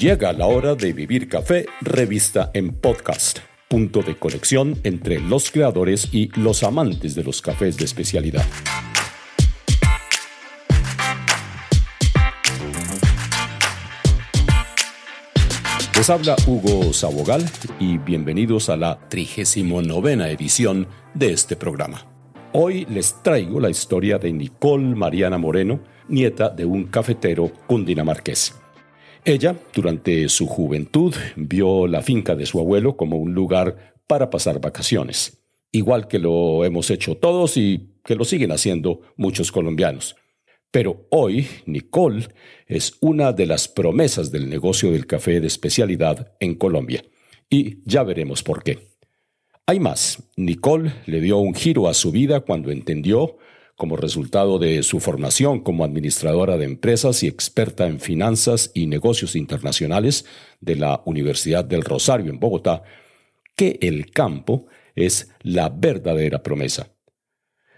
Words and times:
Llega 0.00 0.32
la 0.32 0.46
hora 0.46 0.74
de 0.74 0.94
Vivir 0.94 1.28
Café, 1.28 1.66
revista 1.82 2.50
en 2.54 2.72
podcast, 2.72 3.40
punto 3.68 4.00
de 4.00 4.16
conexión 4.16 4.78
entre 4.82 5.20
los 5.20 5.50
creadores 5.50 6.08
y 6.10 6.28
los 6.40 6.62
amantes 6.62 7.14
de 7.14 7.22
los 7.22 7.42
cafés 7.42 7.76
de 7.76 7.84
especialidad. 7.84 8.46
Les 15.94 16.08
habla 16.08 16.34
Hugo 16.46 16.94
Sabogal 16.94 17.44
y 17.78 17.98
bienvenidos 17.98 18.70
a 18.70 18.78
la 18.78 19.06
39 19.10 20.32
edición 20.32 20.88
de 21.12 21.34
este 21.34 21.56
programa. 21.56 22.06
Hoy 22.54 22.86
les 22.88 23.22
traigo 23.22 23.60
la 23.60 23.68
historia 23.68 24.16
de 24.16 24.32
Nicole 24.32 24.94
Mariana 24.94 25.36
Moreno, 25.36 25.80
nieta 26.08 26.48
de 26.48 26.64
un 26.64 26.84
cafetero 26.84 27.52
cundinamarqués. 27.66 28.59
Ella, 29.24 29.56
durante 29.74 30.28
su 30.28 30.46
juventud, 30.46 31.14
vio 31.36 31.86
la 31.86 32.02
finca 32.02 32.34
de 32.34 32.46
su 32.46 32.58
abuelo 32.58 32.96
como 32.96 33.16
un 33.16 33.34
lugar 33.34 33.94
para 34.06 34.30
pasar 34.30 34.60
vacaciones, 34.60 35.42
igual 35.72 36.08
que 36.08 36.18
lo 36.18 36.64
hemos 36.64 36.90
hecho 36.90 37.16
todos 37.16 37.56
y 37.56 37.90
que 38.02 38.14
lo 38.14 38.24
siguen 38.24 38.50
haciendo 38.50 39.02
muchos 39.16 39.52
colombianos. 39.52 40.16
Pero 40.70 41.06
hoy 41.10 41.46
Nicole 41.66 42.28
es 42.66 42.96
una 43.00 43.32
de 43.32 43.46
las 43.46 43.68
promesas 43.68 44.30
del 44.30 44.48
negocio 44.48 44.92
del 44.92 45.06
café 45.06 45.40
de 45.40 45.48
especialidad 45.48 46.32
en 46.40 46.54
Colombia. 46.54 47.04
Y 47.50 47.78
ya 47.84 48.04
veremos 48.04 48.42
por 48.42 48.62
qué. 48.62 48.90
Hay 49.66 49.80
más. 49.80 50.22
Nicole 50.36 50.92
le 51.06 51.20
dio 51.20 51.38
un 51.38 51.54
giro 51.54 51.88
a 51.88 51.94
su 51.94 52.10
vida 52.10 52.40
cuando 52.40 52.70
entendió 52.70 53.36
como 53.80 53.96
resultado 53.96 54.58
de 54.58 54.82
su 54.82 55.00
formación 55.00 55.60
como 55.60 55.84
administradora 55.84 56.58
de 56.58 56.66
empresas 56.66 57.22
y 57.22 57.28
experta 57.28 57.86
en 57.86 57.98
finanzas 57.98 58.72
y 58.74 58.86
negocios 58.86 59.34
internacionales 59.34 60.26
de 60.60 60.76
la 60.76 61.00
Universidad 61.06 61.64
del 61.64 61.80
Rosario 61.80 62.30
en 62.30 62.38
Bogotá, 62.38 62.82
que 63.56 63.78
el 63.80 64.10
campo 64.10 64.66
es 64.94 65.30
la 65.40 65.70
verdadera 65.70 66.42
promesa. 66.42 66.90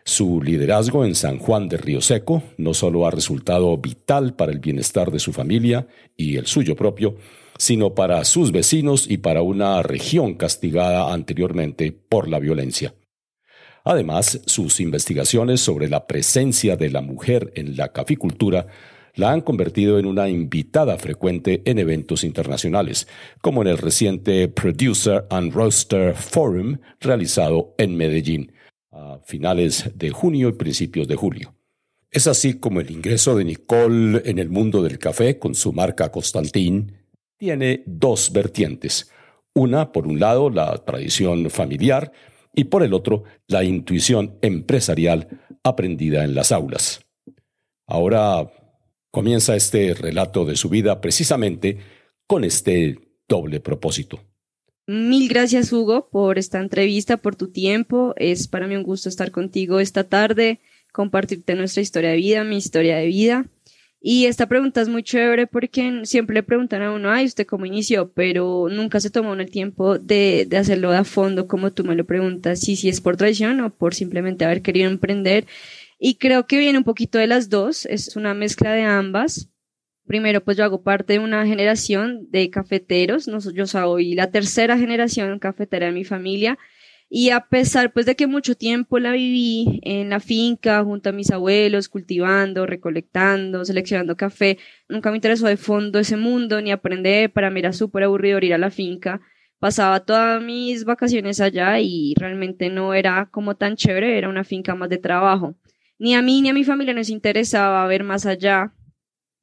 Su 0.05 0.43
liderazgo 0.43 1.05
en 1.05 1.15
San 1.15 1.39
Juan 1.39 1.69
de 1.69 1.77
Río 1.77 2.01
Seco 2.01 2.43
no 2.57 2.75
solo 2.75 3.07
ha 3.07 3.13
resultado 3.13 3.79
vital 3.79 4.35
para 4.35 4.51
el 4.51 4.59
bienestar 4.59 5.13
de 5.13 5.21
su 5.21 5.33
familia 5.33 5.87
y 6.17 6.37
el 6.37 6.47
suyo 6.47 6.75
propio, 6.75 7.15
sino 7.59 7.95
para 7.95 8.25
sus 8.25 8.51
vecinos 8.51 9.09
y 9.09 9.19
para 9.19 9.43
una 9.43 9.81
región 9.85 10.35
castigada 10.35 11.13
anteriormente 11.13 11.93
por 11.93 12.27
la 12.27 12.41
violencia. 12.41 12.93
Además, 13.85 14.41
sus 14.47 14.81
investigaciones 14.81 15.61
sobre 15.61 15.89
la 15.89 16.07
presencia 16.07 16.77
de 16.77 16.91
la 16.91 17.01
mujer 17.01 17.53
en 17.57 17.77
la 17.77 17.93
caficultura 17.93 18.67
la 19.15 19.33
han 19.33 19.43
convertido 19.43 19.99
en 19.99 20.07
una 20.07 20.29
invitada 20.29 20.97
frecuente 20.97 21.63
en 21.67 21.79
eventos 21.79 22.25
internacionales, 22.25 23.09
como 23.41 23.63
en 23.63 23.69
el 23.69 23.79
reciente 23.79 24.49
Producer 24.49 25.27
and 25.31 25.53
Roaster 25.53 26.15
Forum 26.15 26.79
realizado 27.01 27.75
en 27.79 27.97
Medellín, 27.97 28.53
a 28.91 29.19
finales 29.25 29.91
de 29.95 30.11
junio 30.11 30.49
y 30.49 30.53
principios 30.53 31.09
de 31.09 31.17
julio. 31.17 31.55
Es 32.11 32.27
así 32.27 32.55
como 32.55 32.81
el 32.81 32.91
ingreso 32.91 33.37
de 33.37 33.45
Nicole 33.45 34.23
en 34.25 34.39
el 34.39 34.51
mundo 34.51 34.83
del 34.83 34.99
café 34.99 35.39
con 35.39 35.55
su 35.55 35.73
marca 35.73 36.11
Constantin 36.11 36.99
tiene 37.39 37.83
dos 37.87 38.33
vertientes. 38.33 39.11
Una, 39.55 39.93
por 39.93 40.07
un 40.07 40.21
lado, 40.21 40.49
la 40.49 40.77
tradición 40.85 41.51
familiar, 41.51 42.13
y 42.55 42.65
por 42.65 42.83
el 42.83 42.93
otro, 42.95 43.25
la 43.47 43.65
intuición 43.65 44.39
empresarial 44.43 45.41
aprendida 45.63 46.25
en 46.25 46.35
las 46.35 46.53
aulas. 46.53 47.05
Ahora 47.87 48.51
comienza 49.11 49.57
este 49.57 49.95
relato 49.95 50.45
de 50.45 50.57
su 50.57 50.69
vida 50.69 51.01
precisamente 51.01 51.79
con 52.27 52.45
este 52.45 52.99
doble 53.29 53.61
propósito. 53.61 54.21
Mil 54.87 55.29
gracias 55.29 55.73
Hugo 55.73 56.09
por 56.11 56.39
esta 56.39 56.59
entrevista, 56.59 57.17
por 57.17 57.37
tu 57.37 57.49
tiempo. 57.49 58.15
Es 58.17 58.49
para 58.49 58.67
mí 58.67 58.75
un 58.75 58.83
gusto 58.83 59.09
estar 59.09 59.31
contigo 59.31 59.79
esta 59.81 60.05
tarde, 60.05 60.61
compartirte 60.93 61.55
nuestra 61.55 61.83
historia 61.83 62.11
de 62.11 62.17
vida, 62.17 62.45
mi 62.45 62.57
historia 62.57 62.97
de 62.97 63.07
vida. 63.07 63.47
Y 64.05 64.27
esta 64.27 64.49
pregunta 64.49 64.81
es 64.81 64.89
muy 64.89 65.05
chévere 65.05 65.47
porque 65.47 66.01
siempre 66.03 66.35
le 66.35 66.43
preguntan 66.43 66.83
a 66.83 66.93
uno, 66.93 67.09
ay, 67.13 67.27
¿usted 67.27 67.47
cómo 67.47 67.67
inició? 67.67 68.11
Pero 68.13 68.67
nunca 68.69 68.99
se 68.99 69.11
tomó 69.11 69.35
el 69.35 69.49
tiempo 69.49 69.97
de, 69.97 70.45
de 70.49 70.57
hacerlo 70.57 70.91
a 70.91 71.05
fondo 71.05 71.47
como 71.47 71.73
tú 71.73 71.85
me 71.85 71.95
lo 71.95 72.05
preguntas, 72.05 72.59
si, 72.59 72.75
si 72.75 72.89
es 72.89 73.01
por 73.01 73.17
traición 73.17 73.61
o 73.61 73.71
por 73.71 73.95
simplemente 73.95 74.45
haber 74.45 74.61
querido 74.61 74.91
emprender. 74.91 75.47
Y 76.01 76.17
creo 76.17 76.49
que 76.49 76.59
viene 76.59 76.79
un 76.79 76.85
poquito 76.85 77.17
de 77.19 77.29
las 77.29 77.49
dos, 77.49 77.87
es 77.87 78.17
una 78.17 78.35
mezcla 78.35 78.73
de 78.73 78.83
ambas. 78.83 79.51
Primero, 80.05 80.43
pues 80.43 80.57
yo 80.57 80.65
hago 80.65 80.83
parte 80.83 81.13
de 81.13 81.19
una 81.21 81.47
generación 81.47 82.29
de 82.29 82.51
cafeteros, 82.51 83.31
yo 83.55 83.67
soy 83.69 84.15
la 84.15 84.33
tercera 84.33 84.77
generación 84.77 85.39
cafetera 85.39 85.87
de 85.87 85.93
mi 85.93 86.05
familia 86.05 86.59
y 87.15 87.29
a 87.29 87.41
pesar 87.41 87.93
pues 87.93 88.07
de 88.07 88.17
que 88.17 88.27
mucho 88.27 88.55
tiempo 88.55 88.99
la 88.99 89.13
viví 89.13 89.81
en 89.83 90.09
la 90.09 90.19
finca 90.19 90.83
junto 90.83 91.11
a 91.11 91.13
mis 91.13 91.31
abuelos, 91.31 91.91
cultivando, 91.91 92.65
recolectando, 92.65 93.67
seleccionando 93.67 94.17
café, 94.17 94.57
nunca 94.89 95.11
me 95.11 95.19
interesó 95.19 95.47
de 95.47 95.59
fondo 95.59 95.99
ese 95.99 96.17
mundo 96.17 96.63
ni 96.63 96.73
aprender, 96.73 97.31
para 97.31 97.51
mí 97.51 97.61
era 97.61 97.75
súper 97.75 98.05
aburrido 98.05 98.39
ir 98.39 98.55
a 98.55 98.59
la 98.59 98.71
finca. 98.71 99.21
Pasaba 99.59 100.01
todas 100.01 100.43
mis 100.43 100.87
vacaciones 100.87 101.39
allá 101.43 101.81
y 101.81 102.15
realmente 102.17 102.71
no 102.71 102.95
era 102.95 103.29
como 103.31 103.57
tan 103.57 103.77
chévere, 103.77 104.17
era 104.17 104.31
una 104.31 104.43
finca 104.43 104.75
más 104.75 104.89
de 104.89 104.97
trabajo. 104.97 105.55
Ni 105.99 106.15
a 106.15 106.23
mí 106.23 106.41
ni 106.41 106.49
a 106.49 106.55
mi 106.55 106.65
familia 106.65 106.95
nos 106.95 107.11
interesaba 107.11 107.87
ver 107.89 108.05
más 108.05 108.25
allá 108.25 108.73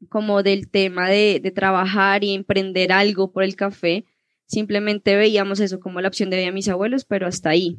como 0.09 0.41
del 0.41 0.71
tema 0.71 1.07
de, 1.07 1.39
de 1.39 1.51
trabajar 1.51 2.23
y 2.23 2.33
emprender 2.33 2.91
algo 2.91 3.31
por 3.31 3.43
el 3.43 3.55
café 3.55 4.05
Simplemente 4.49 5.15
veíamos 5.15 5.59
eso 5.59 5.79
como 5.79 6.01
la 6.01 6.07
opción 6.07 6.31
de 6.31 6.37
vida 6.37 6.51
mis 6.51 6.67
abuelos, 6.69 7.05
pero 7.05 7.27
hasta 7.27 7.51
ahí. 7.51 7.77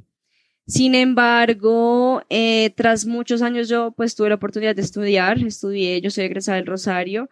Sin 0.69 0.95
embargo, 0.95 2.23
eh, 2.31 2.71
tras 2.77 3.07
muchos 3.07 3.43
años 3.43 3.69
yo 3.69 3.91
pues 3.91 4.15
tuve 4.15 4.29
la 4.29 4.37
oportunidad 4.37 4.77
de 4.77 4.83
estudiar, 4.83 5.39
estudié, 5.45 6.01
yo 6.01 6.11
soy 6.11 6.27
egresada 6.27 6.59
del 6.59 6.67
Rosario, 6.67 7.29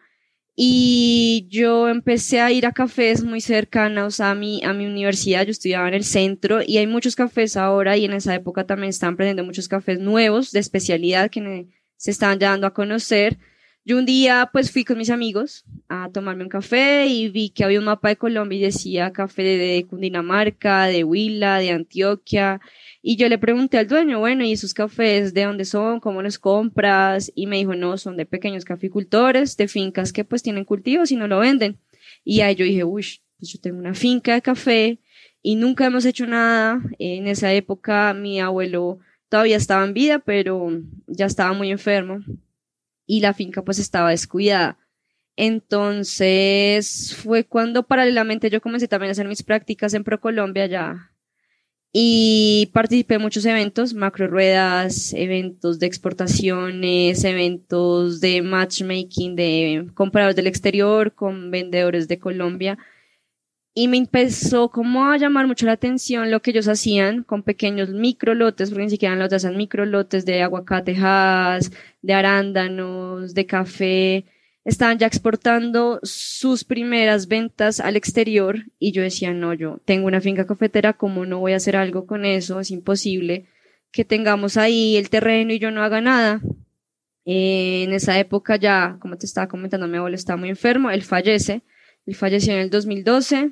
y 0.57 1.47
yo 1.49 1.89
empecé 1.89 2.41
a 2.41 2.51
ir 2.51 2.67
a 2.67 2.73
cafés 2.73 3.23
muy 3.23 3.41
cercanos 3.41 4.19
a 4.19 4.35
mi, 4.35 4.61
a 4.65 4.73
mi 4.73 4.87
universidad, 4.87 5.45
yo 5.45 5.53
estudiaba 5.53 5.87
en 5.87 5.95
el 5.95 6.03
centro 6.03 6.59
y 6.67 6.79
hay 6.79 6.89
muchos 6.89 7.15
cafés 7.15 7.57
ahora 7.57 7.97
y 7.97 8.07
en 8.07 8.15
esa 8.15 8.35
época 8.35 8.67
también 8.67 8.91
están 8.91 9.15
aprendiendo 9.15 9.45
muchos 9.45 9.69
cafés 9.69 10.01
nuevos 10.01 10.51
de 10.51 10.59
especialidad 10.59 11.31
que 11.31 11.69
se 11.97 12.11
están 12.11 12.41
dando 12.41 12.67
a 12.67 12.75
conocer 12.75 13.39
yo 13.85 13.97
un 13.97 14.05
día 14.05 14.51
pues 14.53 14.71
fui 14.71 14.85
con 14.85 14.99
mis 14.99 15.09
amigos 15.09 15.65
a 15.89 16.11
tomarme 16.13 16.43
un 16.43 16.51
café 16.51 17.07
y 17.07 17.29
vi 17.31 17.49
que 17.49 17.65
había 17.65 17.79
un 17.79 17.87
mapa 17.87 18.09
de 18.09 18.17
Colombia 18.17 18.59
y 18.59 18.63
decía 18.63 19.13
café 19.13 19.43
de 19.43 19.87
Cundinamarca, 19.89 20.87
de 20.89 21.05
Huila, 21.05 21.59
de 21.59 21.71
Antioquia. 21.71 22.61
Y 23.01 23.17
yo 23.17 23.31
le 23.31 23.39
pregunté 23.39 23.79
al 23.79 23.89
dueño, 23.89 24.19
bueno, 24.19 24.45
¿y 24.45 24.53
esos 24.53 24.75
cafés 24.75 25.33
de 25.33 25.45
dónde 25.45 25.65
son? 25.65 26.01
¿Cómo 26.01 26.21
los 26.21 26.39
compras? 26.39 27.33
Y 27.35 27.47
me 27.47 27.57
dijo, 27.57 27.75
no, 27.75 27.97
son 27.97 28.19
de 28.19 28.27
pequeños 28.27 28.67
caficultores, 28.67 29.57
de 29.57 29.69
fincas 29.69 30.13
que 30.13 30.25
pues 30.25 30.43
tienen 30.43 30.67
cultivos 30.67 31.11
y 31.11 31.17
no 31.17 31.27
lo 31.27 31.39
venden. 31.39 31.79
Y 32.25 32.43
ahí 32.43 32.57
yo 32.57 32.67
dije, 32.67 32.85
uy, 32.85 33.07
pues 33.39 33.53
yo 33.53 33.59
tengo 33.59 33.79
una 33.79 33.95
finca 33.95 34.35
de 34.35 34.43
café 34.43 34.99
y 35.43 35.55
nunca 35.55 35.87
hemos 35.87 36.05
hecho 36.05 36.27
nada. 36.27 36.83
En 36.99 37.27
esa 37.27 37.55
época 37.55 38.13
mi 38.13 38.39
abuelo 38.39 38.99
todavía 39.31 39.57
estaba 39.57 39.85
en 39.87 39.95
vida, 39.95 40.19
pero 40.19 40.69
ya 41.07 41.25
estaba 41.25 41.55
muy 41.55 41.71
enfermo 41.71 42.21
y 43.09 43.21
la 43.21 43.35
finca 43.35 43.63
pues 43.63 43.81
estaba 43.81 44.11
descuidada. 44.11 44.79
Entonces 45.35 47.17
fue 47.17 47.45
cuando 47.45 47.85
paralelamente 47.85 48.51
yo 48.51 48.61
comencé 48.61 48.87
también 48.87 49.09
a 49.09 49.13
hacer 49.13 49.27
mis 49.27 49.43
prácticas 49.43 49.95
en 49.95 50.05
ProColombia 50.05 50.67
ya 50.67 51.13
y 51.93 52.71
participé 52.75 53.15
en 53.15 53.23
muchos 53.23 53.47
eventos, 53.47 53.95
macro 53.95 54.27
ruedas, 54.27 55.15
eventos 55.15 55.79
de 55.79 55.87
exportaciones, 55.87 57.25
eventos 57.25 58.21
de 58.21 58.43
matchmaking 58.43 59.37
de 59.37 59.91
compradores 59.95 60.37
del 60.37 60.47
exterior 60.47 61.15
con 61.15 61.51
vendedores 61.51 62.09
de 62.09 62.19
Colombia 62.19 62.79
y 63.79 63.87
me 63.87 63.97
empezó 63.97 64.71
como 64.73 65.07
a 65.07 65.17
llamar 65.19 65.47
mucho 65.47 65.65
la 65.65 65.71
atención 65.71 66.33
lo 66.33 66.43
que 66.43 66.51
ellos 66.51 66.67
hacían 66.67 67.23
con 67.23 67.45
pequeños 67.45 67.91
micro 67.91 68.35
lotes, 68.35 68.71
porque 68.71 68.83
ni 68.83 68.91
siquiera 68.91 69.15
los 69.15 69.33
hacen 69.33 69.57
micro 69.57 69.87
lotes 69.87 70.27
de 70.27 70.43
aguacatejas, 70.43 71.71
de 72.03 72.13
arándanos, 72.13 73.35
de 73.35 73.47
café. 73.47 74.25
Estaban 74.65 74.99
ya 74.99 75.07
exportando 75.07 76.01
sus 76.03 76.65
primeras 76.65 77.29
ventas 77.29 77.79
al 77.79 77.95
exterior 77.95 78.65
y 78.81 78.91
yo 78.91 79.03
decía, 79.03 79.33
no, 79.33 79.55
yo 79.55 79.81
tengo 79.85 80.09
una 80.09 80.21
finca 80.21 80.45
cafetera, 80.45 80.95
¿cómo 80.95 81.25
no 81.25 81.39
voy 81.39 81.53
a 81.53 81.59
hacer 81.59 81.77
algo 81.77 82.05
con 82.05 82.25
eso? 82.25 82.59
Es 82.59 82.73
imposible 82.73 83.47
que 83.93 84.05
tengamos 84.05 84.57
ahí 84.57 84.97
el 84.97 85.09
terreno 85.09 85.53
y 85.53 85.61
yo 85.61 85.71
no 85.71 85.85
haga 85.85 86.01
nada. 86.01 86.41
en 87.25 87.93
esa 87.93 88.19
época 88.19 88.57
ya, 88.57 88.97
como 88.99 89.17
te 89.19 89.27
estaba 89.27 89.47
comentando, 89.47 89.87
mi 89.87 89.99
abuelo 89.99 90.17
estaba 90.17 90.37
muy 90.37 90.49
enfermo, 90.49 90.91
él 90.91 91.03
fallece 91.05 91.63
él 92.09 92.15
falleció 92.15 92.55
en 92.55 92.61
el 92.61 92.71
2012 92.71 93.51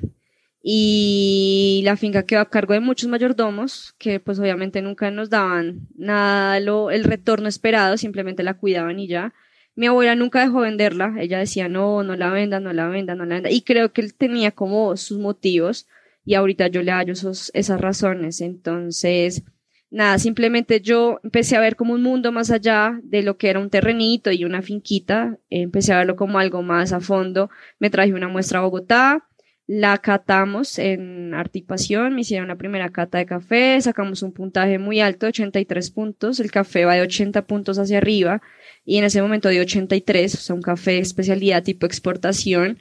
y 0.62 1.82
la 1.84 1.98
finca 1.98 2.22
quedó 2.22 2.40
a 2.40 2.48
cargo 2.48 2.72
de 2.72 2.80
muchos 2.80 3.10
mayordomos 3.10 3.94
que 3.98 4.18
pues 4.18 4.38
obviamente 4.38 4.80
nunca 4.80 5.10
nos 5.10 5.28
daban 5.28 5.88
nada 5.94 6.58
lo, 6.60 6.90
el 6.90 7.04
retorno 7.04 7.48
esperado, 7.48 7.98
simplemente 7.98 8.42
la 8.42 8.54
cuidaban 8.54 8.98
y 8.98 9.08
ya. 9.08 9.34
Mi 9.74 9.88
abuela 9.88 10.16
nunca 10.16 10.40
dejó 10.40 10.60
venderla, 10.60 11.16
ella 11.18 11.38
decía, 11.38 11.68
no, 11.68 12.02
no 12.02 12.16
la 12.16 12.30
venda, 12.30 12.58
no 12.58 12.72
la 12.72 12.88
venda, 12.88 13.14
no 13.14 13.26
la 13.26 13.34
venda. 13.34 13.50
Y 13.50 13.60
creo 13.60 13.92
que 13.92 14.00
él 14.00 14.14
tenía 14.14 14.52
como 14.52 14.96
sus 14.96 15.18
motivos 15.18 15.86
y 16.24 16.32
ahorita 16.32 16.68
yo 16.68 16.82
le 16.82 16.92
hallo 16.92 17.12
esos, 17.12 17.50
esas 17.52 17.78
razones. 17.78 18.40
Entonces, 18.40 19.42
nada, 19.90 20.18
simplemente 20.18 20.80
yo 20.80 21.20
empecé 21.22 21.56
a 21.56 21.60
ver 21.60 21.76
como 21.76 21.94
un 21.94 22.02
mundo 22.02 22.32
más 22.32 22.50
allá 22.50 22.98
de 23.02 23.22
lo 23.22 23.36
que 23.36 23.50
era 23.50 23.60
un 23.60 23.70
terrenito 23.70 24.30
y 24.30 24.44
una 24.44 24.62
finquita, 24.62 25.38
empecé 25.50 25.92
a 25.92 25.98
verlo 25.98 26.16
como 26.16 26.38
algo 26.38 26.62
más 26.62 26.92
a 26.92 27.00
fondo. 27.00 27.50
Me 27.78 27.90
traje 27.90 28.14
una 28.14 28.28
muestra 28.28 28.58
a 28.58 28.62
Bogotá, 28.62 29.26
la 29.66 29.98
catamos 29.98 30.78
en 30.78 31.34
Artipación, 31.34 32.14
me 32.14 32.20
hicieron 32.20 32.48
la 32.48 32.56
primera 32.56 32.90
cata 32.90 33.18
de 33.18 33.26
café, 33.26 33.80
sacamos 33.80 34.22
un 34.22 34.32
puntaje 34.32 34.78
muy 34.78 35.00
alto, 35.00 35.26
83 35.26 35.90
puntos, 35.90 36.38
el 36.38 36.52
café 36.52 36.84
va 36.84 36.94
de 36.94 37.02
80 37.02 37.46
puntos 37.46 37.78
hacia 37.78 37.98
arriba 37.98 38.42
y 38.84 38.98
en 38.98 39.04
ese 39.04 39.20
momento 39.20 39.48
de 39.48 39.60
83, 39.60 40.34
o 40.34 40.38
sea, 40.38 40.54
un 40.54 40.62
café 40.62 40.98
especialidad 40.98 41.64
tipo 41.64 41.84
exportación, 41.86 42.78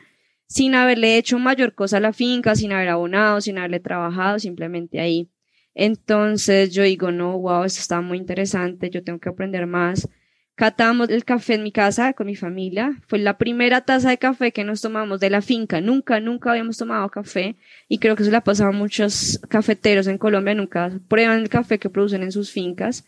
sin 0.47 0.75
haberle 0.75 1.17
hecho 1.17 1.39
mayor 1.39 1.73
cosa 1.73 1.97
a 1.97 2.01
la 2.01 2.13
finca, 2.13 2.55
sin 2.55 2.71
haber 2.71 2.89
abonado, 2.89 3.41
sin 3.41 3.57
haberle 3.57 3.79
trabajado, 3.79 4.37
simplemente 4.37 4.99
ahí. 4.99 5.31
Entonces 5.75 6.73
yo 6.73 6.83
digo, 6.83 7.11
no, 7.11 7.37
wow, 7.37 7.65
esto 7.65 7.81
está 7.81 8.01
muy 8.01 8.17
interesante, 8.17 8.89
yo 8.89 9.03
tengo 9.03 9.19
que 9.19 9.29
aprender 9.29 9.67
más 9.67 10.09
catamos 10.55 11.09
el 11.09 11.25
café 11.25 11.55
en 11.55 11.63
mi 11.63 11.71
casa 11.71 12.13
con 12.13 12.27
mi 12.27 12.35
familia. 12.35 12.97
Fue 13.07 13.19
la 13.19 13.37
primera 13.37 13.81
taza 13.81 14.09
de 14.09 14.17
café 14.17 14.51
que 14.51 14.63
nos 14.63 14.81
tomamos 14.81 15.19
de 15.19 15.29
la 15.29 15.41
finca. 15.41 15.81
Nunca, 15.81 16.19
nunca 16.19 16.51
habíamos 16.51 16.77
tomado 16.77 17.09
café 17.09 17.57
y 17.87 17.99
creo 17.99 18.15
que 18.15 18.23
eso 18.23 18.31
le 18.31 18.37
ha 18.37 18.43
pasado 18.43 18.69
a 18.69 18.73
muchos 18.73 19.39
cafeteros 19.49 20.07
en 20.07 20.17
Colombia. 20.17 20.55
Nunca 20.55 20.91
prueban 21.07 21.39
el 21.39 21.49
café 21.49 21.77
que 21.77 21.89
producen 21.89 22.23
en 22.23 22.31
sus 22.31 22.51
fincas. 22.51 23.05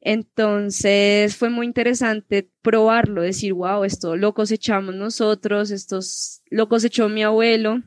Entonces 0.00 1.36
fue 1.36 1.50
muy 1.50 1.66
interesante 1.66 2.48
probarlo, 2.62 3.22
decir, 3.22 3.52
wow, 3.54 3.82
esto 3.82 4.14
lo 4.14 4.34
cosechamos 4.34 4.94
nosotros, 4.94 5.72
estos 5.72 6.42
lo 6.48 6.68
cosechó 6.68 7.08
mi 7.08 7.24
abuelo. 7.24 7.82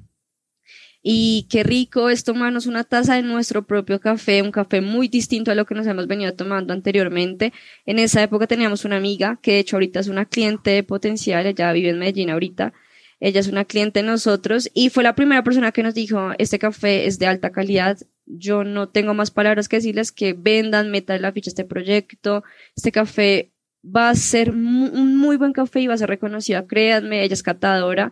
Y 1.01 1.47
qué 1.49 1.63
rico 1.63 2.09
es 2.09 2.25
tomarnos 2.25 2.65
una 2.65 2.83
taza 2.83 3.15
de 3.15 3.21
nuestro 3.21 3.65
propio 3.65 4.01
café, 4.01 4.41
un 4.41 4.51
café 4.51 4.81
muy 4.81 5.07
distinto 5.07 5.49
a 5.51 5.55
lo 5.55 5.65
que 5.65 5.75
nos 5.75 5.87
hemos 5.87 6.07
venido 6.07 6.33
tomando 6.33 6.73
anteriormente. 6.73 7.53
En 7.85 7.99
esa 7.99 8.21
época 8.21 8.47
teníamos 8.47 8.83
una 8.83 8.97
amiga, 8.97 9.39
que 9.41 9.53
de 9.53 9.59
hecho 9.59 9.77
ahorita 9.77 10.01
es 10.01 10.07
una 10.09 10.25
cliente 10.25 10.83
potencial, 10.83 11.45
ella 11.45 11.71
vive 11.71 11.89
en 11.89 11.99
Medellín 11.99 12.29
ahorita. 12.29 12.73
Ella 13.21 13.39
es 13.39 13.47
una 13.47 13.65
cliente 13.65 14.01
de 14.01 14.07
nosotros 14.07 14.69
y 14.73 14.89
fue 14.89 15.03
la 15.03 15.15
primera 15.15 15.43
persona 15.43 15.71
que 15.71 15.83
nos 15.83 15.93
dijo, 15.93 16.31
este 16.37 16.59
café 16.59 17.05
es 17.05 17.19
de 17.19 17.27
alta 17.27 17.51
calidad. 17.51 17.97
Yo 18.25 18.63
no 18.63 18.89
tengo 18.89 19.13
más 19.13 19.31
palabras 19.31 19.67
que 19.67 19.77
decirles 19.77 20.11
que 20.11 20.33
vendan, 20.33 20.91
metan 20.91 21.21
la 21.21 21.31
ficha 21.31 21.49
este 21.49 21.65
proyecto. 21.65 22.43
Este 22.75 22.91
café 22.91 23.51
va 23.83 24.09
a 24.09 24.15
ser 24.15 24.51
un 24.51 25.17
muy 25.17 25.37
buen 25.37 25.51
café 25.53 25.81
y 25.81 25.87
va 25.87 25.95
a 25.95 25.97
ser 25.97 26.09
reconocido. 26.09 26.65
Créanme, 26.67 27.23
ella 27.23 27.33
es 27.33 27.43
catadora 27.43 28.11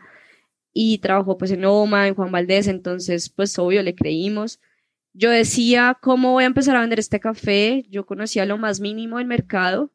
y 0.80 1.00
trabajó 1.00 1.40
pues 1.40 1.50
en 1.50 1.66
OMA, 1.66 2.08
en 2.08 2.14
Juan 2.14 2.32
Valdés, 2.32 2.68
entonces 2.68 3.30
pues 3.30 3.58
obvio 3.58 3.82
le 3.82 3.96
creímos. 3.96 4.60
Yo 5.12 5.32
decía, 5.32 5.98
¿cómo 6.00 6.34
voy 6.34 6.44
a 6.44 6.48
empezar 6.48 6.76
a 6.76 6.82
vender 6.82 7.00
este 7.00 7.20
café? 7.20 7.84
Yo 7.90 8.06
conocía 8.06 8.46
lo 8.46 8.60
más 8.60 8.80
mínimo 8.80 9.18
del 9.18 9.26
mercado. 9.26 9.92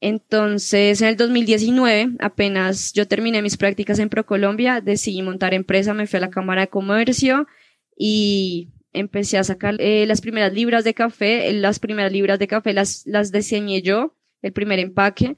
Entonces, 0.00 1.02
en 1.02 1.08
el 1.08 1.16
2019, 1.16 2.12
apenas 2.20 2.92
yo 2.92 3.08
terminé 3.08 3.42
mis 3.42 3.56
prácticas 3.56 3.98
en 3.98 4.08
ProColombia, 4.08 4.80
decidí 4.80 5.20
montar 5.20 5.52
empresa, 5.52 5.94
me 5.94 6.06
fui 6.06 6.18
a 6.18 6.20
la 6.20 6.30
Cámara 6.30 6.60
de 6.60 6.68
Comercio 6.68 7.48
y 7.96 8.68
empecé 8.92 9.36
a 9.36 9.42
sacar 9.42 9.74
eh, 9.80 10.06
las 10.06 10.20
primeras 10.20 10.52
libras 10.52 10.84
de 10.84 10.94
café. 10.94 11.52
Las 11.54 11.80
primeras 11.80 12.12
libras 12.12 12.38
de 12.38 12.46
café 12.46 12.72
las, 12.72 13.04
las 13.04 13.32
diseñé 13.32 13.82
yo, 13.82 14.14
el 14.42 14.52
primer 14.52 14.78
empaque 14.78 15.36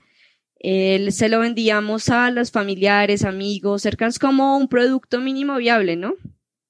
se 0.63 1.29
lo 1.29 1.41
vendíamos 1.41 2.09
a 2.09 2.31
los 2.31 2.51
familiares, 2.51 3.25
amigos, 3.25 3.83
cercanos 3.83 4.19
como 4.19 4.57
un 4.57 4.69
producto 4.69 5.21
mínimo 5.21 5.57
viable, 5.57 5.97
¿no? 5.97 6.15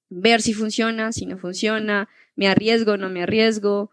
Ver 0.08 0.40
si 0.40 0.54
funciona, 0.54 1.12
si 1.12 1.26
no 1.26 1.38
funciona, 1.38 2.08
me 2.34 2.48
arriesgo, 2.48 2.96
no 2.96 3.10
me 3.10 3.22
arriesgo. 3.22 3.90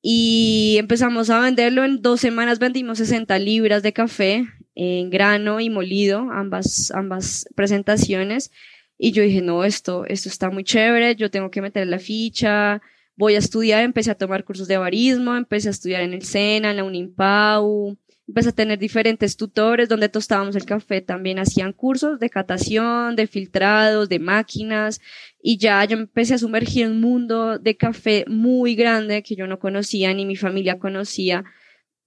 Y 0.00 0.76
empezamos 0.78 1.30
a 1.30 1.40
venderlo. 1.40 1.84
En 1.84 2.02
dos 2.02 2.20
semanas 2.20 2.58
vendimos 2.58 2.98
60 2.98 3.38
libras 3.38 3.82
de 3.82 3.92
café 3.92 4.46
en 4.74 5.10
grano 5.10 5.60
y 5.60 5.70
molido, 5.70 6.28
ambas, 6.32 6.90
ambas 6.92 7.48
presentaciones. 7.54 8.50
Y 8.98 9.12
yo 9.12 9.22
dije, 9.22 9.42
no, 9.42 9.64
esto, 9.64 10.04
esto 10.06 10.28
está 10.28 10.50
muy 10.50 10.64
chévere, 10.64 11.16
yo 11.16 11.30
tengo 11.30 11.50
que 11.50 11.60
meter 11.60 11.86
la 11.88 11.98
ficha, 11.98 12.80
voy 13.16 13.34
a 13.34 13.38
estudiar, 13.38 13.82
empecé 13.82 14.12
a 14.12 14.14
tomar 14.14 14.44
cursos 14.44 14.68
de 14.68 14.78
barismo, 14.78 15.34
empecé 15.34 15.68
a 15.68 15.72
estudiar 15.72 16.02
en 16.02 16.14
el 16.14 16.22
SENA, 16.22 16.70
en 16.70 16.76
la 16.76 16.84
Unimpau, 16.84 17.96
empecé 18.32 18.48
a 18.48 18.52
tener 18.52 18.78
diferentes 18.78 19.36
tutores 19.36 19.90
donde 19.90 20.08
tostábamos 20.08 20.56
el 20.56 20.64
café, 20.64 21.02
también 21.02 21.38
hacían 21.38 21.74
cursos 21.74 22.18
de 22.18 22.30
catación, 22.30 23.14
de 23.14 23.26
filtrados, 23.26 24.08
de 24.08 24.18
máquinas, 24.18 25.02
y 25.42 25.58
ya 25.58 25.84
yo 25.84 25.98
empecé 25.98 26.32
a 26.32 26.38
sumergir 26.38 26.86
en 26.86 26.92
un 26.92 27.00
mundo 27.02 27.58
de 27.58 27.76
café 27.76 28.24
muy 28.28 28.74
grande 28.74 29.22
que 29.22 29.36
yo 29.36 29.46
no 29.46 29.58
conocía 29.58 30.14
ni 30.14 30.24
mi 30.24 30.36
familia 30.36 30.78
conocía, 30.78 31.44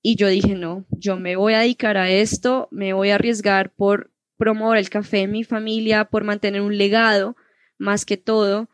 y 0.01 0.16
yo 0.16 0.27
dije, 0.27 0.56
no, 0.56 0.88
yo 0.89 1.16
me 1.16 1.36
voy 1.36 1.54
a 1.54 1.60
dedicar 1.60 1.95
a 1.95 2.10
esto, 2.10 2.69
me 2.72 2.94
voy 2.94 3.12
a 3.12 3.16
arriesgar 3.16 3.72
por 3.72 4.12
promover 4.36 4.80
el 4.80 4.89
café 4.89 5.19
en 5.19 5.31
mi 5.31 5.44
familia, 5.44 6.06
por 6.06 6.24
mantener 6.24 6.62
un 6.62 6.75
legado, 6.75 7.36
más 7.77 8.04
que 8.04 8.18
todo, 8.18 8.68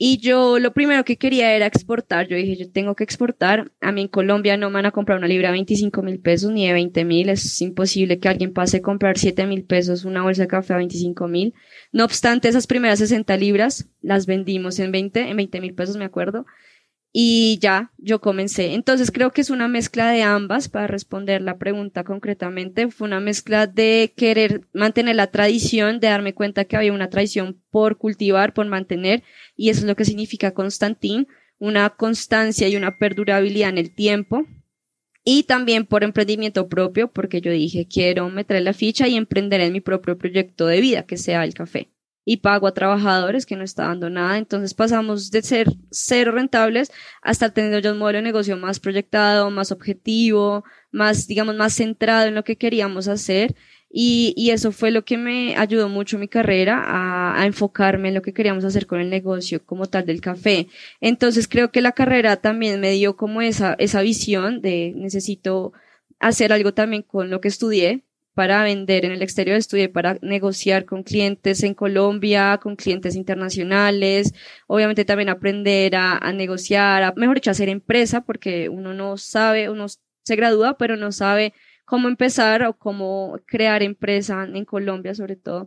y 0.00 0.18
yo 0.18 0.60
lo 0.60 0.72
primero 0.72 1.04
que 1.04 1.18
quería 1.18 1.54
era 1.56 1.66
exportar. 1.66 2.28
Yo 2.28 2.36
dije, 2.36 2.56
yo 2.56 2.70
tengo 2.70 2.94
que 2.94 3.02
exportar. 3.02 3.72
A 3.80 3.90
mí 3.90 4.02
en 4.02 4.08
Colombia 4.08 4.56
no 4.56 4.70
me 4.70 4.74
van 4.74 4.86
a 4.86 4.92
comprar 4.92 5.18
una 5.18 5.26
libra 5.26 5.48
de 5.48 5.54
25 5.54 6.02
mil 6.02 6.20
pesos 6.20 6.52
ni 6.52 6.68
de 6.68 6.72
20 6.72 7.04
mil. 7.04 7.28
Es 7.28 7.60
imposible 7.60 8.20
que 8.20 8.28
alguien 8.28 8.52
pase 8.52 8.76
a 8.76 8.82
comprar 8.82 9.18
7 9.18 9.46
mil 9.46 9.64
pesos 9.64 10.04
una 10.04 10.22
bolsa 10.22 10.42
de 10.42 10.48
café 10.48 10.74
a 10.74 10.76
25 10.76 11.26
mil. 11.26 11.52
No 11.90 12.04
obstante, 12.04 12.48
esas 12.48 12.68
primeras 12.68 13.00
60 13.00 13.36
libras 13.36 13.88
las 14.00 14.26
vendimos 14.26 14.78
en 14.78 14.92
20, 14.92 15.30
en 15.30 15.36
20 15.36 15.60
mil 15.60 15.74
pesos, 15.74 15.96
me 15.96 16.04
acuerdo 16.04 16.46
y 17.12 17.58
ya 17.60 17.92
yo 17.96 18.20
comencé. 18.20 18.74
Entonces 18.74 19.10
creo 19.10 19.32
que 19.32 19.40
es 19.40 19.50
una 19.50 19.68
mezcla 19.68 20.10
de 20.10 20.22
ambas 20.22 20.68
para 20.68 20.86
responder 20.86 21.40
la 21.42 21.58
pregunta 21.58 22.04
concretamente. 22.04 22.90
Fue 22.90 23.06
una 23.06 23.20
mezcla 23.20 23.66
de 23.66 24.12
querer 24.16 24.66
mantener 24.72 25.16
la 25.16 25.28
tradición, 25.28 26.00
de 26.00 26.08
darme 26.08 26.34
cuenta 26.34 26.64
que 26.64 26.76
había 26.76 26.92
una 26.92 27.10
tradición 27.10 27.60
por 27.70 27.96
cultivar, 27.96 28.52
por 28.52 28.66
mantener, 28.66 29.22
y 29.56 29.70
eso 29.70 29.80
es 29.80 29.86
lo 29.86 29.96
que 29.96 30.04
significa 30.04 30.52
Constantín, 30.52 31.26
una 31.58 31.90
constancia 31.90 32.68
y 32.68 32.76
una 32.76 32.98
perdurabilidad 32.98 33.70
en 33.70 33.78
el 33.78 33.94
tiempo. 33.94 34.46
Y 35.24 35.42
también 35.42 35.84
por 35.84 36.04
emprendimiento 36.04 36.68
propio, 36.68 37.12
porque 37.12 37.42
yo 37.42 37.50
dije, 37.50 37.86
quiero 37.86 38.30
meter 38.30 38.62
la 38.62 38.72
ficha 38.72 39.08
y 39.08 39.16
emprender 39.16 39.60
en 39.60 39.72
mi 39.74 39.80
propio 39.80 40.16
proyecto 40.16 40.66
de 40.66 40.80
vida, 40.80 41.02
que 41.02 41.18
sea 41.18 41.44
el 41.44 41.52
café 41.52 41.90
y 42.30 42.36
pago 42.36 42.66
a 42.66 42.74
trabajadores 42.74 43.46
que 43.46 43.56
no 43.56 43.64
está 43.64 43.84
dando 43.84 44.10
nada. 44.10 44.36
Entonces 44.36 44.74
pasamos 44.74 45.30
de 45.30 45.40
ser 45.40 45.72
cero 45.90 46.32
rentables 46.32 46.92
hasta 47.22 47.54
tener 47.54 47.82
ya 47.82 47.92
un 47.92 47.98
modelo 47.98 48.18
de 48.18 48.22
negocio 48.24 48.54
más 48.58 48.80
proyectado, 48.80 49.50
más 49.50 49.72
objetivo, 49.72 50.62
más, 50.90 51.26
digamos, 51.26 51.56
más 51.56 51.72
centrado 51.72 52.28
en 52.28 52.34
lo 52.34 52.44
que 52.44 52.56
queríamos 52.56 53.08
hacer. 53.08 53.56
Y, 53.88 54.34
y 54.36 54.50
eso 54.50 54.72
fue 54.72 54.90
lo 54.90 55.06
que 55.06 55.16
me 55.16 55.56
ayudó 55.56 55.88
mucho 55.88 56.18
mi 56.18 56.28
carrera 56.28 56.82
a, 56.84 57.40
a, 57.40 57.46
enfocarme 57.46 58.08
en 58.08 58.16
lo 58.16 58.20
que 58.20 58.34
queríamos 58.34 58.66
hacer 58.66 58.86
con 58.86 59.00
el 59.00 59.08
negocio 59.08 59.64
como 59.64 59.86
tal 59.86 60.04
del 60.04 60.20
café. 60.20 60.68
Entonces 61.00 61.48
creo 61.48 61.70
que 61.70 61.80
la 61.80 61.92
carrera 61.92 62.36
también 62.36 62.78
me 62.78 62.90
dio 62.90 63.16
como 63.16 63.40
esa, 63.40 63.74
esa 63.78 64.02
visión 64.02 64.60
de 64.60 64.92
necesito 64.94 65.72
hacer 66.18 66.52
algo 66.52 66.74
también 66.74 67.02
con 67.02 67.30
lo 67.30 67.40
que 67.40 67.48
estudié, 67.48 68.04
para 68.38 68.62
vender 68.62 69.04
en 69.04 69.10
el 69.10 69.20
exterior, 69.20 69.56
estudié 69.56 69.88
para 69.88 70.16
negociar 70.22 70.84
con 70.84 71.02
clientes 71.02 71.64
en 71.64 71.74
Colombia, 71.74 72.60
con 72.62 72.76
clientes 72.76 73.16
internacionales, 73.16 74.32
obviamente 74.68 75.04
también 75.04 75.28
aprender 75.28 75.96
a, 75.96 76.32
negociar, 76.32 77.02
a, 77.02 77.12
mejor 77.16 77.34
dicho, 77.34 77.50
hacer 77.50 77.68
empresa, 77.68 78.20
porque 78.20 78.68
uno 78.68 78.94
no 78.94 79.16
sabe, 79.16 79.68
uno 79.68 79.86
se 79.88 80.36
gradúa, 80.36 80.78
pero 80.78 80.94
no 80.94 81.10
sabe 81.10 81.52
cómo 81.84 82.06
empezar 82.06 82.62
o 82.62 82.74
cómo 82.74 83.40
crear 83.44 83.82
empresa 83.82 84.44
en 84.44 84.64
Colombia 84.64 85.16
sobre 85.16 85.34
todo. 85.34 85.66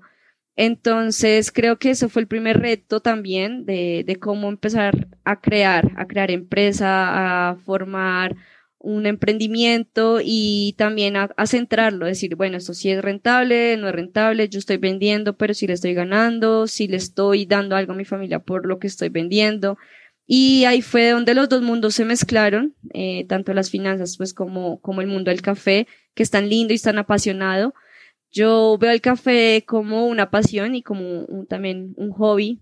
Entonces, 0.56 1.52
creo 1.52 1.78
que 1.78 1.90
eso 1.90 2.08
fue 2.08 2.22
el 2.22 2.30
primer 2.30 2.62
reto 2.62 3.02
también 3.02 3.66
de 3.66 4.18
cómo 4.22 4.48
empezar 4.48 5.10
a 5.26 5.42
crear, 5.42 5.92
a 5.98 6.08
crear 6.08 6.32
empresa, 6.32 7.50
a 7.50 7.56
formar 7.58 8.38
un 8.84 9.06
emprendimiento 9.06 10.20
y 10.24 10.74
también 10.78 11.16
a, 11.16 11.30
centrarlo, 11.46 12.08
decir, 12.08 12.36
bueno, 12.36 12.58
esto 12.58 12.74
sí 12.74 12.90
es 12.90 13.02
rentable, 13.02 13.78
no 13.78 13.88
es 13.88 13.94
rentable, 13.94 14.50
yo 14.50 14.58
estoy 14.58 14.78
vendiendo, 14.78 15.38
pero 15.38 15.54
si 15.54 15.68
le 15.68 15.74
estoy 15.74 15.94
ganando, 15.94 16.66
si 16.66 16.88
le 16.88 16.98
estoy 16.98 17.46
dando 17.46 17.76
algo 17.76 17.94
a 17.94 17.96
mi 17.96 18.06
familia 18.06 18.40
por 18.40 18.66
lo 18.66 18.80
que 18.80 18.88
estoy 18.88 19.10
vendiendo. 19.10 19.78
Y 20.26 20.66
ahí 20.66 20.82
fue 20.82 21.10
donde 21.12 21.36
los 21.36 21.48
dos 21.48 21.62
mundos 21.62 21.94
se 21.94 22.06
mezclaron, 22.06 22.76
eh, 22.94 23.26
tanto 23.28 23.54
las 23.54 23.70
finanzas 23.70 24.18
pues 24.18 24.34
como, 24.34 24.82
como 24.82 25.02
el 25.02 25.08
mundo 25.08 25.30
del 25.30 25.42
café, 25.42 25.88
que 26.16 26.24
es 26.24 26.32
tan 26.32 26.50
lindo 26.50 26.74
y 26.74 26.80
tan 26.80 26.98
apasionado. 26.98 27.76
Yo 28.32 28.78
veo 28.80 28.92
el 28.92 29.02
café 29.02 29.64
como 29.68 30.08
una 30.08 30.32
pasión 30.32 30.74
y 30.74 30.82
como 30.82 31.26
un, 31.26 31.46
también 31.46 31.94
un 31.98 32.12
hobby 32.12 32.62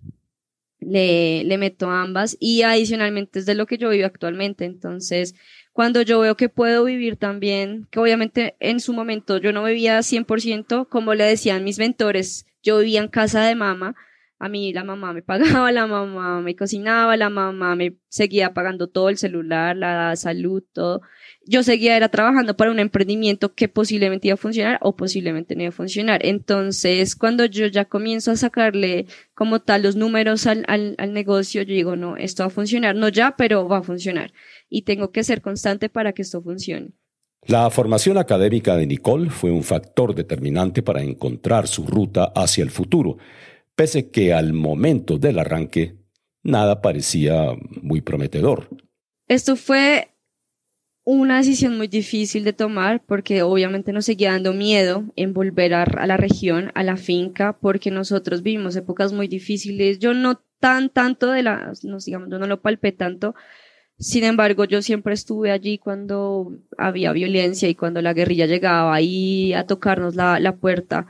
le, 0.79 1.43
le 1.43 1.57
meto 1.57 1.89
ambas 1.89 2.35
y 2.39 2.63
adicionalmente 2.63 3.39
es 3.39 3.45
de 3.45 3.55
lo 3.55 3.67
que 3.67 3.77
yo 3.77 3.89
vivo 3.89 4.05
actualmente. 4.05 4.65
Entonces, 4.65 5.35
cuando 5.79 6.01
yo 6.01 6.19
veo 6.19 6.35
que 6.35 6.49
puedo 6.49 6.83
vivir 6.83 7.15
también, 7.15 7.87
que 7.89 8.01
obviamente 8.01 8.57
en 8.59 8.81
su 8.81 8.91
momento 8.91 9.37
yo 9.37 9.53
no 9.53 9.63
vivía 9.63 9.97
100%, 9.99 10.89
como 10.89 11.13
le 11.13 11.23
decían 11.23 11.63
mis 11.63 11.79
mentores, 11.79 12.45
yo 12.61 12.79
vivía 12.79 12.99
en 12.99 13.07
casa 13.07 13.43
de 13.43 13.55
mamá, 13.55 13.95
a 14.39 14.47
mí 14.47 14.71
la 14.71 14.85
mamá 14.85 15.11
me 15.11 15.21
pagaba, 15.21 15.69
la 15.73 15.85
mamá 15.85 16.41
me 16.41 16.55
cocinaba, 16.55 17.17
la 17.17 17.29
mamá 17.29 17.75
me 17.75 17.97
seguía 18.07 18.53
pagando 18.53 18.87
todo 18.87 19.09
el 19.09 19.17
celular, 19.17 19.75
la 19.75 20.15
salud, 20.15 20.63
todo. 20.71 21.01
Yo 21.45 21.61
seguía 21.61 21.97
era 21.97 22.07
trabajando 22.07 22.55
para 22.55 22.71
un 22.71 22.79
emprendimiento 22.79 23.53
que 23.53 23.67
posiblemente 23.67 24.29
iba 24.29 24.35
a 24.35 24.37
funcionar 24.37 24.79
o 24.81 24.95
posiblemente 24.95 25.55
no 25.55 25.63
iba 25.63 25.69
a 25.69 25.73
funcionar. 25.73 26.25
Entonces, 26.25 27.17
cuando 27.17 27.43
yo 27.45 27.67
ya 27.67 27.85
comienzo 27.85 28.31
a 28.31 28.37
sacarle 28.37 29.07
como 29.33 29.59
tal 29.59 29.83
los 29.83 29.97
números 29.97 30.47
al, 30.47 30.63
al, 30.67 30.95
al 30.97 31.11
negocio, 31.11 31.61
yo 31.63 31.73
digo, 31.73 31.97
no, 31.97 32.15
esto 32.15 32.43
va 32.43 32.47
a 32.47 32.51
funcionar, 32.51 32.95
no 32.95 33.09
ya, 33.09 33.35
pero 33.35 33.67
va 33.67 33.79
a 33.79 33.83
funcionar. 33.83 34.31
Y 34.69 34.83
tengo 34.83 35.11
que 35.11 35.25
ser 35.25 35.41
constante 35.41 35.89
para 35.89 36.13
que 36.13 36.21
esto 36.21 36.41
funcione. 36.41 36.93
La 37.45 37.69
formación 37.69 38.17
académica 38.17 38.77
de 38.77 38.85
Nicole 38.85 39.29
fue 39.29 39.51
un 39.51 39.63
factor 39.63 40.13
determinante 40.13 40.81
para 40.83 41.01
encontrar 41.01 41.67
su 41.67 41.85
ruta 41.85 42.31
hacia 42.35 42.63
el 42.63 42.69
futuro 42.69 43.17
pese 43.79 44.09
que 44.09 44.33
al 44.33 44.51
momento 44.51 45.17
del 45.17 45.39
arranque 45.39 45.95
nada 46.43 46.81
parecía 46.81 47.53
muy 47.81 48.01
prometedor. 48.01 48.67
Esto 49.29 49.55
fue 49.55 50.09
una 51.05 51.37
decisión 51.37 51.77
muy 51.77 51.87
difícil 51.87 52.43
de 52.43 52.51
tomar 52.51 53.01
porque 53.05 53.41
obviamente 53.41 53.93
nos 53.93 54.03
seguía 54.03 54.33
dando 54.33 54.51
miedo 54.51 55.05
en 55.15 55.33
volver 55.33 55.73
a, 55.75 55.85
la 56.05 56.17
región, 56.17 56.73
a 56.75 56.83
la 56.83 56.97
finca, 56.97 57.57
porque 57.57 57.89
nosotros 57.89 58.43
vivimos 58.43 58.75
épocas 58.75 59.13
muy 59.13 59.29
difíciles. 59.29 59.97
Yo 59.99 60.13
no 60.13 60.41
tan 60.59 60.89
tanto 60.89 61.31
de 61.31 61.43
las, 61.43 61.85
nos 61.85 62.03
digamos, 62.03 62.27
yo 62.29 62.37
no 62.37 62.47
lo 62.47 62.61
palpé 62.61 62.91
tanto. 62.91 63.33
Sin 63.97 64.25
embargo, 64.25 64.65
yo 64.65 64.81
siempre 64.81 65.13
estuve 65.13 65.51
allí 65.51 65.77
cuando 65.77 66.51
había 66.77 67.13
violencia 67.13 67.69
y 67.69 67.75
cuando 67.75 68.01
la 68.01 68.13
guerrilla 68.13 68.45
llegaba 68.45 68.93
ahí 68.93 69.53
a 69.53 69.65
tocarnos 69.65 70.17
la, 70.17 70.37
la 70.41 70.57
puerta 70.57 71.07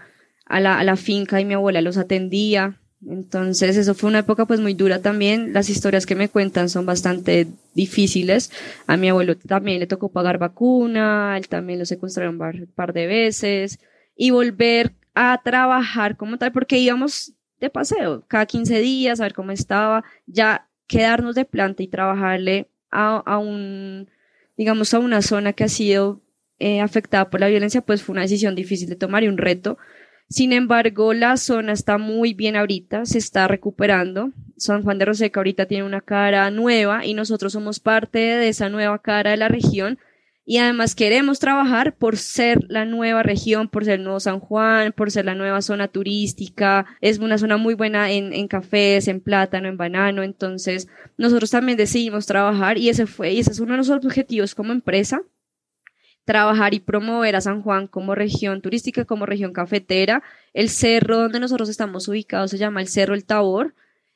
a 0.50 0.60
la, 0.60 0.96
finca 0.96 1.39
y 1.39 1.46
mi 1.46 1.53
abuela 1.53 1.82
los 1.82 1.98
atendía. 1.98 2.79
Entonces, 3.08 3.77
eso 3.77 3.94
fue 3.94 4.10
una 4.10 4.20
época 4.20 4.46
pues 4.46 4.60
muy 4.60 4.74
dura 4.74 5.01
también. 5.01 5.53
Las 5.53 5.70
historias 5.70 6.06
que 6.06 6.15
me 6.15 6.27
cuentan 6.27 6.70
son 6.70 6.86
bastante 6.86 7.48
difíciles. 7.75 8.51
A 8.88 8.98
mi 8.98 9.10
abuelo 9.10 9.38
también 9.38 9.79
le 9.79 9.88
tocó 9.88 10.10
pagar 10.10 10.39
vacuna, 10.39 11.38
él 11.38 11.48
también 11.48 11.79
lo 11.79 11.86
secuestraron 11.86 12.41
un 12.41 12.68
par 12.75 12.94
de 12.94 13.08
veces 13.08 13.79
y 14.18 14.32
volver 14.32 14.91
a 15.13 15.39
trabajar 15.44 16.18
como 16.18 16.38
tal, 16.38 16.51
porque 16.51 16.79
íbamos 16.79 17.34
de 17.60 17.70
paseo 17.70 18.24
cada 18.27 18.46
15 18.46 18.79
días 18.79 19.20
a 19.20 19.24
ver 19.24 19.34
cómo 19.34 19.51
estaba, 19.51 20.03
ya 20.25 20.68
quedarnos 20.88 21.36
de 21.36 21.46
planta 21.46 21.84
y 21.84 21.88
trabajarle 21.88 22.70
a, 22.89 23.18
a 23.18 23.38
un, 23.38 24.10
digamos, 24.58 24.94
a 24.94 25.00
una 25.00 25.22
zona 25.22 25.53
que 25.53 25.65
ha 25.65 25.70
sido 25.70 26.22
eh, 26.58 26.82
afectada 26.82 27.29
por 27.29 27.39
la 27.39 27.48
violencia, 27.48 27.79
pues 27.82 28.03
fue 28.03 28.13
una 28.13 28.24
decisión 28.24 28.56
difícil 28.56 28.89
de 28.89 28.98
tomar 28.98 29.24
y 29.24 29.29
un 29.29 29.38
reto 29.38 29.77
sin 30.30 30.54
embargo, 30.54 31.16
la 31.16 31.38
zona 31.38 31.74
está 31.74 31.98
muy 31.98 32.36
bien 32.36 32.56
ahorita, 32.56 33.06
se 33.06 33.18
está 33.18 33.48
recuperando. 33.48 34.32
San 34.58 34.84
Juan 34.84 35.00
de 35.00 35.06
Roseca 35.06 35.40
ahorita 35.40 35.66
tiene 35.66 35.84
una 35.86 36.02
cara 36.02 36.52
nueva 36.52 37.04
y 37.04 37.16
nosotros 37.16 37.54
somos 37.54 37.80
parte 37.80 38.20
de 38.20 38.48
esa 38.48 38.70
nueva 38.70 39.00
cara 39.02 39.32
de 39.32 39.38
la 39.38 39.48
región. 39.48 39.98
Y 40.46 40.58
además 40.58 40.94
queremos 40.94 41.40
trabajar 41.40 41.96
por 41.96 42.18
ser 42.18 42.60
la 42.70 42.86
nueva 42.86 43.24
región, 43.24 43.70
por 43.70 43.86
ser 43.86 43.96
el 43.96 44.04
nuevo 44.04 44.20
San 44.20 44.40
Juan, 44.40 44.94
por 44.94 45.10
ser 45.10 45.26
la 45.26 45.34
nueva 45.34 45.64
zona 45.64 45.88
turística. 45.88 46.86
Es 47.02 47.18
una 47.18 47.40
zona 47.40 47.58
muy 47.58 47.74
buena 47.74 48.12
en, 48.12 48.32
en 48.32 48.48
cafés, 48.48 49.08
en 49.08 49.22
plátano, 49.22 49.68
en 49.68 49.78
banano. 49.78 50.22
Entonces, 50.22 50.88
nosotros 51.18 51.50
también 51.50 51.78
decidimos 51.78 52.28
trabajar 52.28 52.78
y 52.78 52.90
ese 52.90 53.08
fue, 53.08 53.34
y 53.34 53.40
ese 53.40 53.52
es 53.52 53.60
uno 53.60 53.74
de 53.74 53.78
los 53.78 53.90
objetivos 53.90 54.54
como 54.54 54.74
empresa 54.74 55.22
trabajar 56.30 56.76
y 56.76 56.80
promover 56.80 57.36
a 57.36 57.42
San 57.42 57.64
Juan 57.64 57.88
como 57.88 58.14
región 58.14 58.62
turística, 58.62 59.04
como 59.04 59.26
región 59.26 59.52
cafetera. 59.52 60.22
El 60.54 60.70
cerro 60.70 61.18
donde 61.18 61.40
nosotros 61.40 61.70
estamos 61.70 62.08
ubicados 62.08 62.52
se 62.52 62.60
llama 62.60 62.82
el 62.82 62.88
Cerro 62.88 63.16
El 63.16 63.26
Tabor 63.26 63.74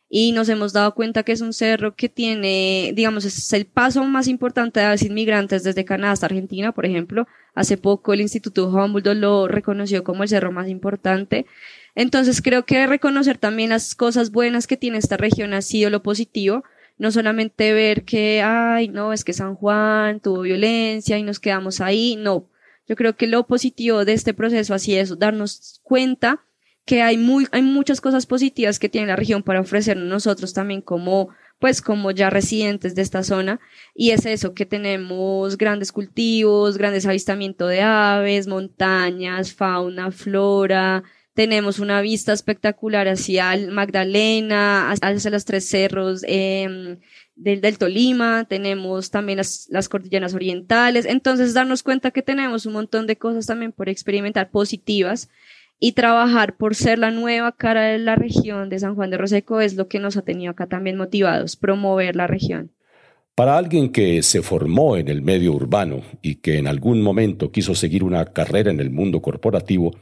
y 0.09 0.31
nos 0.31 0.47
hemos 0.47 0.73
dado 0.73 0.93
cuenta 0.93 1.23
que 1.23 1.31
es 1.31 1.41
un 1.41 1.53
cerro 1.53 1.95
que 1.95 2.09
tiene, 2.09 2.91
digamos, 2.93 3.25
es 3.25 3.51
el 3.53 3.65
paso 3.65 4.03
más 4.03 4.27
importante 4.27 4.79
de 4.79 4.91
los 4.91 5.01
inmigrantes 5.01 5.63
desde 5.63 5.85
Canadá 5.85 6.11
hasta 6.11 6.27
Argentina, 6.27 6.71
por 6.71 6.85
ejemplo. 6.85 7.27
Hace 7.55 7.77
poco 7.77 8.13
el 8.13 8.21
Instituto 8.21 8.69
Humboldt 8.69 9.15
lo 9.15 9.47
reconoció 9.47 10.03
como 10.03 10.21
el 10.21 10.29
cerro 10.29 10.51
más 10.51 10.67
importante. 10.67 11.47
Entonces 11.95 12.43
creo 12.43 12.63
que 12.63 12.85
reconocer 12.85 13.39
también 13.39 13.71
las 13.71 13.95
cosas 13.95 14.29
buenas 14.29 14.67
que 14.67 14.77
tiene 14.77 14.99
esta 14.99 15.17
región 15.17 15.55
ha 15.55 15.63
sido 15.63 15.89
lo 15.89 16.03
positivo 16.03 16.63
no 17.03 17.11
solamente 17.11 17.73
ver 17.73 18.05
que, 18.05 18.41
ay, 18.41 18.87
no, 18.87 19.11
es 19.11 19.25
que 19.25 19.33
San 19.33 19.55
Juan 19.55 20.21
tuvo 20.21 20.39
violencia 20.39 21.17
y 21.17 21.23
nos 21.23 21.41
quedamos 21.41 21.81
ahí, 21.81 22.15
no. 22.15 22.47
Yo 22.87 22.95
creo 22.95 23.17
que 23.17 23.27
lo 23.27 23.45
positivo 23.45 24.05
de 24.05 24.13
este 24.13 24.33
proceso 24.33 24.73
así 24.73 24.95
es 24.95 25.19
darnos 25.19 25.81
cuenta 25.83 26.45
que 26.85 27.01
hay 27.01 27.17
muy, 27.17 27.45
hay 27.51 27.61
muchas 27.61 27.99
cosas 27.99 28.25
positivas 28.25 28.79
que 28.79 28.87
tiene 28.87 29.07
la 29.07 29.17
región 29.17 29.43
para 29.43 29.59
ofrecernos 29.59 30.07
nosotros 30.07 30.53
también 30.53 30.79
como, 30.79 31.27
pues 31.59 31.81
como 31.81 32.09
ya 32.11 32.29
residentes 32.29 32.95
de 32.95 33.01
esta 33.01 33.23
zona. 33.23 33.59
Y 33.93 34.11
es 34.11 34.25
eso, 34.25 34.53
que 34.53 34.65
tenemos 34.65 35.57
grandes 35.57 35.91
cultivos, 35.91 36.77
grandes 36.77 37.05
avistamientos 37.05 37.69
de 37.69 37.81
aves, 37.81 38.47
montañas, 38.47 39.53
fauna, 39.53 40.09
flora, 40.09 41.03
tenemos 41.33 41.79
una 41.79 42.01
vista 42.01 42.31
espectacular 42.33 43.07
hacia 43.07 43.57
Magdalena, 43.71 44.91
hacia 44.91 45.31
los 45.31 45.45
tres 45.45 45.67
cerros 45.67 46.23
eh, 46.27 46.97
del, 47.35 47.61
del, 47.61 47.77
Tolima, 47.77 48.45
tenemos 48.45 49.09
también 49.09 49.37
las, 49.37 49.67
las 49.69 49.89
cordilleras 49.89 50.33
orientales. 50.33 51.05
Entonces, 51.05 51.53
darnos 51.53 51.81
cuenta 51.81 52.11
que 52.11 52.21
tenemos 52.21 52.65
un 52.65 52.73
montón 52.73 53.07
de 53.07 53.17
cosas 53.17 53.47
también 53.47 53.71
por 53.71 53.89
experimentar 53.89 54.51
positivas 54.51 55.29
y 55.79 55.93
trabajar 55.93 56.55
por 56.55 56.75
ser 56.75 56.99
la 56.99 57.11
nueva 57.11 57.51
cara 57.51 57.83
de 57.83 57.97
la 57.97 58.15
región 58.15 58.69
de 58.69 58.79
San 58.79 58.95
Juan 58.95 59.09
de 59.09 59.17
Roseco 59.17 59.59
es 59.59 59.75
lo 59.75 59.87
que 59.87 59.99
nos 59.99 60.15
ha 60.15 60.21
tenido 60.21 60.51
acá 60.51 60.67
también 60.67 60.97
motivados, 60.97 61.55
promover 61.55 62.15
la 62.15 62.27
región. 62.27 62.71
Para 63.35 63.57
alguien 63.57 63.91
que 63.91 64.21
se 64.21 64.43
formó 64.43 64.95
en 64.95 65.07
el 65.07 65.23
medio 65.23 65.53
urbano 65.53 66.03
y 66.21 66.35
que 66.35 66.59
en 66.59 66.67
algún 66.67 67.01
momento 67.01 67.51
quiso 67.51 67.73
seguir 67.73 68.03
una 68.03 68.25
carrera 68.25 68.69
en 68.69 68.79
el 68.79 68.91
mundo 68.91 69.21
corporativo, 69.23 69.95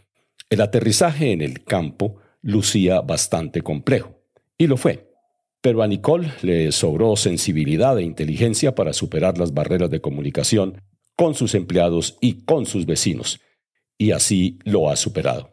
el 0.51 0.59
aterrizaje 0.59 1.31
en 1.31 1.41
el 1.41 1.63
campo 1.63 2.17
lucía 2.41 2.99
bastante 2.99 3.61
complejo, 3.61 4.21
y 4.57 4.67
lo 4.67 4.75
fue. 4.75 5.09
Pero 5.61 5.81
a 5.81 5.87
Nicole 5.87 6.33
le 6.41 6.71
sobró 6.73 7.15
sensibilidad 7.15 7.97
e 7.97 8.03
inteligencia 8.03 8.75
para 8.75 8.91
superar 8.91 9.37
las 9.37 9.53
barreras 9.53 9.89
de 9.89 10.01
comunicación 10.01 10.81
con 11.15 11.35
sus 11.35 11.55
empleados 11.55 12.17
y 12.19 12.43
con 12.43 12.65
sus 12.65 12.85
vecinos, 12.85 13.39
y 13.97 14.11
así 14.11 14.59
lo 14.65 14.89
ha 14.89 14.97
superado. 14.97 15.49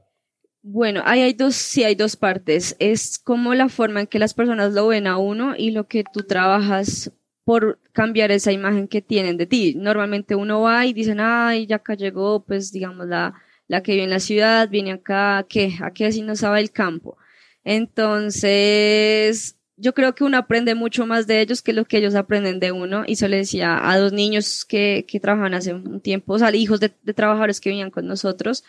Bueno, 0.62 1.02
ahí 1.04 1.20
hay 1.20 1.32
dos, 1.32 1.54
sí 1.54 1.84
hay 1.84 1.94
dos 1.94 2.16
partes. 2.16 2.74
Es 2.80 3.18
como 3.20 3.54
la 3.54 3.68
forma 3.68 4.00
en 4.00 4.06
que 4.08 4.18
las 4.18 4.34
personas 4.34 4.72
lo 4.72 4.88
ven 4.88 5.06
a 5.06 5.16
uno 5.16 5.54
y 5.56 5.70
lo 5.70 5.86
que 5.86 6.02
tú 6.12 6.24
trabajas 6.24 7.12
por 7.44 7.78
cambiar 7.92 8.32
esa 8.32 8.50
imagen 8.50 8.88
que 8.88 9.00
tienen 9.00 9.36
de 9.36 9.46
ti. 9.46 9.74
Normalmente 9.76 10.34
uno 10.34 10.60
va 10.60 10.84
y 10.86 10.92
dicen, 10.92 11.20
ay, 11.20 11.66
ya 11.66 11.76
acá 11.76 11.94
llegó, 11.94 12.44
pues 12.44 12.72
digamos 12.72 13.06
la, 13.06 13.34
la 13.68 13.82
que 13.82 13.92
vive 13.92 14.04
en 14.04 14.10
la 14.10 14.20
ciudad 14.20 14.68
viene 14.68 14.92
acá, 14.92 15.46
que 15.48 15.74
aquí 15.82 16.04
así 16.04 16.22
no 16.22 16.34
sabe 16.34 16.60
el 16.60 16.72
campo. 16.72 17.16
Entonces, 17.64 19.56
yo 19.76 19.94
creo 19.94 20.14
que 20.14 20.24
uno 20.24 20.38
aprende 20.38 20.74
mucho 20.74 21.06
más 21.06 21.26
de 21.26 21.40
ellos 21.40 21.62
que 21.62 21.72
lo 21.72 21.84
que 21.84 21.98
ellos 21.98 22.14
aprenden 22.14 22.60
de 22.60 22.72
uno. 22.72 23.04
Y 23.06 23.12
eso 23.12 23.28
le 23.28 23.36
decía 23.36 23.88
a 23.88 23.98
dos 23.98 24.12
niños 24.12 24.64
que, 24.64 25.04
que 25.06 25.20
trabajan 25.20 25.54
hace 25.54 25.74
un 25.74 26.00
tiempo, 26.00 26.32
o 26.34 26.38
sea, 26.38 26.54
hijos 26.54 26.80
de, 26.80 26.92
de 27.02 27.14
trabajadores 27.14 27.60
que 27.60 27.70
venían 27.70 27.90
con 27.90 28.06
nosotros. 28.06 28.64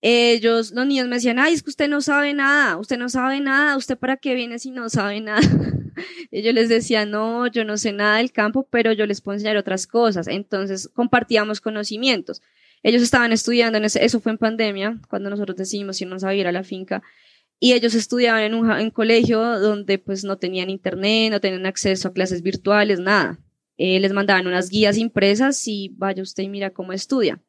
Ellos, 0.00 0.72
los 0.72 0.86
niños 0.86 1.08
me 1.08 1.16
decían, 1.16 1.38
ay, 1.38 1.54
es 1.54 1.62
que 1.62 1.70
usted 1.70 1.88
no 1.88 2.00
sabe 2.00 2.34
nada, 2.34 2.76
usted 2.76 2.98
no 2.98 3.08
sabe 3.08 3.40
nada, 3.40 3.76
usted 3.76 3.96
para 3.96 4.16
qué 4.16 4.34
viene 4.34 4.58
si 4.58 4.70
no 4.70 4.90
sabe 4.90 5.20
nada. 5.20 5.40
y 6.30 6.42
yo 6.42 6.52
les 6.52 6.68
decía, 6.68 7.06
no, 7.06 7.46
yo 7.46 7.64
no 7.64 7.76
sé 7.76 7.92
nada 7.92 8.18
del 8.18 8.32
campo, 8.32 8.66
pero 8.70 8.92
yo 8.92 9.06
les 9.06 9.20
puedo 9.20 9.36
enseñar 9.36 9.56
otras 9.56 9.86
cosas. 9.86 10.28
Entonces 10.28 10.88
compartíamos 10.92 11.60
conocimientos. 11.60 12.42
Ellos 12.84 13.00
estaban 13.00 13.32
estudiando, 13.32 13.78
eso 13.78 14.20
fue 14.20 14.32
en 14.32 14.38
pandemia, 14.38 15.00
cuando 15.08 15.30
nosotros 15.30 15.56
decidimos 15.56 15.98
irnos 16.02 16.22
a 16.22 16.34
ir 16.34 16.46
a 16.46 16.52
la 16.52 16.62
finca, 16.62 17.02
y 17.58 17.72
ellos 17.72 17.94
estudiaban 17.94 18.42
en 18.42 18.54
un 18.54 18.90
colegio 18.90 19.40
donde 19.58 19.98
pues 19.98 20.22
no 20.22 20.36
tenían 20.36 20.68
internet, 20.68 21.32
no 21.32 21.40
tenían 21.40 21.64
acceso 21.64 22.08
a 22.08 22.12
clases 22.12 22.42
virtuales, 22.42 23.00
nada. 23.00 23.40
Eh, 23.78 23.98
les 24.00 24.12
mandaban 24.12 24.46
unas 24.46 24.68
guías 24.68 24.98
impresas 24.98 25.66
y 25.66 25.94
vaya 25.96 26.22
usted 26.22 26.42
y 26.42 26.50
mira 26.50 26.70
cómo 26.70 26.92
estudia. 26.92 27.40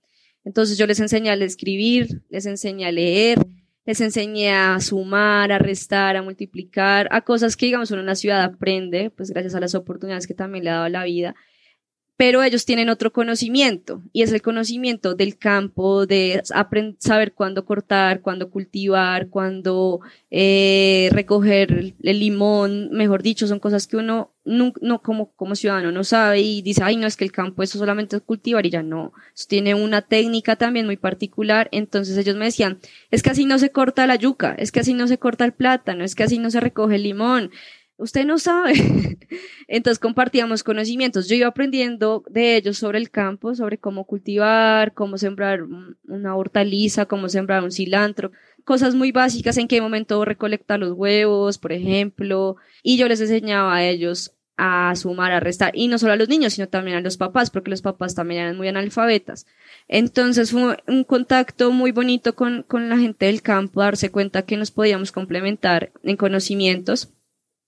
Entonces 0.46 0.78
yo 0.78 0.88
les 0.88 1.02
enseñé 1.02 1.32
a 1.32 1.34
escribir, 1.34 2.24
les 2.30 2.46
enseñé 2.46 2.86
a 2.86 2.94
leer, 2.94 3.46
les 3.86 4.00
enseñé 4.00 4.54
a 4.54 4.80
sumar, 4.80 5.52
a 5.52 5.60
restar, 5.60 6.16
a 6.16 6.22
multiplicar, 6.22 7.10
a 7.12 7.22
cosas 7.22 7.58
que 7.58 7.66
digamos 7.66 7.92
uno 7.92 8.00
en 8.00 8.08
la 8.08 8.16
ciudad 8.16 8.42
aprende, 8.42 9.10
pues 9.10 9.32
gracias 9.32 9.54
a 9.54 9.60
las 9.60 9.76
oportunidades 9.76 10.28
que 10.28 10.34
también 10.34 10.64
le 10.64 10.70
ha 10.70 10.76
dado 10.76 10.90
la 10.90 11.04
vida 11.04 11.36
pero 12.18 12.44
ellos 12.44 12.66
tienen 12.66 12.90
otro 12.90 13.12
conocimiento 13.12 14.02
y 14.14 14.22
es 14.22 14.32
el 14.32 14.42
conocimiento 14.42 15.16
del 15.16 15.38
campo, 15.38 16.06
de 16.06 16.42
saber 17.00 17.34
cuándo 17.34 17.66
cortar, 17.66 18.22
cuándo 18.22 18.50
cultivar, 18.50 19.28
cuándo 19.30 20.00
eh, 20.32 21.10
recoger 21.12 21.94
el, 22.02 22.20
limón, 22.20 22.90
mejor 22.92 23.22
dicho, 23.22 23.48
son 23.48 23.60
cosas 23.60 23.86
que 23.88 23.98
uno 23.98 24.32
no, 24.46 24.74
no, 24.82 25.02
como, 25.02 25.34
como 25.34 25.56
ciudadano 25.56 25.92
no 25.92 26.06
sabe 26.06 26.40
y 26.40 26.62
dice, 26.62 26.84
ay, 26.84 26.96
no, 26.96 27.06
es 27.06 27.18
que 27.18 27.26
el 27.26 27.34
campo 27.34 27.64
eso 27.64 27.78
solamente 27.78 28.16
es 28.16 28.22
cultivar 28.22 28.66
y 28.66 28.70
ya 28.70 28.84
no, 28.84 29.12
eso 29.36 29.46
tiene 29.50 29.76
una 29.76 30.02
técnica 30.02 30.56
también 30.56 30.86
muy 30.86 30.98
particular, 30.98 31.68
entonces 31.74 32.18
ellos 32.18 32.38
me 32.38 32.46
decían, 32.46 32.80
es 33.12 33.24
que 33.24 33.32
así 33.32 33.46
no 33.46 33.60
se 33.60 33.72
corta 33.72 34.08
la 34.08 34.16
yuca, 34.16 34.56
es 34.58 34.72
que 34.72 34.80
así 34.80 34.94
no 34.94 35.08
se 35.08 35.18
corta 35.18 35.44
el 35.44 35.54
plátano, 35.54 36.06
es 36.06 36.16
que 36.16 36.24
así 36.24 36.40
no 36.40 36.50
se 36.50 36.62
recoge 36.62 36.96
el 36.96 37.04
limón, 37.04 37.52
usted 37.98 38.26
no 38.26 38.38
sabe. 38.38 38.74
Entonces 39.68 40.00
compartíamos 40.00 40.64
conocimientos. 40.64 41.28
Yo 41.28 41.36
iba 41.36 41.48
aprendiendo 41.48 42.24
de 42.30 42.56
ellos 42.58 42.78
sobre 42.78 43.00
el 43.00 43.10
campo, 43.10 43.56
sobre 43.56 43.78
cómo 43.78 44.06
cultivar, 44.06 44.94
cómo 44.94 45.18
sembrar 45.18 45.64
una 46.08 46.36
hortaliza, 46.36 47.06
cómo 47.06 47.30
sembrar 47.30 47.64
un 47.64 47.72
cilantro, 47.72 48.32
cosas 48.64 48.96
muy 48.96 49.12
básicas, 49.12 49.58
en 49.58 49.68
qué 49.68 49.82
momento 49.82 50.24
recolectar 50.26 50.80
los 50.80 50.92
huevos, 50.94 51.58
por 51.58 51.72
ejemplo. 51.72 52.58
Y 52.84 52.98
yo 52.98 53.08
les 53.08 53.22
enseñaba 53.22 53.76
a 53.76 53.84
ellos 53.84 54.32
a 54.58 54.96
sumar, 54.96 55.34
a 55.34 55.42
restar, 55.42 55.74
y 55.76 55.90
no 55.90 55.98
solo 55.98 56.14
a 56.14 56.16
los 56.16 56.30
niños, 56.30 56.54
sino 56.54 56.70
también 56.70 56.96
a 56.96 57.02
los 57.02 57.18
papás, 57.18 57.50
porque 57.50 57.70
los 57.70 57.82
papás 57.82 58.16
también 58.16 58.42
eran 58.42 58.56
muy 58.56 58.70
analfabetas. 58.70 59.46
Entonces 59.90 60.52
fue 60.52 60.78
un 60.88 61.04
contacto 61.04 61.72
muy 61.72 61.92
bonito 61.92 62.36
con, 62.36 62.64
con 62.64 62.88
la 62.88 62.98
gente 62.98 63.26
del 63.26 63.42
campo, 63.42 63.82
darse 63.82 64.12
cuenta 64.12 64.44
que 64.44 64.56
nos 64.56 64.72
podíamos 64.72 65.12
complementar 65.12 65.92
en 66.04 66.16
conocimientos 66.16 67.10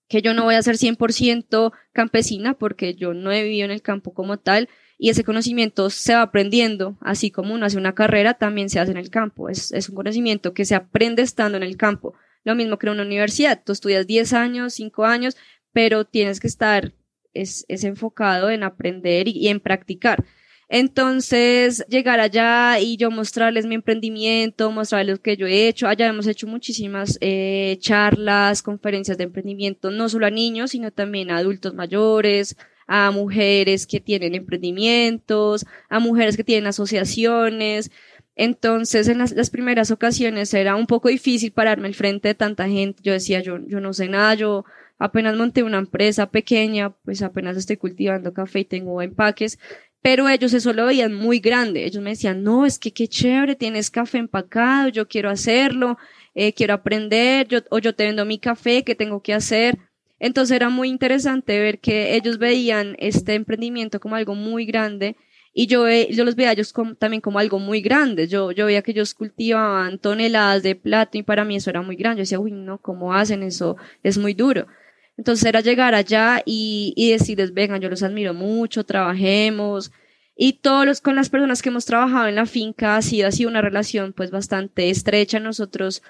que 0.08 0.22
yo 0.22 0.34
no 0.34 0.44
voy 0.44 0.54
a 0.54 0.62
ser 0.62 0.76
100% 0.76 1.72
campesina 1.92 2.54
porque 2.54 2.94
yo 2.94 3.14
no 3.14 3.30
he 3.30 3.42
vivido 3.42 3.66
en 3.66 3.70
el 3.70 3.82
campo 3.82 4.14
como 4.14 4.38
tal 4.38 4.68
y 4.98 5.10
ese 5.10 5.22
conocimiento 5.22 5.90
se 5.90 6.14
va 6.14 6.22
aprendiendo, 6.22 6.98
así 7.00 7.30
como 7.30 7.54
uno 7.54 7.64
hace 7.66 7.78
una 7.78 7.94
carrera, 7.94 8.34
también 8.34 8.68
se 8.68 8.80
hace 8.80 8.90
en 8.90 8.96
el 8.96 9.10
campo. 9.10 9.48
Es, 9.48 9.70
es 9.72 9.88
un 9.88 9.94
conocimiento 9.94 10.52
que 10.52 10.64
se 10.64 10.74
aprende 10.74 11.22
estando 11.22 11.56
en 11.56 11.62
el 11.62 11.76
campo. 11.76 12.14
Lo 12.42 12.56
mismo 12.56 12.78
que 12.78 12.88
en 12.88 12.94
una 12.94 13.04
universidad. 13.04 13.62
Tú 13.64 13.72
estudias 13.72 14.08
10 14.08 14.32
años, 14.32 14.74
5 14.74 15.04
años, 15.04 15.36
pero 15.72 16.04
tienes 16.04 16.40
que 16.40 16.48
estar, 16.48 16.94
es, 17.32 17.64
es 17.68 17.84
enfocado 17.84 18.50
en 18.50 18.64
aprender 18.64 19.28
y 19.28 19.46
en 19.48 19.60
practicar. 19.60 20.24
Entonces, 20.70 21.82
llegar 21.88 22.20
allá 22.20 22.78
y 22.78 22.98
yo 22.98 23.10
mostrarles 23.10 23.64
mi 23.64 23.74
emprendimiento, 23.74 24.70
mostrarles 24.70 25.16
lo 25.16 25.22
que 25.22 25.36
yo 25.36 25.46
he 25.46 25.66
hecho. 25.66 25.88
Allá 25.88 26.08
hemos 26.08 26.26
hecho 26.26 26.46
muchísimas 26.46 27.16
eh, 27.22 27.78
charlas, 27.80 28.62
conferencias 28.62 29.16
de 29.16 29.24
emprendimiento, 29.24 29.90
no 29.90 30.10
solo 30.10 30.26
a 30.26 30.30
niños, 30.30 30.72
sino 30.72 30.90
también 30.90 31.30
a 31.30 31.38
adultos 31.38 31.72
mayores, 31.74 32.56
a 32.86 33.10
mujeres 33.10 33.86
que 33.86 34.00
tienen 34.00 34.34
emprendimientos, 34.34 35.64
a 35.88 36.00
mujeres 36.00 36.36
que 36.36 36.44
tienen 36.44 36.66
asociaciones. 36.66 37.90
Entonces, 38.36 39.08
en 39.08 39.18
las, 39.18 39.32
las, 39.32 39.50
primeras 39.50 39.90
ocasiones 39.90 40.52
era 40.54 40.76
un 40.76 40.86
poco 40.86 41.08
difícil 41.08 41.50
pararme 41.52 41.88
al 41.88 41.94
frente 41.94 42.28
de 42.28 42.34
tanta 42.34 42.68
gente. 42.68 43.02
Yo 43.02 43.12
decía, 43.12 43.40
yo, 43.40 43.58
yo 43.66 43.80
no 43.80 43.92
sé 43.94 44.08
nada, 44.08 44.34
yo 44.34 44.64
apenas 44.98 45.36
monté 45.36 45.62
una 45.62 45.78
empresa 45.78 46.30
pequeña, 46.30 46.90
pues 46.90 47.22
apenas 47.22 47.56
estoy 47.56 47.76
cultivando 47.76 48.32
café 48.34 48.60
y 48.60 48.64
tengo 48.64 49.00
empaques 49.02 49.58
pero 50.02 50.28
ellos 50.28 50.54
eso 50.54 50.72
lo 50.72 50.86
veían 50.86 51.14
muy 51.14 51.40
grande. 51.40 51.84
Ellos 51.84 52.02
me 52.02 52.10
decían, 52.10 52.42
no, 52.42 52.66
es 52.66 52.78
que 52.78 52.92
qué 52.92 53.08
chévere, 53.08 53.56
tienes 53.56 53.90
café 53.90 54.18
empacado, 54.18 54.88
yo 54.88 55.08
quiero 55.08 55.30
hacerlo, 55.30 55.98
eh, 56.34 56.52
quiero 56.52 56.74
aprender, 56.74 57.48
yo, 57.48 57.60
o 57.70 57.78
yo 57.78 57.94
te 57.94 58.04
vendo 58.04 58.24
mi 58.24 58.38
café, 58.38 58.84
¿qué 58.84 58.94
tengo 58.94 59.22
que 59.22 59.34
hacer? 59.34 59.78
Entonces 60.20 60.56
era 60.56 60.68
muy 60.68 60.88
interesante 60.88 61.58
ver 61.60 61.80
que 61.80 62.16
ellos 62.16 62.38
veían 62.38 62.96
este 62.98 63.34
emprendimiento 63.34 64.00
como 64.00 64.16
algo 64.16 64.34
muy 64.34 64.66
grande 64.66 65.16
y 65.60 65.66
yo, 65.66 65.88
yo 65.88 66.24
los 66.24 66.36
veía 66.36 66.52
ellos 66.52 66.72
como, 66.72 66.94
también 66.94 67.20
como 67.20 67.40
algo 67.40 67.58
muy 67.58 67.80
grande. 67.80 68.28
Yo, 68.28 68.52
yo 68.52 68.66
veía 68.66 68.82
que 68.82 68.92
ellos 68.92 69.12
cultivaban 69.12 69.98
toneladas 69.98 70.62
de 70.62 70.76
plato 70.76 71.18
y 71.18 71.24
para 71.24 71.44
mí 71.44 71.56
eso 71.56 71.70
era 71.70 71.82
muy 71.82 71.96
grande. 71.96 72.20
Yo 72.20 72.22
decía, 72.22 72.38
uy, 72.38 72.52
no, 72.52 72.78
¿cómo 72.78 73.12
hacen 73.12 73.42
eso? 73.42 73.76
Es 74.04 74.18
muy 74.18 74.34
duro. 74.34 74.68
Entonces 75.18 75.44
era 75.44 75.60
llegar 75.60 75.94
allá 75.96 76.42
y, 76.46 76.94
y 76.96 77.10
decirles, 77.10 77.52
vengan, 77.52 77.80
yo 77.80 77.90
los 77.90 78.04
admiro 78.04 78.32
mucho, 78.34 78.84
trabajemos. 78.84 79.90
Y 80.36 80.54
todos 80.54 80.86
los, 80.86 81.00
con 81.00 81.16
las 81.16 81.28
personas 81.28 81.60
que 81.60 81.70
hemos 81.70 81.84
trabajado 81.84 82.28
en 82.28 82.36
la 82.36 82.46
finca 82.46 82.96
ha 82.96 83.02
sido 83.02 83.26
así 83.26 83.44
una 83.44 83.60
relación 83.60 84.12
pues 84.12 84.30
bastante 84.30 84.88
estrecha. 84.90 85.40
Nosotros 85.40 86.02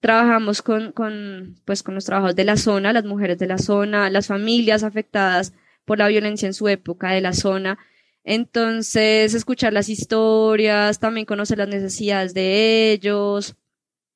trabajamos 0.00 0.60
con, 0.60 0.92
con, 0.92 1.56
pues 1.64 1.82
con 1.82 1.94
los 1.94 2.04
trabajos 2.04 2.36
de 2.36 2.44
la 2.44 2.58
zona, 2.58 2.92
las 2.92 3.06
mujeres 3.06 3.38
de 3.38 3.46
la 3.46 3.56
zona, 3.56 4.10
las 4.10 4.26
familias 4.26 4.82
afectadas 4.82 5.54
por 5.86 5.96
la 5.98 6.08
violencia 6.08 6.46
en 6.46 6.54
su 6.54 6.68
época 6.68 7.12
de 7.12 7.22
la 7.22 7.32
zona. 7.32 7.78
Entonces, 8.24 9.32
escuchar 9.32 9.72
las 9.72 9.88
historias, 9.88 11.00
también 11.00 11.24
conocer 11.24 11.56
las 11.56 11.68
necesidades 11.68 12.34
de 12.34 12.92
ellos, 12.92 13.56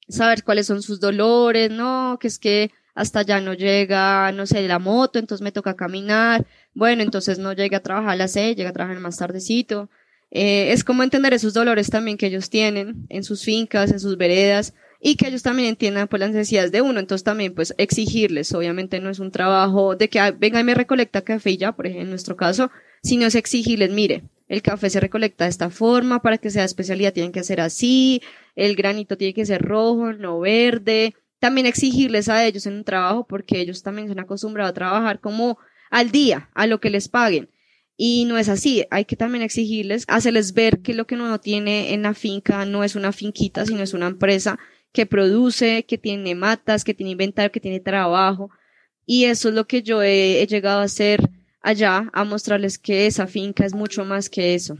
saber 0.06 0.44
cuáles 0.44 0.66
son 0.66 0.82
sus 0.82 1.00
dolores, 1.00 1.70
no, 1.70 2.18
que 2.20 2.28
es 2.28 2.38
que 2.38 2.70
hasta 2.94 3.20
allá 3.20 3.40
no 3.40 3.54
llega, 3.54 4.30
no 4.32 4.46
sé, 4.46 4.66
la 4.68 4.78
moto, 4.78 5.18
entonces 5.18 5.42
me 5.42 5.52
toca 5.52 5.74
caminar, 5.74 6.46
bueno, 6.74 7.02
entonces 7.02 7.38
no 7.38 7.52
llega 7.52 7.78
a 7.78 7.82
trabajar 7.82 8.10
a 8.10 8.16
las 8.16 8.32
seis, 8.32 8.56
llega 8.56 8.70
a 8.70 8.72
trabajar 8.72 9.00
más 9.00 9.16
tardecito. 9.16 9.90
Eh, 10.30 10.72
es 10.72 10.84
como 10.84 11.02
entender 11.02 11.32
esos 11.32 11.54
dolores 11.54 11.90
también 11.90 12.16
que 12.16 12.26
ellos 12.26 12.50
tienen 12.50 13.06
en 13.08 13.24
sus 13.24 13.44
fincas, 13.44 13.90
en 13.92 14.00
sus 14.00 14.16
veredas, 14.16 14.74
y 15.00 15.16
que 15.16 15.28
ellos 15.28 15.42
también 15.42 15.68
entiendan 15.68 16.08
pues 16.08 16.18
las 16.18 16.30
necesidades 16.30 16.72
de 16.72 16.80
uno, 16.80 16.98
entonces 16.98 17.24
también 17.24 17.54
pues 17.54 17.74
exigirles, 17.78 18.54
obviamente 18.54 19.00
no 19.00 19.10
es 19.10 19.18
un 19.18 19.30
trabajo 19.30 19.96
de 19.96 20.08
que 20.08 20.30
venga 20.38 20.60
y 20.60 20.64
me 20.64 20.74
recolecta 20.74 21.20
café 21.20 21.50
y 21.50 21.56
ya, 21.58 21.72
por 21.72 21.86
ejemplo, 21.86 22.04
en 22.04 22.10
nuestro 22.10 22.36
caso, 22.36 22.70
sino 23.02 23.26
es 23.26 23.34
exigirles, 23.34 23.90
mire, 23.90 24.24
el 24.48 24.62
café 24.62 24.88
se 24.88 25.00
recolecta 25.00 25.44
de 25.44 25.50
esta 25.50 25.68
forma, 25.68 26.22
para 26.22 26.38
que 26.38 26.50
sea 26.50 26.64
especialidad 26.64 27.12
tienen 27.12 27.32
que 27.32 27.44
ser 27.44 27.60
así, 27.60 28.22
el 28.56 28.76
granito 28.76 29.16
tiene 29.16 29.34
que 29.34 29.46
ser 29.46 29.62
rojo, 29.62 30.12
no 30.12 30.40
verde, 30.40 31.14
también 31.44 31.66
exigirles 31.66 32.30
a 32.30 32.46
ellos 32.46 32.64
en 32.64 32.72
un 32.72 32.84
trabajo, 32.84 33.26
porque 33.26 33.60
ellos 33.60 33.82
también 33.82 34.08
se 34.08 34.12
han 34.12 34.18
acostumbrado 34.20 34.70
a 34.70 34.72
trabajar 34.72 35.20
como 35.20 35.58
al 35.90 36.10
día, 36.10 36.48
a 36.54 36.66
lo 36.66 36.80
que 36.80 36.88
les 36.88 37.10
paguen. 37.10 37.50
Y 37.98 38.24
no 38.24 38.38
es 38.38 38.48
así, 38.48 38.86
hay 38.90 39.04
que 39.04 39.14
también 39.14 39.42
exigirles, 39.42 40.06
hacerles 40.08 40.54
ver 40.54 40.78
que 40.78 40.94
lo 40.94 41.06
que 41.06 41.16
uno 41.16 41.38
tiene 41.38 41.92
en 41.92 42.00
la 42.00 42.14
finca 42.14 42.64
no 42.64 42.82
es 42.82 42.96
una 42.96 43.12
finquita, 43.12 43.66
sino 43.66 43.82
es 43.82 43.92
una 43.92 44.06
empresa 44.06 44.58
que 44.90 45.04
produce, 45.04 45.84
que 45.84 45.98
tiene 45.98 46.34
matas, 46.34 46.82
que 46.82 46.94
tiene 46.94 47.12
inventario, 47.12 47.52
que 47.52 47.60
tiene 47.60 47.78
trabajo. 47.78 48.48
Y 49.04 49.24
eso 49.26 49.50
es 49.50 49.54
lo 49.54 49.66
que 49.66 49.82
yo 49.82 50.02
he, 50.02 50.46
llegado 50.46 50.80
a 50.80 50.84
hacer 50.84 51.28
allá, 51.60 52.08
a 52.14 52.24
mostrarles 52.24 52.78
que 52.78 53.04
esa 53.04 53.26
finca 53.26 53.66
es 53.66 53.74
mucho 53.74 54.06
más 54.06 54.30
que 54.30 54.54
eso. 54.54 54.78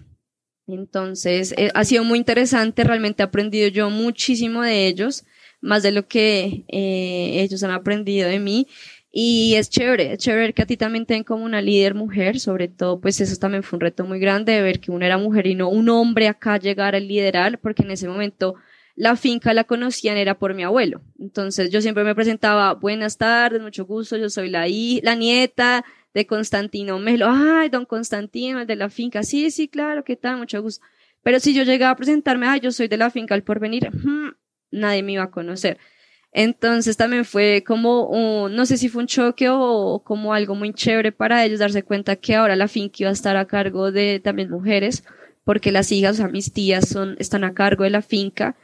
Entonces, 0.66 1.52
eh, 1.58 1.70
ha 1.74 1.84
sido 1.84 2.04
muy 2.04 2.18
interesante, 2.18 2.84
realmente 2.84 3.22
he 3.22 3.26
aprendido 3.26 3.68
yo 3.68 3.90
muchísimo 3.90 4.62
de 4.62 4.86
ellos 4.86 5.26
más 5.64 5.82
de 5.82 5.92
lo 5.92 6.06
que 6.06 6.64
eh, 6.68 7.40
ellos 7.42 7.62
han 7.62 7.70
aprendido 7.70 8.28
de 8.28 8.38
mí. 8.38 8.68
Y 9.10 9.54
es 9.54 9.70
chévere, 9.70 10.12
es 10.12 10.18
chévere 10.18 10.52
que 10.52 10.62
a 10.62 10.66
ti 10.66 10.76
también 10.76 11.06
tengan 11.06 11.24
como 11.24 11.44
una 11.44 11.62
líder 11.62 11.94
mujer, 11.94 12.40
sobre 12.40 12.68
todo, 12.68 13.00
pues 13.00 13.20
eso 13.20 13.36
también 13.36 13.62
fue 13.62 13.76
un 13.76 13.80
reto 13.80 14.04
muy 14.04 14.18
grande 14.18 14.52
de 14.52 14.62
ver 14.62 14.80
que 14.80 14.90
uno 14.90 15.06
era 15.06 15.18
mujer 15.18 15.46
y 15.46 15.54
no 15.54 15.68
un 15.68 15.88
hombre 15.88 16.26
acá 16.26 16.58
llegar 16.58 16.96
a 16.96 17.00
liderar, 17.00 17.60
porque 17.60 17.84
en 17.84 17.92
ese 17.92 18.08
momento 18.08 18.56
la 18.96 19.14
finca 19.16 19.54
la 19.54 19.64
conocían 19.64 20.16
era 20.16 20.36
por 20.36 20.52
mi 20.54 20.64
abuelo. 20.64 21.00
Entonces 21.18 21.70
yo 21.70 21.80
siempre 21.80 22.02
me 22.02 22.14
presentaba, 22.14 22.74
buenas 22.74 23.16
tardes, 23.16 23.62
mucho 23.62 23.86
gusto, 23.86 24.16
yo 24.16 24.28
soy 24.30 24.50
la, 24.50 24.66
la 25.02 25.14
nieta 25.14 25.84
de 26.12 26.26
Constantino 26.26 26.98
Melo. 26.98 27.26
Ay, 27.30 27.68
don 27.68 27.86
Constantino, 27.86 28.60
el 28.60 28.66
de 28.66 28.76
la 28.76 28.90
finca. 28.90 29.22
Sí, 29.22 29.50
sí, 29.52 29.68
claro, 29.68 30.04
¿qué 30.04 30.16
tal? 30.16 30.38
Mucho 30.38 30.60
gusto. 30.60 30.84
Pero 31.22 31.40
si 31.40 31.54
yo 31.54 31.62
llegaba 31.62 31.92
a 31.92 31.96
presentarme, 31.96 32.48
ay, 32.48 32.60
yo 32.60 32.72
soy 32.72 32.88
de 32.88 32.96
la 32.96 33.10
finca 33.10 33.34
al 33.34 33.44
porvenir, 33.44 33.90
hmm, 33.90 34.30
nadie 34.74 35.02
me 35.02 35.12
iba 35.12 35.24
a 35.24 35.30
conocer. 35.30 35.78
Entonces 36.32 36.96
también 36.96 37.24
fue 37.24 37.62
como, 37.64 38.08
un, 38.08 38.56
no 38.56 38.66
sé 38.66 38.76
si 38.76 38.88
fue 38.88 39.02
un 39.02 39.06
choque 39.06 39.48
o 39.48 40.02
como 40.04 40.34
algo 40.34 40.56
muy 40.56 40.72
chévere 40.74 41.12
para 41.12 41.44
ellos 41.44 41.60
darse 41.60 41.84
cuenta 41.84 42.16
que 42.16 42.34
ahora 42.34 42.56
la 42.56 42.66
finca 42.66 42.96
iba 42.98 43.10
a 43.10 43.12
estar 43.12 43.36
a 43.36 43.46
cargo 43.46 43.92
de 43.92 44.18
también 44.18 44.50
mujeres, 44.50 45.04
porque 45.44 45.70
las 45.70 45.92
hijas, 45.92 46.14
o 46.14 46.16
sea, 46.16 46.28
mis 46.28 46.52
tías 46.52 46.88
son, 46.88 47.16
están 47.20 47.44
a 47.44 47.54
cargo 47.54 47.84
de 47.84 47.90
la 47.90 48.02
finca. 48.02 48.56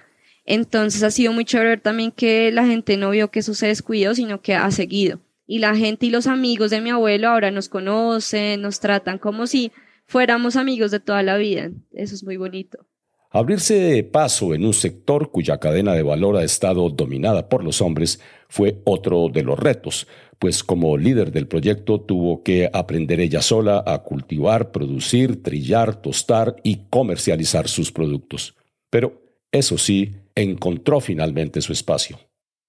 Entonces 0.44 1.04
ha 1.04 1.12
sido 1.12 1.32
muy 1.32 1.44
chévere 1.44 1.70
ver 1.70 1.80
también 1.80 2.10
que 2.10 2.50
la 2.50 2.66
gente 2.66 2.96
no 2.96 3.10
vio 3.10 3.30
que 3.30 3.38
eso 3.38 3.54
se 3.54 3.68
descuidó, 3.68 4.16
sino 4.16 4.40
que 4.42 4.54
ha 4.54 4.70
seguido. 4.72 5.20
Y 5.46 5.60
la 5.60 5.76
gente 5.76 6.06
y 6.06 6.10
los 6.10 6.26
amigos 6.26 6.70
de 6.70 6.80
mi 6.80 6.90
abuelo 6.90 7.28
ahora 7.28 7.52
nos 7.52 7.68
conocen, 7.68 8.62
nos 8.62 8.80
tratan 8.80 9.18
como 9.18 9.46
si 9.46 9.70
fuéramos 10.06 10.56
amigos 10.56 10.90
de 10.90 10.98
toda 10.98 11.22
la 11.22 11.36
vida. 11.36 11.70
Eso 11.92 12.16
es 12.16 12.24
muy 12.24 12.36
bonito. 12.36 12.84
Abrirse 13.32 14.02
paso 14.02 14.54
en 14.54 14.64
un 14.64 14.74
sector 14.74 15.30
cuya 15.30 15.58
cadena 15.58 15.94
de 15.94 16.02
valor 16.02 16.36
ha 16.36 16.42
estado 16.42 16.90
dominada 16.90 17.48
por 17.48 17.62
los 17.62 17.80
hombres 17.80 18.18
fue 18.48 18.82
otro 18.84 19.28
de 19.32 19.44
los 19.44 19.56
retos, 19.56 20.08
pues 20.40 20.64
como 20.64 20.96
líder 20.96 21.30
del 21.30 21.46
proyecto 21.46 22.00
tuvo 22.00 22.42
que 22.42 22.68
aprender 22.72 23.20
ella 23.20 23.40
sola 23.40 23.84
a 23.86 24.02
cultivar, 24.02 24.72
producir, 24.72 25.44
trillar, 25.44 26.02
tostar 26.02 26.56
y 26.64 26.86
comercializar 26.90 27.68
sus 27.68 27.92
productos. 27.92 28.56
Pero, 28.90 29.22
eso 29.52 29.78
sí, 29.78 30.16
encontró 30.34 31.00
finalmente 31.00 31.60
su 31.60 31.72
espacio. 31.72 32.18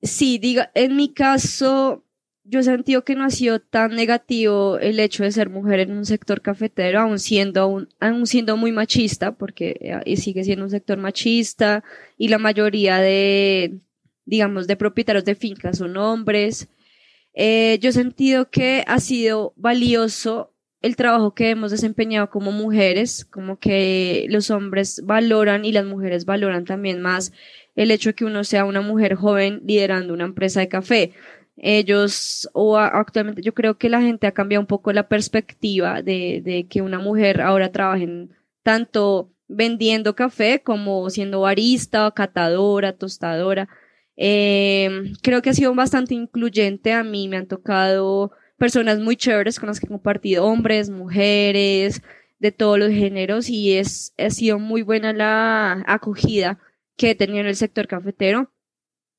Sí, 0.04 0.38
diga, 0.38 0.72
en 0.76 0.96
mi 0.96 1.12
caso, 1.12 2.04
yo 2.44 2.60
he 2.60 2.64
sentido 2.64 3.04
que 3.04 3.16
no 3.16 3.24
ha 3.24 3.30
sido 3.30 3.60
tan 3.60 3.96
negativo 3.96 4.80
el 4.80 5.00
hecho 5.00 5.24
de 5.24 5.32
ser 5.32 5.50
mujer 5.50 5.80
en 5.80 5.92
un 5.92 6.06
sector 6.06 6.42
cafetero, 6.42 7.02
aún 7.02 7.20
siendo, 7.20 7.88
aún, 8.00 8.28
siendo 8.28 8.58
muy 8.58 8.72
machista, 8.72 9.34
porque 9.34 10.02
eh, 10.06 10.18
sigue 10.18 10.44
siendo 10.44 10.66
un 10.66 10.72
sector 10.72 10.98
machista 10.98 11.84
y 12.18 12.30
la 12.30 12.40
mayoría 12.40 12.98
de, 12.98 13.80
digamos, 14.26 14.68
de 14.68 14.76
propietarios 14.76 15.26
de 15.26 15.36
fincas 15.36 15.78
son 15.78 15.98
hombres. 15.98 16.68
Eh, 17.34 17.78
yo 17.82 17.90
he 17.90 17.94
sentido 17.94 18.50
que 18.50 18.84
ha 18.88 19.00
sido 19.00 19.54
valioso 19.56 20.52
el 20.82 20.96
trabajo 20.96 21.36
que 21.36 21.52
hemos 21.52 21.70
desempeñado 21.70 22.30
como 22.32 22.52
mujeres, 22.52 23.24
como 23.26 23.60
que 23.60 24.26
los 24.30 24.50
hombres 24.50 25.02
valoran 25.06 25.64
y 25.64 25.72
las 25.72 25.86
mujeres 25.86 26.26
valoran 26.26 26.66
también 26.66 27.02
más 27.02 27.32
el 27.76 27.92
hecho 27.92 28.10
de 28.10 28.16
que 28.16 28.26
uno 28.26 28.44
sea 28.44 28.66
una 28.66 28.82
mujer 28.82 29.16
joven 29.16 29.62
liderando 29.66 30.14
una 30.14 30.26
empresa 30.26 30.60
de 30.60 30.68
café. 30.70 31.14
Ellos, 31.64 32.50
o 32.54 32.78
actualmente 32.78 33.42
yo 33.44 33.54
creo 33.54 33.78
que 33.78 33.90
la 33.90 34.02
gente 34.02 34.28
ha 34.28 34.32
cambiado 34.32 34.62
un 34.62 34.68
poco 34.68 34.92
la 34.94 35.08
perspectiva 35.08 36.02
de, 36.02 36.42
de 36.44 36.68
que 36.68 36.82
una 36.82 37.00
mujer 37.00 37.42
ahora 37.42 37.72
trabaje 37.72 38.08
tanto 38.64 39.32
vendiendo 39.48 40.16
café 40.16 40.64
como 40.64 41.10
siendo 41.10 41.42
barista, 41.42 42.12
catadora, 42.12 42.98
tostadora. 42.98 43.70
Eh, 44.18 45.14
creo 45.22 45.42
que 45.42 45.52
ha 45.52 45.54
sido 45.54 45.76
bastante 45.76 46.16
incluyente. 46.16 46.94
A 46.94 47.04
mí 47.04 47.28
me 47.28 47.38
han 47.38 47.48
tocado 47.48 48.32
personas 48.58 49.00
muy 49.00 49.16
chéveres 49.16 49.60
con 49.60 49.68
las 49.68 49.80
que 49.80 49.86
he 49.86 49.90
compartido, 49.90 50.46
hombres, 50.46 50.90
mujeres, 50.90 52.02
de 52.42 52.52
todos 52.52 52.80
los 52.80 52.90
géneros 52.90 53.50
y 53.50 53.74
es, 53.78 54.16
ha 54.18 54.32
sido 54.32 54.58
muy 54.58 54.82
buena 54.82 55.14
la 55.14 55.84
acogida 55.86 56.60
que 56.98 57.12
he 57.12 57.16
tenido 57.16 57.42
en 57.42 57.46
el 57.46 57.56
sector 57.56 57.88
cafetero. 57.88 58.52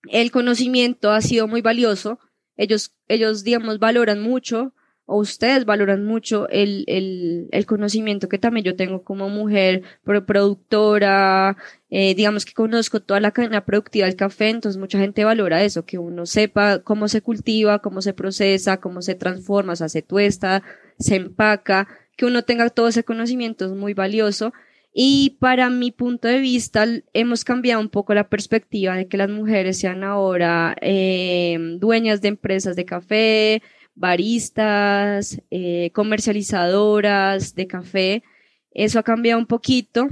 El 0.08 0.32
conocimiento 0.32 1.12
ha 1.12 1.20
sido 1.20 1.46
muy 1.46 1.62
valioso. 1.62 2.18
Ellos, 2.56 2.94
ellos 3.08 3.44
digamos, 3.44 3.78
valoran 3.78 4.20
mucho 4.22 4.74
o 5.04 5.18
ustedes 5.18 5.64
valoran 5.64 6.04
mucho 6.04 6.48
el, 6.48 6.84
el, 6.86 7.48
el, 7.50 7.66
conocimiento 7.66 8.28
que 8.28 8.38
también 8.38 8.64
yo 8.64 8.76
tengo 8.76 9.02
como 9.02 9.28
mujer 9.28 9.82
productora, 10.04 11.56
eh, 11.90 12.14
digamos 12.14 12.44
que 12.44 12.52
conozco 12.52 13.00
toda 13.00 13.18
la 13.20 13.32
cadena 13.32 13.64
productiva 13.64 14.06
del 14.06 14.16
café, 14.16 14.50
entonces 14.50 14.78
mucha 14.78 14.98
gente 14.98 15.24
valora 15.24 15.64
eso, 15.64 15.84
que 15.84 15.98
uno 15.98 16.24
sepa 16.24 16.78
cómo 16.80 17.08
se 17.08 17.20
cultiva, 17.20 17.80
cómo 17.80 18.00
se 18.00 18.14
procesa, 18.14 18.78
cómo 18.78 19.02
se 19.02 19.14
transforma, 19.16 19.72
o 19.72 19.76
sea, 19.76 19.88
se 19.88 20.02
tuesta, 20.02 20.62
se 20.98 21.16
empaca, 21.16 21.88
que 22.16 22.24
uno 22.24 22.42
tenga 22.42 22.70
todo 22.70 22.88
ese 22.88 23.04
conocimiento 23.04 23.66
es 23.66 23.72
muy 23.72 23.94
valioso. 23.94 24.52
Y 24.92 25.38
para 25.40 25.70
mi 25.70 25.90
punto 25.90 26.28
de 26.28 26.40
vista, 26.40 26.86
hemos 27.14 27.44
cambiado 27.44 27.80
un 27.80 27.88
poco 27.88 28.12
la 28.14 28.28
perspectiva 28.28 28.94
de 28.94 29.08
que 29.08 29.16
las 29.16 29.30
mujeres 29.30 29.78
sean 29.78 30.04
ahora 30.04 30.76
eh, 30.82 31.56
dueñas 31.78 32.20
de 32.20 32.28
empresas 32.28 32.76
de 32.76 32.84
café, 32.84 33.62
baristas, 33.94 35.40
eh, 35.50 35.90
comercializadoras 35.94 37.54
de 37.54 37.66
café. 37.66 38.22
Eso 38.70 38.98
ha 38.98 39.02
cambiado 39.02 39.38
un 39.38 39.46
poquito. 39.46 40.08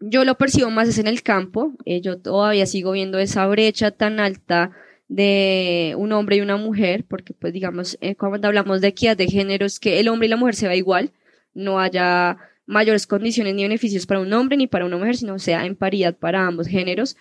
Yo 0.00 0.24
lo 0.24 0.36
percibo 0.36 0.70
más 0.70 0.88
es 0.88 0.98
en 0.98 1.06
el 1.06 1.22
campo. 1.22 1.72
Eh, 1.84 2.00
yo 2.00 2.18
todavía 2.18 2.66
sigo 2.66 2.92
viendo 2.92 3.18
esa 3.18 3.46
brecha 3.46 3.90
tan 3.90 4.20
alta 4.20 4.70
de 5.08 5.94
un 5.96 6.12
hombre 6.12 6.36
y 6.36 6.40
una 6.40 6.56
mujer, 6.56 7.04
porque 7.08 7.32
pues 7.34 7.52
digamos, 7.52 7.96
eh, 8.00 8.16
cuando 8.16 8.48
hablamos 8.48 8.80
de 8.80 8.88
equidad 8.88 9.16
de 9.16 9.28
género 9.28 9.66
es 9.66 9.78
que 9.80 10.00
el 10.00 10.08
hombre 10.08 10.26
y 10.26 10.30
la 10.30 10.36
mujer 10.36 10.54
se 10.54 10.66
va 10.66 10.74
igual, 10.74 11.12
no 11.54 11.78
haya 11.80 12.38
mayores 12.66 13.06
condiciones 13.06 13.54
ni 13.54 13.62
beneficios 13.62 14.06
para 14.06 14.20
un 14.20 14.32
hombre 14.32 14.56
ni 14.56 14.66
para 14.66 14.84
una 14.84 14.96
mujer, 14.96 15.16
sino 15.16 15.38
sea 15.38 15.64
en 15.64 15.76
paridad 15.76 16.16
para 16.16 16.46
ambos 16.46 16.66
géneros. 16.66 17.16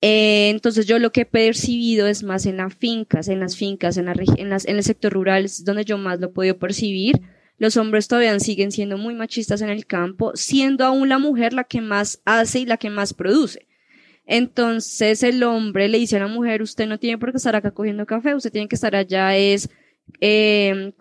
Eh, 0.00 0.50
entonces 0.50 0.86
yo 0.86 0.98
lo 0.98 1.12
que 1.12 1.22
he 1.22 1.26
percibido 1.26 2.06
es 2.06 2.22
más 2.22 2.46
en 2.46 2.58
las 2.58 2.74
fincas, 2.74 3.28
en 3.28 3.40
las 3.40 3.56
fincas, 3.56 3.96
en, 3.96 4.08
en, 4.08 4.50
las, 4.50 4.66
en 4.66 4.76
el 4.76 4.82
sector 4.82 5.12
rural, 5.12 5.44
es 5.44 5.64
donde 5.64 5.84
yo 5.84 5.96
más 5.96 6.20
lo 6.20 6.26
he 6.26 6.30
podido 6.30 6.58
percibir. 6.58 7.20
Los 7.58 7.76
hombres 7.76 8.08
todavía 8.08 8.38
siguen 8.40 8.72
siendo 8.72 8.98
muy 8.98 9.14
machistas 9.14 9.62
en 9.62 9.68
el 9.68 9.86
campo, 9.86 10.32
siendo 10.34 10.84
aún 10.84 11.08
la 11.08 11.18
mujer 11.18 11.52
la 11.52 11.64
que 11.64 11.80
más 11.80 12.20
hace 12.24 12.60
y 12.60 12.66
la 12.66 12.76
que 12.76 12.90
más 12.90 13.14
produce. 13.14 13.68
Entonces 14.26 15.22
el 15.22 15.42
hombre 15.42 15.88
le 15.88 15.98
dice 15.98 16.16
a 16.16 16.20
la 16.20 16.26
mujer, 16.26 16.62
usted 16.62 16.86
no 16.86 16.98
tiene 16.98 17.18
por 17.18 17.30
qué 17.30 17.36
estar 17.36 17.54
acá 17.54 17.70
cogiendo 17.70 18.06
café, 18.06 18.34
usted 18.34 18.50
tiene 18.50 18.68
que 18.68 18.76
estar 18.76 18.96
allá 18.96 19.36
es 19.36 19.70
eh, 20.20 20.92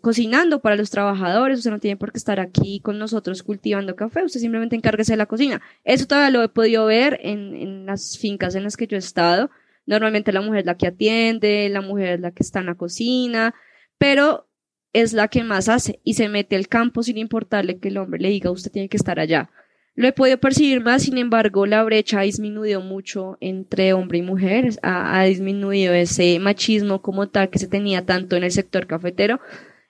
cocinando 0.00 0.60
para 0.60 0.76
los 0.76 0.90
trabajadores, 0.90 1.58
usted 1.58 1.70
no 1.70 1.80
tiene 1.80 1.96
por 1.96 2.12
qué 2.12 2.18
estar 2.18 2.40
aquí 2.40 2.80
con 2.80 2.98
nosotros 2.98 3.42
cultivando 3.42 3.96
café, 3.96 4.24
usted 4.24 4.40
simplemente 4.40 4.76
encárguese 4.76 5.12
de 5.12 5.16
la 5.16 5.26
cocina. 5.26 5.62
Eso 5.84 6.06
todavía 6.06 6.30
lo 6.30 6.42
he 6.42 6.48
podido 6.48 6.86
ver 6.86 7.18
en, 7.22 7.54
en 7.54 7.86
las 7.86 8.18
fincas 8.18 8.54
en 8.54 8.64
las 8.64 8.76
que 8.76 8.86
yo 8.86 8.96
he 8.96 8.98
estado. 8.98 9.50
Normalmente 9.86 10.32
la 10.32 10.40
mujer 10.40 10.60
es 10.60 10.66
la 10.66 10.76
que 10.76 10.86
atiende, 10.86 11.68
la 11.68 11.80
mujer 11.80 12.14
es 12.14 12.20
la 12.20 12.30
que 12.30 12.42
está 12.42 12.60
en 12.60 12.66
la 12.66 12.74
cocina, 12.74 13.54
pero 13.98 14.48
es 14.92 15.12
la 15.12 15.28
que 15.28 15.42
más 15.42 15.68
hace 15.68 16.00
y 16.04 16.14
se 16.14 16.28
mete 16.28 16.56
al 16.56 16.68
campo 16.68 17.02
sin 17.02 17.18
importarle 17.18 17.78
que 17.78 17.88
el 17.88 17.98
hombre 17.98 18.20
le 18.20 18.28
diga 18.28 18.50
usted 18.50 18.70
tiene 18.70 18.88
que 18.88 18.96
estar 18.96 19.18
allá. 19.18 19.50
Lo 19.96 20.08
he 20.08 20.12
podido 20.12 20.38
percibir 20.38 20.80
más, 20.80 21.04
sin 21.04 21.18
embargo, 21.18 21.66
la 21.66 21.84
brecha 21.84 22.18
ha 22.18 22.22
disminuido 22.22 22.80
mucho 22.80 23.38
entre 23.40 23.92
hombre 23.92 24.18
y 24.18 24.22
mujer, 24.22 24.70
ha, 24.82 25.20
ha 25.20 25.24
disminuido 25.24 25.94
ese 25.94 26.40
machismo 26.40 27.00
como 27.00 27.28
tal 27.28 27.48
que 27.48 27.60
se 27.60 27.68
tenía 27.68 28.04
tanto 28.04 28.34
en 28.34 28.42
el 28.42 28.50
sector 28.50 28.88
cafetero. 28.88 29.40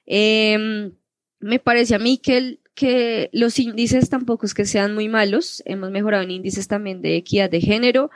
Eh, 0.07 0.91
me 1.41 1.59
parece 1.59 1.95
a 1.95 1.99
mí 1.99 2.19
que, 2.19 2.59
que 2.75 3.31
los 3.33 3.59
índices 3.59 4.09
tampoco 4.09 4.47
es 4.47 4.55
que 4.55 4.65
sean 4.65 4.95
muy 4.95 5.09
malos, 5.09 5.63
hemos 5.67 5.91
mejorado 5.91 6.23
en 6.23 6.31
índices 6.31 6.69
también 6.69 7.03
de 7.03 7.17
equidad 7.17 7.51
de 7.51 7.61
género, 7.61 8.11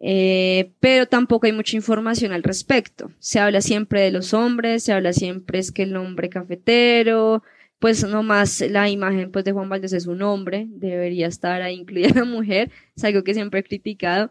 eh, 0.00 0.72
pero 0.80 1.06
tampoco 1.06 1.46
hay 1.46 1.52
mucha 1.52 1.76
información 1.76 2.32
al 2.32 2.42
respecto. 2.42 3.10
Se 3.18 3.40
habla 3.40 3.60
siempre 3.60 4.02
de 4.02 4.10
los 4.12 4.34
hombres, 4.34 4.84
se 4.84 4.92
habla 4.92 5.12
siempre 5.12 5.58
es 5.58 5.72
que 5.72 5.84
el 5.84 5.96
hombre 5.96 6.28
cafetero, 6.28 7.42
pues 7.78 8.04
nomás 8.04 8.60
la 8.60 8.88
imagen 8.88 9.30
pues 9.30 9.44
de 9.44 9.52
Juan 9.52 9.68
Valdés 9.68 9.92
es 9.92 10.06
un 10.06 10.22
hombre, 10.22 10.66
debería 10.68 11.26
estar 11.26 11.62
ahí 11.62 11.74
incluida 11.76 12.10
la 12.14 12.24
mujer, 12.24 12.70
es 12.96 13.04
algo 13.04 13.24
que 13.24 13.34
siempre 13.34 13.60
he 13.60 13.64
criticado, 13.64 14.30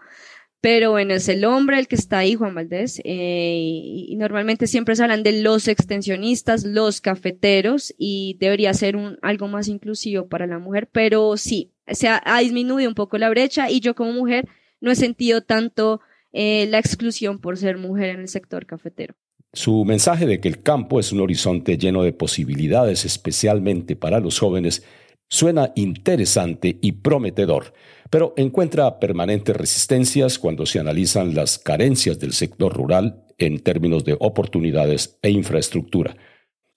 pero 0.59 0.91
bueno, 0.91 1.13
es 1.13 1.29
el 1.29 1.45
hombre 1.45 1.77
el 1.79 1.87
que 1.87 1.95
está 1.95 2.19
ahí, 2.19 2.35
Juan 2.35 2.55
Valdés, 2.55 2.99
eh, 3.03 3.59
y, 3.59 4.15
normalmente 4.15 4.65
siempre 4.65 4.95
se 4.95 5.03
hablan 5.03 5.23
de 5.23 5.41
los 5.41 5.67
extensionistas, 5.67 6.63
los 6.63 6.99
cafeteros, 6.99 7.93
y 7.97 8.37
debería 8.39 8.73
ser 8.73 8.95
un, 8.95 9.17
algo 9.21 9.47
más 9.47 9.67
inclusivo 9.67 10.27
para 10.27 10.47
la 10.47 10.57
mujer, 10.57 10.89
pero 10.91 11.37
sí, 11.37 11.73
se 11.87 12.07
ha, 12.07 12.39
disminuido 12.39 12.89
un 12.89 12.95
poco 12.95 13.17
la 13.17 13.29
brecha 13.29 13.69
y 13.69 13.79
yo 13.79 13.95
como 13.95 14.11
mujer 14.11 14.47
no 14.81 14.91
he 14.91 14.95
sentido 14.95 15.41
tanto 15.41 16.01
eh, 16.33 16.67
la 16.69 16.79
exclusión 16.79 17.39
por 17.39 17.57
ser 17.57 17.77
mujer 17.77 18.09
en 18.09 18.21
el 18.21 18.27
sector 18.27 18.65
cafetero. 18.65 19.15
Su 19.53 19.85
mensaje 19.85 20.25
de 20.25 20.39
que 20.39 20.49
el 20.49 20.61
campo 20.61 20.99
es 20.99 21.11
un 21.11 21.21
horizonte 21.21 21.77
lleno 21.77 22.03
de 22.03 22.13
posibilidades, 22.13 23.05
especialmente 23.05 23.95
para 23.95 24.19
los 24.19 24.37
jóvenes, 24.39 24.83
suena 25.29 25.71
interesante 25.75 26.77
y 26.81 26.93
prometedor, 26.93 27.73
pero 28.09 28.33
encuentra 28.37 28.99
permanentes 28.99 29.55
resistencias 29.55 30.39
cuando 30.39 30.65
se 30.65 30.79
analizan 30.79 31.35
las 31.35 31.59
carencias 31.59 32.19
del 32.19 32.33
sector 32.33 32.73
rural 32.73 33.25
en 33.37 33.59
términos 33.59 34.03
de 34.05 34.15
oportunidades 34.19 35.19
e 35.21 35.29
infraestructura. 35.29 36.15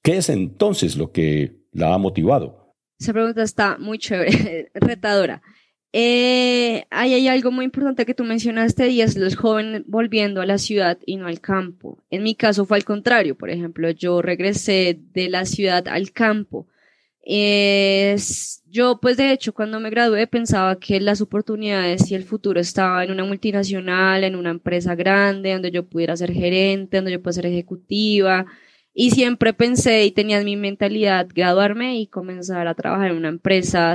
¿Qué 0.02 0.16
es 0.16 0.28
entonces 0.28 0.96
lo 0.96 1.12
que 1.12 1.56
la 1.72 1.94
ha 1.94 1.98
motivado? 1.98 2.74
Esa 2.98 3.12
pregunta 3.12 3.42
está 3.42 3.78
muy 3.78 3.98
chévere, 3.98 4.70
retadora. 4.74 5.42
Eh, 5.92 6.84
hay 6.90 7.26
algo 7.26 7.50
muy 7.50 7.64
importante 7.64 8.06
que 8.06 8.14
tú 8.14 8.22
mencionaste 8.22 8.88
y 8.90 9.00
es 9.00 9.16
los 9.16 9.34
jóvenes 9.34 9.82
volviendo 9.86 10.40
a 10.40 10.46
la 10.46 10.58
ciudad 10.58 10.98
y 11.04 11.16
no 11.16 11.26
al 11.26 11.40
campo. 11.40 11.98
En 12.10 12.22
mi 12.22 12.36
caso 12.36 12.64
fue 12.64 12.76
al 12.76 12.84
contrario, 12.84 13.36
por 13.36 13.50
ejemplo, 13.50 13.90
yo 13.90 14.22
regresé 14.22 15.00
de 15.12 15.28
la 15.28 15.44
ciudad 15.46 15.88
al 15.88 16.12
campo. 16.12 16.68
Yo, 18.66 18.98
pues 19.00 19.16
de 19.16 19.32
hecho, 19.32 19.52
cuando 19.52 19.78
me 19.78 19.90
gradué 19.90 20.26
pensaba 20.26 20.78
que 20.80 21.00
las 21.00 21.20
oportunidades 21.20 22.10
y 22.10 22.14
el 22.14 22.24
futuro 22.24 22.58
estaba 22.60 23.04
en 23.04 23.12
una 23.12 23.24
multinacional, 23.24 24.24
en 24.24 24.34
una 24.36 24.50
empresa 24.50 24.94
grande, 24.94 25.52
donde 25.52 25.70
yo 25.70 25.88
pudiera 25.88 26.16
ser 26.16 26.32
gerente, 26.32 26.96
donde 26.96 27.12
yo 27.12 27.22
pudiera 27.22 27.42
ser 27.42 27.46
ejecutiva. 27.46 28.46
Y 28.92 29.12
siempre 29.12 29.52
pensé 29.52 30.04
y 30.04 30.10
tenía 30.10 30.38
en 30.38 30.44
mi 30.44 30.56
mentalidad 30.56 31.28
graduarme 31.32 32.00
y 32.00 32.08
comenzar 32.08 32.66
a 32.66 32.74
trabajar 32.74 33.10
en 33.10 33.16
una 33.18 33.28
empresa 33.28 33.94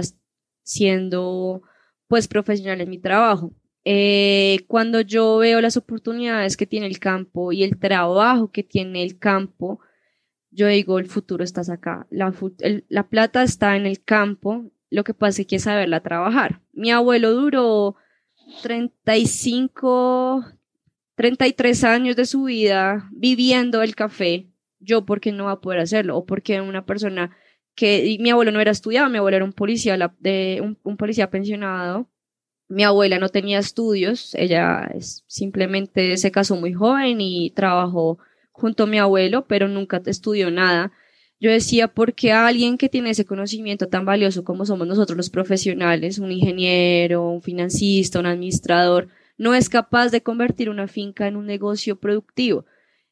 siendo 0.63 1.61
pues 2.07 2.27
profesional 2.27 2.81
en 2.81 2.89
mi 2.89 2.99
trabajo. 2.99 3.53
Eh, 3.83 4.65
cuando 4.67 5.01
yo 5.01 5.37
veo 5.37 5.61
las 5.61 5.77
oportunidades 5.77 6.57
que 6.57 6.65
tiene 6.65 6.87
el 6.87 6.99
campo 6.99 7.51
y 7.51 7.63
el 7.63 7.77
trabajo 7.77 8.51
que 8.51 8.63
tiene 8.63 9.03
el 9.03 9.19
campo, 9.19 9.79
yo 10.55 10.67
digo, 10.67 10.99
el 10.99 11.07
futuro 11.07 11.43
está 11.43 11.61
acá. 11.71 12.07
La, 12.09 12.33
la 12.87 13.09
plata 13.09 13.43
está 13.43 13.75
en 13.75 13.85
el 13.85 14.01
campo, 14.03 14.71
lo 14.89 15.03
que 15.03 15.13
pasa 15.13 15.29
es 15.29 15.35
que 15.35 15.41
hay 15.41 15.45
que 15.45 15.59
saberla 15.59 15.99
trabajar. 15.99 16.61
Mi 16.71 16.91
abuelo 16.91 17.33
duró 17.33 17.97
35, 18.61 20.45
33 21.15 21.83
años 21.83 22.15
de 22.15 22.25
su 22.25 22.43
vida 22.43 23.09
viviendo 23.11 23.81
el 23.81 23.95
café. 23.95 24.47
Yo, 24.79 25.05
¿por 25.05 25.19
qué 25.19 25.31
no 25.31 25.45
va 25.45 25.51
a 25.51 25.61
poder 25.61 25.81
hacerlo? 25.81 26.17
O 26.17 26.25
porque 26.25 26.61
una 26.61 26.85
persona 26.85 27.35
que 27.75 28.17
mi 28.21 28.29
abuelo 28.29 28.51
no 28.51 28.61
era 28.61 28.71
estudiado, 28.71 29.09
mi 29.09 29.17
abuelo 29.17 29.37
era 29.37 29.45
un 29.45 29.53
policía, 29.53 29.97
un, 30.61 30.97
policía 30.97 31.29
pensionado. 31.29 32.09
Mi 32.67 32.83
abuela 32.83 33.19
no 33.19 33.29
tenía 33.29 33.59
estudios, 33.59 34.33
ella 34.35 34.89
simplemente 35.27 36.17
se 36.17 36.31
casó 36.31 36.55
muy 36.55 36.73
joven 36.73 37.21
y 37.21 37.51
trabajó 37.51 38.17
junto 38.55 38.83
a 38.83 38.87
mi 38.87 38.97
abuelo, 38.97 39.45
pero 39.47 39.67
nunca 39.67 40.01
estudió 40.05 40.49
nada. 40.49 40.91
Yo 41.39 41.51
decía, 41.51 41.89
¿por 41.89 42.13
qué 42.13 42.31
alguien 42.31 42.77
que 42.77 42.87
tiene 42.87 43.09
ese 43.09 43.25
conocimiento 43.25 43.87
tan 43.87 44.05
valioso 44.05 44.43
como 44.45 44.65
somos 44.65 44.87
nosotros 44.87 45.17
los 45.17 45.29
profesionales, 45.29 46.19
un 46.19 46.31
ingeniero, 46.31 47.29
un 47.29 47.41
financista, 47.41 48.19
un 48.19 48.25
administrador, 48.25 49.09
no 49.37 49.53
es 49.53 49.67
capaz 49.67 50.09
de 50.09 50.23
convertir 50.23 50.69
una 50.69 50.87
finca 50.87 51.27
en 51.27 51.35
un 51.35 51.45
negocio 51.45 51.97
productivo? 51.99 52.65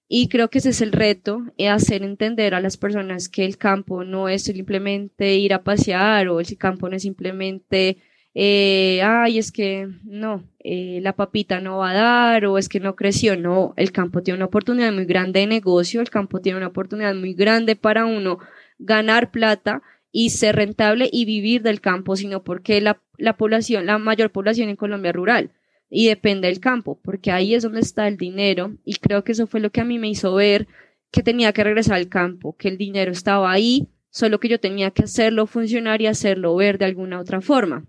Y 0.08 0.30
creo 0.30 0.50
que 0.50 0.60
ese 0.60 0.70
es 0.70 0.82
el 0.82 0.94
reto, 0.94 1.44
es 1.58 1.70
hacer 1.70 2.04
entender 2.04 2.54
a 2.56 2.62
las 2.62 2.78
personas 2.78 3.28
que 3.28 3.44
el 3.44 3.58
campo 3.58 4.06
no 4.06 4.30
es 4.30 4.44
simplemente 4.44 5.36
ir 5.36 5.54
a 5.54 5.64
pasear 5.64 6.30
o 6.30 6.40
el 6.40 6.58
campo 6.58 6.88
no 6.88 6.96
es 6.96 7.02
simplemente 7.02 7.98
eh, 8.36 9.02
ay, 9.04 9.38
es 9.38 9.52
que 9.52 9.90
no, 10.04 10.44
eh, 10.60 11.00
la 11.02 11.14
papita 11.14 11.62
no 11.62 11.78
va 11.78 11.92
a 11.92 11.94
dar 11.94 12.46
o 12.46 12.58
es 12.58 12.70
que 12.70 12.80
no 12.80 12.96
creció. 12.96 13.38
No, 13.38 13.74
el 13.78 13.92
campo 13.92 14.24
tiene 14.24 14.38
una 14.38 14.46
oportunidad 14.46 14.92
muy 14.92 15.06
grande 15.06 15.42
de 15.42 15.48
negocio, 15.48 16.02
el 16.02 16.10
campo 16.10 16.42
tiene 16.42 16.58
una 16.58 16.68
oportunidad 16.68 17.14
muy 17.16 17.34
grande 17.34 17.76
para 17.76 18.06
uno 18.06 18.40
ganar 18.80 19.32
plata 19.32 19.82
y 20.12 20.32
ser 20.32 20.56
rentable 20.56 21.10
y 21.12 21.26
vivir 21.26 21.62
del 21.62 21.82
campo, 21.82 22.16
sino 22.16 22.44
porque 22.44 22.82
la, 22.82 23.02
la 23.18 23.38
población, 23.38 23.86
la 23.86 23.98
mayor 23.98 24.32
población 24.32 24.70
en 24.70 24.76
Colombia 24.76 25.12
rural 25.12 25.52
y 25.90 26.08
depende 26.08 26.48
del 26.48 26.60
campo, 26.60 27.00
porque 27.04 27.32
ahí 27.32 27.54
es 27.54 27.64
donde 27.64 27.82
está 27.82 28.08
el 28.08 28.18
dinero 28.18 28.76
y 28.84 28.96
creo 28.96 29.24
que 29.24 29.34
eso 29.34 29.46
fue 29.48 29.60
lo 29.60 29.72
que 29.72 29.82
a 29.82 29.86
mí 29.86 30.00
me 30.00 30.10
hizo 30.10 30.34
ver 30.34 30.68
que 31.12 31.22
tenía 31.22 31.54
que 31.54 31.64
regresar 31.64 31.96
al 31.96 32.10
campo, 32.10 32.56
que 32.58 32.68
el 32.68 32.78
dinero 32.78 33.12
estaba 33.12 33.52
ahí, 33.52 33.88
solo 34.10 34.40
que 34.40 34.50
yo 34.50 34.60
tenía 34.60 34.90
que 34.90 35.04
hacerlo 35.04 35.46
funcionar 35.46 36.02
y 36.02 36.08
hacerlo 36.08 36.56
ver 36.56 36.80
de 36.80 36.86
alguna 36.86 37.20
otra 37.20 37.42
forma. 37.42 37.86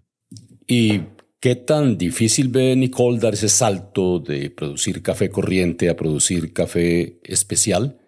¿Y 0.66 1.02
qué 1.40 1.56
tan 1.56 1.98
difícil 1.98 2.48
ve 2.48 2.74
Nicole 2.76 3.18
dar 3.18 3.34
ese 3.34 3.48
salto 3.48 4.18
de 4.18 4.50
producir 4.50 5.02
café 5.02 5.28
corriente 5.30 5.90
a 5.90 5.96
producir 5.96 6.52
café 6.52 7.20
especial? 7.24 7.98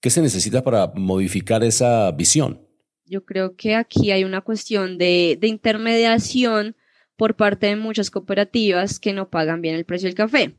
¿Qué 0.00 0.10
se 0.10 0.20
necesita 0.20 0.62
para 0.62 0.88
modificar 0.94 1.64
esa 1.64 2.10
visión? 2.12 2.60
Yo 3.06 3.24
creo 3.24 3.56
que 3.56 3.74
aquí 3.74 4.10
hay 4.10 4.24
una 4.24 4.42
cuestión 4.42 4.98
de, 4.98 5.38
intermediación 5.42 6.76
por 7.16 7.36
parte 7.36 7.68
de 7.68 7.76
muchas 7.76 8.10
cooperativas 8.10 8.98
que 8.98 9.12
no 9.12 9.30
pagan 9.30 9.62
bien 9.62 9.76
el 9.76 9.84
precio 9.84 10.08
del 10.08 10.14
café. 10.14 10.58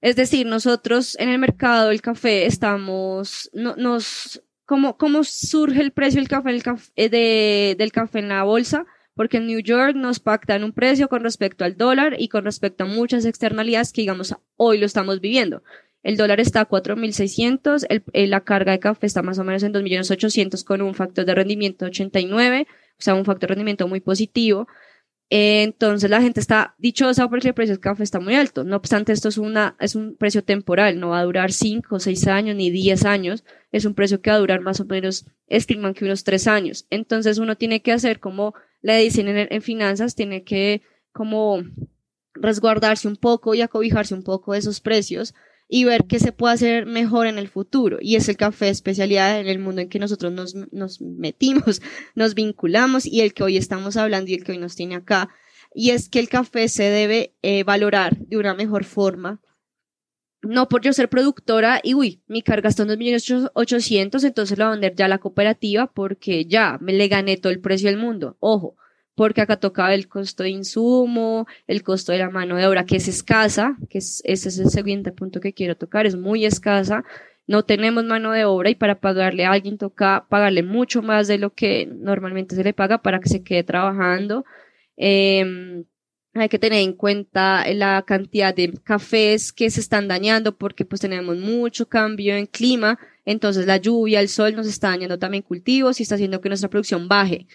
Es 0.00 0.14
decir, 0.14 0.46
nosotros 0.46 1.16
en 1.18 1.30
el 1.30 1.38
mercado 1.38 1.88
del 1.88 2.02
café 2.02 2.46
estamos, 2.46 3.50
no, 3.52 3.74
nos, 3.76 4.42
¿cómo, 4.66 4.96
¿cómo 4.98 5.24
surge 5.24 5.80
el 5.80 5.90
precio 5.90 6.20
del 6.20 6.28
café, 6.28 6.92
eh, 6.96 7.74
del 7.76 7.92
café 7.92 8.18
en 8.20 8.28
la 8.28 8.44
bolsa? 8.44 8.84
Porque 9.16 9.38
en 9.38 9.46
New 9.46 9.60
York 9.60 9.96
nos 9.96 10.20
pactan 10.20 10.62
un 10.62 10.72
precio 10.72 11.08
con 11.08 11.22
respecto 11.22 11.64
al 11.64 11.76
dólar 11.76 12.16
y 12.18 12.28
con 12.28 12.44
respecto 12.44 12.84
a 12.84 12.86
muchas 12.86 13.24
externalidades 13.24 13.92
que, 13.92 14.02
digamos, 14.02 14.36
hoy 14.56 14.78
lo 14.78 14.84
estamos 14.84 15.20
viviendo. 15.20 15.62
El 16.02 16.18
dólar 16.18 16.38
está 16.38 16.60
a 16.60 16.68
4.600, 16.68 17.86
la 18.12 18.40
carga 18.42 18.72
de 18.72 18.78
café 18.78 19.06
está 19.06 19.22
más 19.22 19.38
o 19.38 19.44
menos 19.44 19.62
en 19.62 19.72
2.800.000 19.72 20.64
con 20.64 20.82
un 20.82 20.94
factor 20.94 21.24
de 21.24 21.34
rendimiento 21.34 21.86
de 21.86 21.90
89, 21.90 22.66
o 22.70 22.94
sea, 22.98 23.14
un 23.14 23.24
factor 23.24 23.48
de 23.48 23.54
rendimiento 23.54 23.88
muy 23.88 24.00
positivo. 24.00 24.68
entonces 25.30 26.08
la 26.08 26.20
gente 26.22 26.38
está 26.38 26.76
dichosa 26.78 27.28
porque 27.28 27.48
el 27.48 27.54
precio 27.54 27.72
del 27.72 27.80
café 27.80 28.02
está 28.02 28.20
muy 28.20 28.34
alto. 28.34 28.64
No 28.64 28.76
obstante, 28.76 29.12
esto 29.12 29.30
es, 29.30 29.38
una, 29.38 29.76
es 29.80 29.94
un 29.94 30.14
precio 30.14 30.44
temporal, 30.44 31.00
no 31.00 31.08
va 31.08 31.20
a 31.20 31.24
durar 31.24 31.52
5, 31.52 31.98
6 31.98 32.26
años 32.28 32.54
ni 32.54 32.70
10 32.70 33.04
años. 33.06 33.44
Es 33.72 33.86
un 33.86 33.94
precio 33.94 34.20
que 34.20 34.30
va 34.30 34.36
a 34.36 34.40
durar 34.40 34.60
más 34.60 34.78
o 34.80 34.84
menos, 34.84 35.26
estiman 35.48 35.94
que 35.94 36.04
unos 36.04 36.22
3 36.22 36.46
años. 36.48 36.86
Entonces 36.90 37.38
uno 37.38 37.56
tiene 37.56 37.80
que 37.80 37.92
hacer 37.92 38.20
como 38.20 38.54
la 38.86 39.00
edición 39.00 39.26
en, 39.26 39.62
finanzas 39.62 40.14
tiene 40.14 40.44
que 40.44 40.80
como 41.10 41.60
resguardarse 42.34 43.08
un 43.08 43.16
poco 43.16 43.52
y 43.52 43.60
acobijarse 43.60 44.14
un 44.14 44.22
poco 44.22 44.52
de 44.52 44.60
esos 44.60 44.80
precios 44.80 45.34
y 45.68 45.82
ver 45.82 46.04
qué 46.04 46.20
se 46.20 46.30
puede 46.30 46.54
hacer 46.54 46.86
mejor 46.86 47.26
en 47.26 47.36
el 47.36 47.48
futuro. 47.48 47.98
Y 48.00 48.14
es 48.14 48.28
el 48.28 48.36
café 48.36 48.68
especialidad 48.68 49.40
en 49.40 49.48
el 49.48 49.58
mundo 49.58 49.80
en 49.80 49.88
que 49.88 49.98
nosotros 49.98 50.32
nos, 50.32 50.54
nos 50.70 51.00
metimos, 51.00 51.82
nos 52.14 52.36
vinculamos 52.36 53.06
y 53.06 53.22
el 53.22 53.34
que 53.34 53.42
hoy 53.42 53.56
estamos 53.56 53.96
hablando 53.96 54.30
y 54.30 54.34
el 54.34 54.44
que 54.44 54.52
hoy 54.52 54.58
nos 54.58 54.76
tiene 54.76 54.94
acá. 54.94 55.30
Y 55.74 55.90
es 55.90 56.08
que 56.08 56.20
el 56.20 56.28
café 56.28 56.68
se 56.68 56.84
debe 56.84 57.34
eh, 57.42 57.64
valorar 57.64 58.16
de 58.16 58.36
una 58.36 58.54
mejor 58.54 58.84
forma. 58.84 59.40
No 60.46 60.68
por 60.68 60.82
yo 60.82 60.92
ser 60.92 61.08
productora 61.08 61.80
y 61.82 61.94
uy, 61.94 62.22
mi 62.26 62.42
carga 62.42 62.68
está 62.68 62.82
en 62.84 62.90
2.800.000, 62.90 64.00
entonces 64.00 64.58
lo 64.58 64.64
voy 64.64 64.68
a 64.68 64.70
vender 64.72 64.94
ya 64.94 65.08
la 65.08 65.18
cooperativa 65.18 65.86
porque 65.88 66.44
ya 66.46 66.78
me 66.80 66.92
le 66.92 67.08
gané 67.08 67.36
todo 67.36 67.52
el 67.52 67.60
precio 67.60 67.88
del 67.88 67.98
mundo. 67.98 68.36
Ojo, 68.40 68.76
porque 69.14 69.40
acá 69.40 69.56
tocaba 69.56 69.94
el 69.94 70.08
costo 70.08 70.42
de 70.42 70.50
insumo, 70.50 71.46
el 71.66 71.82
costo 71.82 72.12
de 72.12 72.18
la 72.18 72.30
mano 72.30 72.56
de 72.56 72.66
obra, 72.66 72.84
que 72.84 72.96
es 72.96 73.08
escasa, 73.08 73.76
que 73.88 73.98
es, 73.98 74.22
ese 74.24 74.48
es 74.50 74.58
el 74.58 74.70
siguiente 74.70 75.10
punto 75.12 75.40
que 75.40 75.54
quiero 75.54 75.76
tocar, 75.76 76.06
es 76.06 76.16
muy 76.16 76.44
escasa, 76.44 77.02
no 77.46 77.64
tenemos 77.64 78.04
mano 78.04 78.32
de 78.32 78.44
obra 78.44 78.70
y 78.70 78.74
para 78.74 79.00
pagarle 79.00 79.44
a 79.44 79.52
alguien 79.52 79.78
toca 79.78 80.26
pagarle 80.28 80.62
mucho 80.62 81.02
más 81.02 81.28
de 81.28 81.38
lo 81.38 81.54
que 81.54 81.86
normalmente 81.86 82.56
se 82.56 82.64
le 82.64 82.74
paga 82.74 82.98
para 83.02 83.20
que 83.20 83.28
se 83.28 83.42
quede 83.42 83.64
trabajando. 83.64 84.44
Em, 84.96 85.84
hay 86.40 86.48
que 86.48 86.58
tener 86.58 86.80
en 86.80 86.92
cuenta 86.92 87.64
la 87.74 88.02
cantidad 88.02 88.54
de 88.54 88.72
cafés 88.84 89.52
que 89.52 89.70
se 89.70 89.80
están 89.80 90.08
dañando 90.08 90.56
porque 90.56 90.84
pues 90.84 91.00
tenemos 91.00 91.36
mucho 91.36 91.88
cambio 91.88 92.36
en 92.36 92.46
clima, 92.46 92.98
entonces 93.24 93.66
la 93.66 93.76
lluvia, 93.76 94.20
el 94.20 94.28
sol 94.28 94.54
nos 94.54 94.66
está 94.66 94.88
dañando 94.88 95.18
también 95.18 95.42
cultivos 95.42 95.98
y 95.98 96.02
está 96.02 96.14
haciendo 96.14 96.40
que 96.40 96.48
nuestra 96.48 96.70
producción 96.70 97.08
baje. 97.08 97.46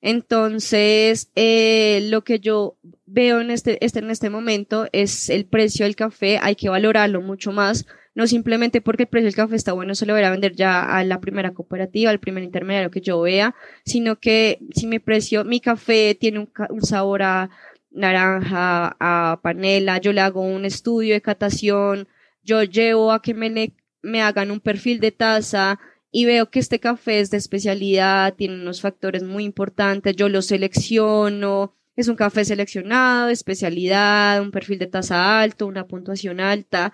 Entonces, 0.00 1.30
eh, 1.34 2.06
lo 2.10 2.22
que 2.22 2.38
yo 2.38 2.76
veo 3.06 3.40
en 3.40 3.50
este, 3.50 3.84
este, 3.84 4.00
en 4.00 4.10
este 4.10 4.30
momento 4.30 4.86
es 4.92 5.30
el 5.30 5.46
precio 5.46 5.84
del 5.84 5.96
café, 5.96 6.38
hay 6.40 6.54
que 6.54 6.68
valorarlo 6.68 7.22
mucho 7.22 7.50
más, 7.50 7.86
no 8.14 8.26
simplemente 8.26 8.80
porque 8.80 9.04
el 9.04 9.08
precio 9.08 9.26
del 9.26 9.34
café 9.34 9.56
está 9.56 9.72
bueno, 9.72 9.94
se 9.94 10.06
lo 10.06 10.14
voy 10.14 10.22
a 10.22 10.30
vender 10.30 10.54
ya 10.54 10.82
a 10.82 11.02
la 11.04 11.20
primera 11.20 11.52
cooperativa, 11.52 12.10
al 12.10 12.20
primer 12.20 12.44
intermediario 12.44 12.90
que 12.90 13.00
yo 13.00 13.20
vea, 13.20 13.54
sino 13.84 14.16
que 14.16 14.58
si 14.74 14.86
mi 14.86 14.98
precio, 14.98 15.44
mi 15.44 15.60
café 15.60 16.16
tiene 16.18 16.40
un, 16.40 16.50
un 16.70 16.82
sabor 16.82 17.22
a 17.22 17.50
naranja, 17.96 18.96
a 19.00 19.40
panela, 19.42 19.98
yo 19.98 20.12
le 20.12 20.20
hago 20.20 20.42
un 20.42 20.64
estudio 20.64 21.14
de 21.14 21.22
catación, 21.22 22.06
yo 22.44 22.62
llevo 22.62 23.12
a 23.12 23.22
que 23.22 23.34
me, 23.34 23.72
me 24.02 24.22
hagan 24.22 24.50
un 24.50 24.60
perfil 24.60 25.00
de 25.00 25.10
taza, 25.10 25.80
y 26.12 26.24
veo 26.24 26.50
que 26.50 26.60
este 26.60 26.80
café 26.80 27.20
es 27.20 27.30
de 27.30 27.36
especialidad, 27.36 28.34
tiene 28.34 28.54
unos 28.54 28.80
factores 28.80 29.22
muy 29.22 29.44
importantes, 29.44 30.16
yo 30.16 30.28
lo 30.28 30.40
selecciono, 30.40 31.74
es 31.96 32.08
un 32.08 32.16
café 32.16 32.44
seleccionado, 32.44 33.28
especialidad, 33.28 34.40
un 34.40 34.50
perfil 34.50 34.78
de 34.78 34.86
tasa 34.86 35.40
alto, 35.40 35.66
una 35.66 35.86
puntuación 35.86 36.40
alta, 36.40 36.92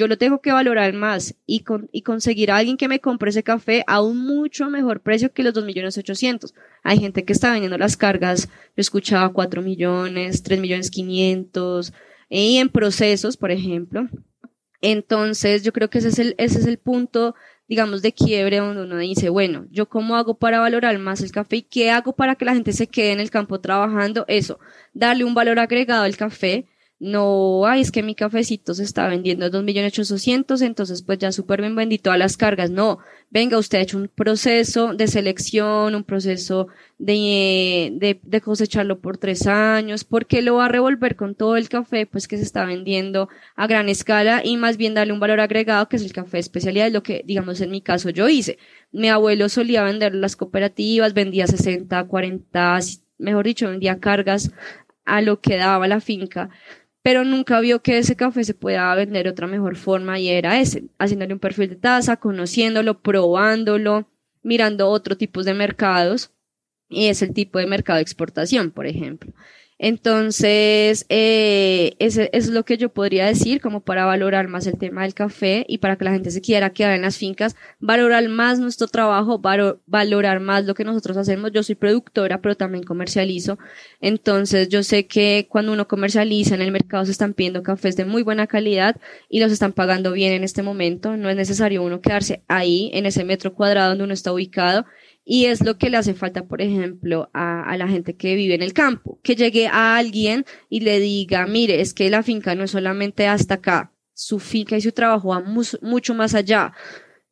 yo 0.00 0.08
lo 0.08 0.16
tengo 0.16 0.40
que 0.40 0.50
valorar 0.50 0.94
más 0.94 1.34
y, 1.46 1.62
y 1.92 2.00
conseguir 2.00 2.50
a 2.50 2.56
alguien 2.56 2.78
que 2.78 2.88
me 2.88 3.00
compre 3.00 3.28
ese 3.28 3.42
café 3.42 3.84
a 3.86 4.00
un 4.00 4.16
mucho 4.16 4.70
mejor 4.70 5.02
precio 5.02 5.30
que 5.30 5.42
los 5.42 5.52
2 5.52 5.66
millones 5.66 5.98
800. 5.98 6.54
Hay 6.82 6.98
gente 6.98 7.26
que 7.26 7.34
está 7.34 7.52
vendiendo 7.52 7.76
las 7.76 7.98
cargas, 7.98 8.48
yo 8.48 8.80
escuchaba 8.80 9.28
4 9.28 9.60
millones, 9.60 10.42
3 10.42 10.58
millones 10.58 10.90
500, 10.90 11.92
y 12.30 12.56
en 12.56 12.70
procesos, 12.70 13.36
por 13.36 13.50
ejemplo. 13.50 14.08
Entonces, 14.80 15.64
yo 15.64 15.74
creo 15.74 15.90
que 15.90 15.98
ese 15.98 16.08
es 16.08 16.18
el, 16.18 16.34
ese 16.38 16.60
es 16.60 16.64
el 16.64 16.78
punto 16.78 17.34
digamos, 17.68 18.02
de 18.02 18.12
quiebre 18.12 18.56
donde 18.56 18.82
uno 18.82 18.96
dice, 18.96 19.28
bueno, 19.28 19.66
¿yo 19.70 19.86
cómo 19.86 20.16
hago 20.16 20.34
para 20.34 20.58
valorar 20.58 20.98
más 20.98 21.20
el 21.20 21.30
café 21.30 21.58
y 21.58 21.62
qué 21.62 21.92
hago 21.92 22.14
para 22.14 22.34
que 22.34 22.44
la 22.44 22.54
gente 22.54 22.72
se 22.72 22.88
quede 22.88 23.12
en 23.12 23.20
el 23.20 23.30
campo 23.30 23.60
trabajando? 23.60 24.24
Eso, 24.26 24.58
darle 24.92 25.22
un 25.22 25.34
valor 25.34 25.60
agregado 25.60 26.02
al 26.02 26.16
café, 26.16 26.66
no, 27.00 27.64
ay, 27.66 27.80
es 27.80 27.90
que 27.90 28.02
mi 28.02 28.14
cafecito 28.14 28.74
se 28.74 28.84
está 28.84 29.08
vendiendo 29.08 29.46
a 29.46 29.50
2.800.000, 29.50 30.66
entonces 30.66 31.02
pues 31.02 31.18
ya 31.18 31.32
súper 31.32 31.62
bien 31.62 31.74
vendí 31.74 31.96
todas 31.96 32.18
las 32.18 32.36
cargas. 32.36 32.70
No, 32.70 32.98
venga, 33.30 33.56
usted 33.56 33.78
ha 33.78 33.80
hecho 33.80 33.96
un 33.96 34.08
proceso 34.08 34.92
de 34.92 35.06
selección, 35.06 35.94
un 35.94 36.04
proceso 36.04 36.68
de, 36.98 37.90
de, 37.94 38.20
de 38.22 38.40
cosecharlo 38.42 39.00
por 39.00 39.16
tres 39.16 39.46
años, 39.46 40.04
porque 40.04 40.42
lo 40.42 40.56
va 40.56 40.66
a 40.66 40.68
revolver 40.68 41.16
con 41.16 41.34
todo 41.34 41.56
el 41.56 41.70
café 41.70 42.04
pues 42.04 42.28
que 42.28 42.36
se 42.36 42.42
está 42.42 42.66
vendiendo 42.66 43.30
a 43.56 43.66
gran 43.66 43.88
escala 43.88 44.42
y 44.44 44.58
más 44.58 44.76
bien 44.76 44.92
darle 44.92 45.14
un 45.14 45.20
valor 45.20 45.40
agregado 45.40 45.88
que 45.88 45.96
es 45.96 46.04
el 46.04 46.12
café 46.12 46.38
especialidad, 46.38 46.90
lo 46.92 47.02
que 47.02 47.22
digamos 47.24 47.62
en 47.62 47.70
mi 47.70 47.80
caso 47.80 48.10
yo 48.10 48.28
hice. 48.28 48.58
Mi 48.92 49.08
abuelo 49.08 49.48
solía 49.48 49.84
vender 49.84 50.14
las 50.14 50.36
cooperativas, 50.36 51.14
vendía 51.14 51.46
60, 51.46 52.04
40, 52.04 52.78
mejor 53.16 53.46
dicho, 53.46 53.70
vendía 53.70 53.98
cargas 54.00 54.50
a 55.06 55.22
lo 55.22 55.40
que 55.40 55.56
daba 55.56 55.88
la 55.88 56.00
finca 56.00 56.50
pero 57.02 57.24
nunca 57.24 57.60
vio 57.60 57.82
que 57.82 57.98
ese 57.98 58.16
café 58.16 58.44
se 58.44 58.54
pueda 58.54 58.94
vender 58.94 59.24
de 59.24 59.30
otra 59.30 59.46
mejor 59.46 59.76
forma 59.76 60.18
y 60.18 60.28
era 60.28 60.60
ese, 60.60 60.84
haciéndole 60.98 61.32
un 61.32 61.40
perfil 61.40 61.70
de 61.70 61.76
taza, 61.76 62.16
conociéndolo, 62.16 63.00
probándolo, 63.00 64.08
mirando 64.42 64.88
otros 64.88 65.18
tipos 65.18 65.44
de 65.44 65.54
mercados 65.54 66.32
y 66.88 67.06
es 67.06 67.22
el 67.22 67.32
tipo 67.32 67.58
de 67.58 67.66
mercado 67.66 67.96
de 67.96 68.02
exportación, 68.02 68.70
por 68.70 68.86
ejemplo. 68.86 69.32
Entonces, 69.82 71.06
eh, 71.08 71.96
eso 72.00 72.20
es 72.32 72.48
lo 72.48 72.66
que 72.66 72.76
yo 72.76 72.90
podría 72.90 73.24
decir 73.24 73.62
como 73.62 73.80
para 73.80 74.04
valorar 74.04 74.46
más 74.46 74.66
el 74.66 74.76
tema 74.76 75.04
del 75.04 75.14
café 75.14 75.64
y 75.68 75.78
para 75.78 75.96
que 75.96 76.04
la 76.04 76.12
gente 76.12 76.30
se 76.30 76.42
quiera 76.42 76.68
quedar 76.68 76.92
en 76.92 77.00
las 77.00 77.16
fincas, 77.16 77.56
valorar 77.78 78.28
más 78.28 78.58
nuestro 78.58 78.88
trabajo, 78.88 79.40
valorar 79.86 80.40
más 80.40 80.66
lo 80.66 80.74
que 80.74 80.84
nosotros 80.84 81.16
hacemos. 81.16 81.52
Yo 81.52 81.62
soy 81.62 81.76
productora, 81.76 82.42
pero 82.42 82.56
también 82.56 82.84
comercializo. 82.84 83.58
Entonces, 84.02 84.68
yo 84.68 84.82
sé 84.82 85.06
que 85.06 85.46
cuando 85.48 85.72
uno 85.72 85.88
comercializa 85.88 86.54
en 86.54 86.60
el 86.60 86.72
mercado 86.72 87.06
se 87.06 87.12
están 87.12 87.32
pidiendo 87.32 87.62
cafés 87.62 87.96
de 87.96 88.04
muy 88.04 88.22
buena 88.22 88.46
calidad 88.46 89.00
y 89.30 89.40
los 89.40 89.50
están 89.50 89.72
pagando 89.72 90.12
bien 90.12 90.34
en 90.34 90.44
este 90.44 90.62
momento. 90.62 91.16
No 91.16 91.30
es 91.30 91.36
necesario 91.36 91.82
uno 91.82 92.02
quedarse 92.02 92.42
ahí, 92.48 92.90
en 92.92 93.06
ese 93.06 93.24
metro 93.24 93.54
cuadrado 93.54 93.88
donde 93.88 94.04
uno 94.04 94.12
está 94.12 94.30
ubicado 94.30 94.84
y 95.32 95.44
es 95.44 95.64
lo 95.64 95.78
que 95.78 95.90
le 95.90 95.96
hace 95.96 96.12
falta, 96.12 96.48
por 96.48 96.60
ejemplo, 96.60 97.30
a, 97.32 97.76
la 97.76 97.86
gente 97.86 98.16
que 98.16 98.34
vive 98.34 98.56
en 98.56 98.62
el 98.62 98.72
campo, 98.72 99.20
que 99.22 99.36
llegue 99.36 99.68
a 99.68 99.96
alguien 99.96 100.44
y 100.68 100.80
le 100.80 100.98
diga, 100.98 101.46
mire, 101.46 101.80
es 101.80 101.94
que 101.94 102.10
la 102.10 102.24
finca 102.24 102.56
no 102.56 102.64
es 102.64 102.72
solamente 102.72 103.28
hasta 103.28 103.54
acá, 103.54 103.92
su 104.12 104.40
finca 104.40 104.76
y 104.76 104.80
su 104.80 104.90
trabajo 104.90 105.28
va 105.28 105.40
mucho 105.82 106.14
más 106.16 106.34
allá. 106.34 106.72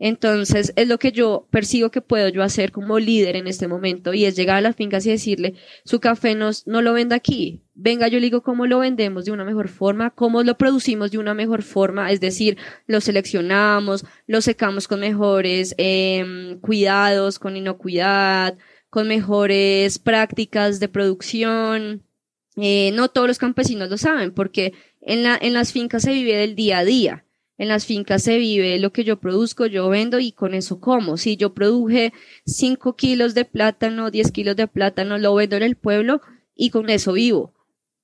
Entonces, 0.00 0.72
es 0.76 0.86
lo 0.86 0.98
que 0.98 1.10
yo 1.10 1.48
percibo 1.50 1.90
que 1.90 2.00
puedo 2.00 2.28
yo 2.28 2.44
hacer 2.44 2.70
como 2.70 3.00
líder 3.00 3.34
en 3.34 3.48
este 3.48 3.66
momento 3.66 4.14
y 4.14 4.26
es 4.26 4.36
llegar 4.36 4.58
a 4.58 4.60
las 4.60 4.76
fincas 4.76 5.04
y 5.06 5.10
decirle, 5.10 5.54
su 5.84 5.98
café 5.98 6.36
no, 6.36 6.50
no 6.66 6.82
lo 6.82 6.92
venda 6.92 7.16
aquí. 7.16 7.62
Venga, 7.74 8.06
yo 8.06 8.18
le 8.18 8.26
digo 8.26 8.42
cómo 8.42 8.66
lo 8.66 8.78
vendemos 8.78 9.24
de 9.24 9.32
una 9.32 9.44
mejor 9.44 9.68
forma, 9.68 10.10
cómo 10.10 10.42
lo 10.44 10.56
producimos 10.56 11.10
de 11.10 11.18
una 11.18 11.34
mejor 11.34 11.62
forma, 11.62 12.12
es 12.12 12.20
decir, 12.20 12.58
lo 12.86 13.00
seleccionamos, 13.00 14.04
lo 14.26 14.40
secamos 14.40 14.86
con 14.86 15.00
mejores 15.00 15.74
em, 15.78 16.60
cuidados, 16.60 17.38
con 17.40 17.56
inocuidad, 17.56 18.56
con 18.90 19.08
mejores 19.08 19.98
prácticas 19.98 20.78
de 20.80 20.88
producción. 20.88 22.04
Eh, 22.56 22.90
no 22.94 23.08
todos 23.08 23.28
los 23.28 23.38
campesinos 23.38 23.88
lo 23.90 23.98
saben 23.98 24.32
porque 24.32 24.74
en, 25.00 25.22
la, 25.22 25.38
en 25.40 25.52
las 25.52 25.72
fincas 25.72 26.02
se 26.02 26.12
vive 26.12 26.34
del 26.36 26.54
día 26.56 26.78
a 26.78 26.84
día 26.84 27.24
en 27.58 27.68
las 27.68 27.86
fincas 27.86 28.22
se 28.22 28.38
vive 28.38 28.78
lo 28.78 28.92
que 28.92 29.04
yo 29.04 29.18
produzco, 29.18 29.66
yo 29.66 29.88
vendo 29.88 30.20
y 30.20 30.32
con 30.32 30.54
eso 30.54 30.80
como. 30.80 31.16
Si 31.16 31.36
yo 31.36 31.54
produje 31.54 32.12
5 32.46 32.96
kilos 32.96 33.34
de 33.34 33.44
plátano, 33.44 34.10
10 34.10 34.30
kilos 34.32 34.56
de 34.56 34.68
plátano, 34.68 35.18
lo 35.18 35.34
vendo 35.34 35.56
en 35.56 35.64
el 35.64 35.76
pueblo 35.76 36.20
y 36.54 36.70
con 36.70 36.88
eso 36.88 37.12
vivo. 37.12 37.52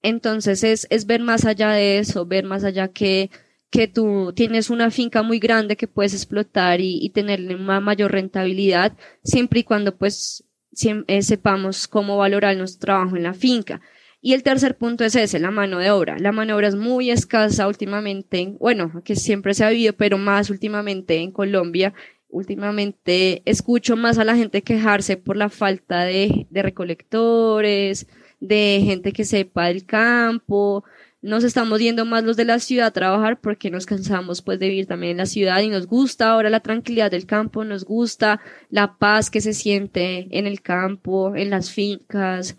Entonces 0.03 0.65
es, 0.65 0.87
es 0.91 1.07
ver 1.07 1.23
más 1.23 1.47
allá 1.47 1.71
de 1.71 1.99
eso, 1.99 2.27
ver 2.27 2.45
más 2.45 2.65
allá 2.65 2.89
que, 2.89 3.31
que 3.71 3.89
tú 3.89 4.33
tienes 4.35 4.71
una 4.71 4.91
finca 4.91 5.23
muy 5.23 5.39
grande 5.39 5.77
que 5.77 5.89
puedes 5.89 6.13
explotar 6.13 6.81
y, 6.81 6.99
y 7.01 7.11
tenerle 7.11 7.55
una 7.55 7.81
mayor 7.81 8.13
rentabilidad, 8.13 8.97
siempre 9.23 9.61
y 9.61 9.65
cuando 9.65 9.97
pues 9.97 10.45
eh, 11.07 11.23
sepamos 11.23 11.87
cómo 11.87 12.17
valorar 12.17 12.57
nuestro 12.57 12.87
trabajo 12.87 13.17
en 13.17 13.23
la 13.23 13.35
finca. 13.35 13.81
Y 14.27 14.33
el 14.33 14.43
tercer 14.43 14.79
punto 14.79 15.05
es 15.05 15.15
ese, 15.17 15.39
la 15.39 15.51
mano 15.51 15.81
de 15.81 15.91
obra. 15.91 16.19
La 16.19 16.33
mano 16.33 16.53
de 16.53 16.55
obra 16.55 16.69
es 16.69 16.77
muy 16.77 17.11
escasa 17.11 17.69
últimamente, 17.69 18.57
bueno, 18.59 19.03
que 19.05 19.17
siempre 19.17 19.53
se 19.53 19.67
ha 19.67 19.69
vivido, 19.69 19.93
pero 19.93 20.17
más 20.17 20.49
últimamente 20.49 21.17
en 21.19 21.31
Colombia. 21.31 21.93
Últimamente 22.31 23.43
escucho 23.45 23.99
más 23.99 24.17
a 24.17 24.25
la 24.25 24.35
gente 24.35 24.63
quejarse 24.63 25.19
por 25.19 25.37
la 25.37 25.51
falta 25.51 26.05
de, 26.05 26.47
de 26.49 26.63
recolectores, 26.63 28.07
de 28.41 28.81
gente 28.83 29.13
que 29.13 29.27
sepa 29.27 29.67
del 29.67 29.85
campo. 29.85 30.85
Nos 31.21 31.45
estamos 31.45 31.79
yendo 31.81 32.07
más 32.07 32.25
los 32.25 32.39
de 32.39 32.47
la 32.47 32.61
ciudad 32.61 32.87
a 32.87 32.93
trabajar 32.93 33.43
porque 33.43 33.71
nos 33.71 33.85
cansamos 33.85 34.41
pues 34.41 34.59
de 34.59 34.71
vivir 34.71 34.87
también 34.87 35.11
en 35.13 35.19
la 35.19 35.27
ciudad 35.27 35.61
y 35.61 35.69
nos 35.69 35.87
gusta 35.87 36.31
ahora 36.31 36.49
la 36.49 36.61
tranquilidad 36.61 37.11
del 37.11 37.27
campo, 37.27 37.63
nos 37.63 37.85
gusta 37.85 38.41
la 38.71 38.97
paz 38.97 39.29
que 39.29 39.43
se 39.43 39.53
siente 39.53 40.29
en 40.31 40.47
el 40.47 40.63
campo, 40.63 41.37
en 41.37 41.51
las 41.51 41.71
fincas, 41.71 42.57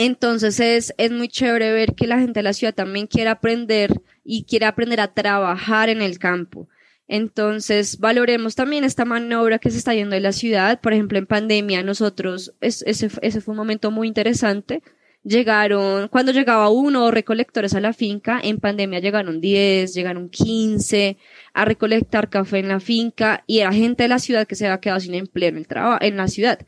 entonces 0.00 0.58
es, 0.60 0.94
es 0.96 1.12
muy 1.12 1.28
chévere 1.28 1.72
ver 1.72 1.94
que 1.94 2.06
la 2.06 2.18
gente 2.18 2.38
de 2.38 2.44
la 2.44 2.54
ciudad 2.54 2.74
también 2.74 3.06
quiere 3.06 3.28
aprender 3.28 4.00
y 4.24 4.44
quiere 4.44 4.64
aprender 4.64 4.98
a 4.98 5.12
trabajar 5.12 5.90
en 5.90 6.00
el 6.00 6.18
campo. 6.18 6.68
Entonces, 7.06 7.98
valoremos 7.98 8.54
también 8.54 8.84
esta 8.84 9.04
maniobra 9.04 9.58
que 9.58 9.70
se 9.70 9.76
está 9.76 9.92
yendo 9.92 10.14
de 10.14 10.22
la 10.22 10.32
ciudad. 10.32 10.80
Por 10.80 10.94
ejemplo, 10.94 11.18
en 11.18 11.26
pandemia, 11.26 11.82
nosotros, 11.82 12.54
ese, 12.62 13.10
fue 13.10 13.52
un 13.52 13.58
momento 13.58 13.90
muy 13.90 14.08
interesante. 14.08 14.82
Llegaron, 15.22 16.08
cuando 16.08 16.32
llegaba 16.32 16.70
uno 16.70 17.10
recolectores 17.10 17.74
a 17.74 17.80
la 17.80 17.92
finca, 17.92 18.40
en 18.42 18.58
pandemia 18.58 19.00
llegaron 19.00 19.42
10, 19.42 19.92
llegaron 19.92 20.30
15 20.30 21.18
a 21.52 21.64
recolectar 21.66 22.30
café 22.30 22.60
en 22.60 22.68
la 22.68 22.80
finca 22.80 23.44
y 23.46 23.58
era 23.58 23.70
gente 23.70 24.04
de 24.04 24.08
la 24.08 24.18
ciudad 24.18 24.46
que 24.46 24.54
se 24.54 24.66
había 24.66 24.80
quedado 24.80 25.00
sin 25.00 25.14
empleo 25.14 25.50
en 25.50 25.58
el 25.58 25.66
trabajo, 25.66 25.98
en 26.00 26.16
la 26.16 26.26
ciudad. 26.26 26.60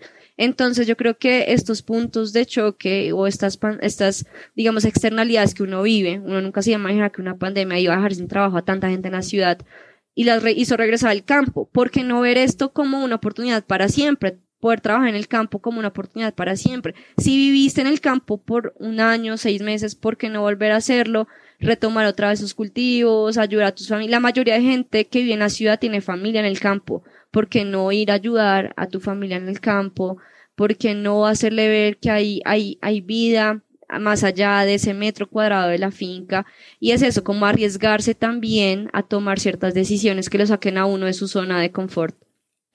Entonces 0.43 0.89
yo 0.89 0.97
creo 0.97 1.19
que 1.19 1.53
estos 1.53 1.83
puntos 1.83 2.33
de 2.33 2.45
choque 2.47 3.13
o 3.13 3.29
estas, 3.29 3.61
estas, 3.81 4.27
digamos, 4.57 4.85
externalidades 4.85 5.55
que 5.55 5.63
uno 5.63 5.85
vive, 5.85 6.19
uno 6.19 6.41
nunca 6.41 6.63
se 6.63 6.73
imagina 6.73 7.11
que 7.11 7.21
una 7.21 7.39
pandemia 7.39 7.79
iba 7.79 7.93
a 7.93 7.99
dejar 7.99 8.17
sin 8.17 8.27
trabajo 8.27 8.57
a 8.57 8.65
tanta 8.65 8.89
gente 8.89 9.07
en 9.07 9.15
la 9.15 9.23
ciudad 9.23 9.59
y 10.17 10.25
las 10.25 10.43
hizo 10.57 10.77
regresar 10.77 11.11
al 11.11 11.23
campo. 11.23 11.69
¿Por 11.71 11.93
qué 11.93 12.03
no 12.03 12.21
ver 12.23 12.39
esto 12.39 12.73
como 12.73 13.05
una 13.05 13.15
oportunidad 13.15 13.65
para 13.65 13.89
siempre? 13.89 14.41
Poder 14.59 14.81
trabajar 14.81 15.11
en 15.11 15.15
el 15.15 15.29
campo 15.29 15.61
como 15.61 15.79
una 15.79 15.89
oportunidad 15.89 16.35
para 16.35 16.57
siempre. 16.57 16.97
Si 17.19 17.37
viviste 17.37 17.81
en 17.81 17.87
el 17.87 18.01
campo 18.01 18.39
por 18.39 18.75
un 18.81 18.99
año, 18.99 19.37
seis 19.37 19.63
meses, 19.63 19.95
¿por 19.95 20.17
qué 20.17 20.29
no 20.29 20.41
volver 20.41 20.73
a 20.73 20.77
hacerlo? 20.79 21.29
Retomar 21.61 22.07
otra 22.07 22.31
vez 22.31 22.41
sus 22.41 22.55
cultivos, 22.55 23.39
ayudar 23.39 23.69
a 23.69 23.75
tus 23.77 23.87
familias. 23.87 24.11
La 24.11 24.19
mayoría 24.19 24.55
de 24.55 24.63
gente 24.63 25.07
que 25.07 25.21
vive 25.21 25.35
en 25.35 25.39
la 25.39 25.51
ciudad 25.51 25.79
tiene 25.79 26.01
familia 26.01 26.41
en 26.41 26.47
el 26.47 26.59
campo. 26.59 27.05
¿por 27.33 27.49
qué 27.49 27.65
no 27.65 27.91
ir 27.91 28.13
a 28.13 28.15
ayudar 28.15 28.73
a 28.77 28.87
tu 28.87 29.01
familia 29.01 29.37
en 29.39 29.49
el 29.49 29.59
campo? 29.59 30.19
¿Por 30.55 30.77
qué 30.77 30.95
no 30.95 31.27
hacerle 31.27 31.69
ver 31.69 31.99
que 31.99 32.11
hay, 32.11 32.41
hay, 32.45 32.79
hay 32.83 33.01
vida 33.01 33.63
más 34.01 34.25
allá 34.25 34.65
de 34.65 34.75
ese 34.75 34.95
metro 34.95 35.29
cuadrado 35.29 35.69
de 35.69 35.79
la 35.79 35.91
finca? 35.91 36.47
Y 36.81 36.91
es 36.91 37.03
eso, 37.03 37.25
como 37.25 37.47
arriesgarse 37.47 38.15
también 38.15 38.89
a 38.93 39.03
tomar 39.03 39.39
ciertas 39.41 39.75
decisiones 39.75 40.29
que 40.29 40.39
lo 40.39 40.47
saquen 40.47 40.79
a 40.79 40.87
uno 40.87 41.07
de 41.07 41.13
su 41.13 41.29
zona 41.29 41.61
de 41.61 41.73
confort. 41.73 42.17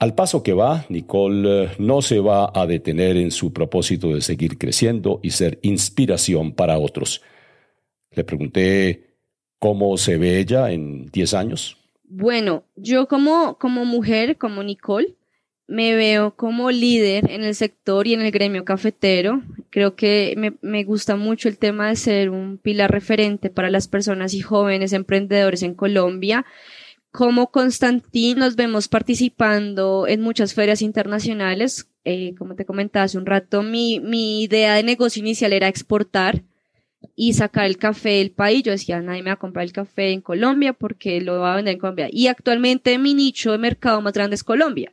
Al 0.00 0.14
paso 0.14 0.44
que 0.44 0.52
va, 0.52 0.84
Nicole 0.88 1.64
eh, 1.64 1.70
no 1.78 2.02
se 2.02 2.20
va 2.20 2.52
a 2.54 2.66
detener 2.66 3.16
en 3.16 3.32
su 3.32 3.52
propósito 3.52 4.14
de 4.14 4.20
seguir 4.20 4.56
creciendo 4.56 5.18
y 5.24 5.30
ser 5.30 5.58
inspiración 5.62 6.52
para 6.52 6.78
otros. 6.78 7.20
Le 8.12 8.22
pregunté 8.22 9.16
cómo 9.58 9.96
se 9.96 10.16
ve 10.16 10.38
ella 10.38 10.70
en 10.70 11.06
10 11.06 11.34
años. 11.34 11.76
Bueno, 12.04 12.64
yo 12.76 13.08
como, 13.08 13.58
como 13.58 13.84
mujer, 13.84 14.38
como 14.38 14.62
Nicole, 14.62 15.16
me 15.68 15.94
veo 15.94 16.34
como 16.34 16.70
líder 16.70 17.30
en 17.30 17.44
el 17.44 17.54
sector 17.54 18.06
y 18.06 18.14
en 18.14 18.22
el 18.22 18.32
gremio 18.32 18.64
cafetero. 18.64 19.42
Creo 19.68 19.94
que 19.94 20.34
me, 20.38 20.54
me, 20.62 20.82
gusta 20.82 21.14
mucho 21.14 21.48
el 21.48 21.58
tema 21.58 21.88
de 21.88 21.96
ser 21.96 22.30
un 22.30 22.56
pilar 22.56 22.90
referente 22.90 23.50
para 23.50 23.70
las 23.70 23.86
personas 23.86 24.32
y 24.32 24.40
jóvenes 24.40 24.94
emprendedores 24.94 25.62
en 25.62 25.74
Colombia. 25.74 26.46
Como 27.10 27.50
Constantín 27.50 28.38
nos 28.38 28.56
vemos 28.56 28.88
participando 28.88 30.06
en 30.08 30.22
muchas 30.22 30.54
ferias 30.54 30.80
internacionales. 30.80 31.86
Eh, 32.04 32.34
como 32.38 32.54
te 32.54 32.64
comentaba 32.64 33.04
hace 33.04 33.18
un 33.18 33.26
rato, 33.26 33.62
mi, 33.62 34.00
mi 34.00 34.42
idea 34.42 34.74
de 34.74 34.82
negocio 34.82 35.20
inicial 35.20 35.52
era 35.52 35.68
exportar 35.68 36.44
y 37.14 37.34
sacar 37.34 37.66
el 37.66 37.76
café 37.76 38.10
del 38.10 38.30
país. 38.30 38.62
Yo 38.62 38.72
decía, 38.72 39.02
nadie 39.02 39.22
me 39.22 39.30
va 39.30 39.34
a 39.34 39.38
comprar 39.38 39.64
el 39.64 39.72
café 39.72 40.12
en 40.12 40.22
Colombia 40.22 40.72
porque 40.72 41.20
lo 41.20 41.40
va 41.40 41.52
a 41.52 41.56
vender 41.56 41.74
en 41.74 41.80
Colombia. 41.80 42.08
Y 42.10 42.28
actualmente 42.28 42.96
mi 42.96 43.12
nicho 43.12 43.52
de 43.52 43.58
mercado 43.58 44.00
más 44.00 44.14
grande 44.14 44.36
es 44.36 44.44
Colombia. 44.44 44.92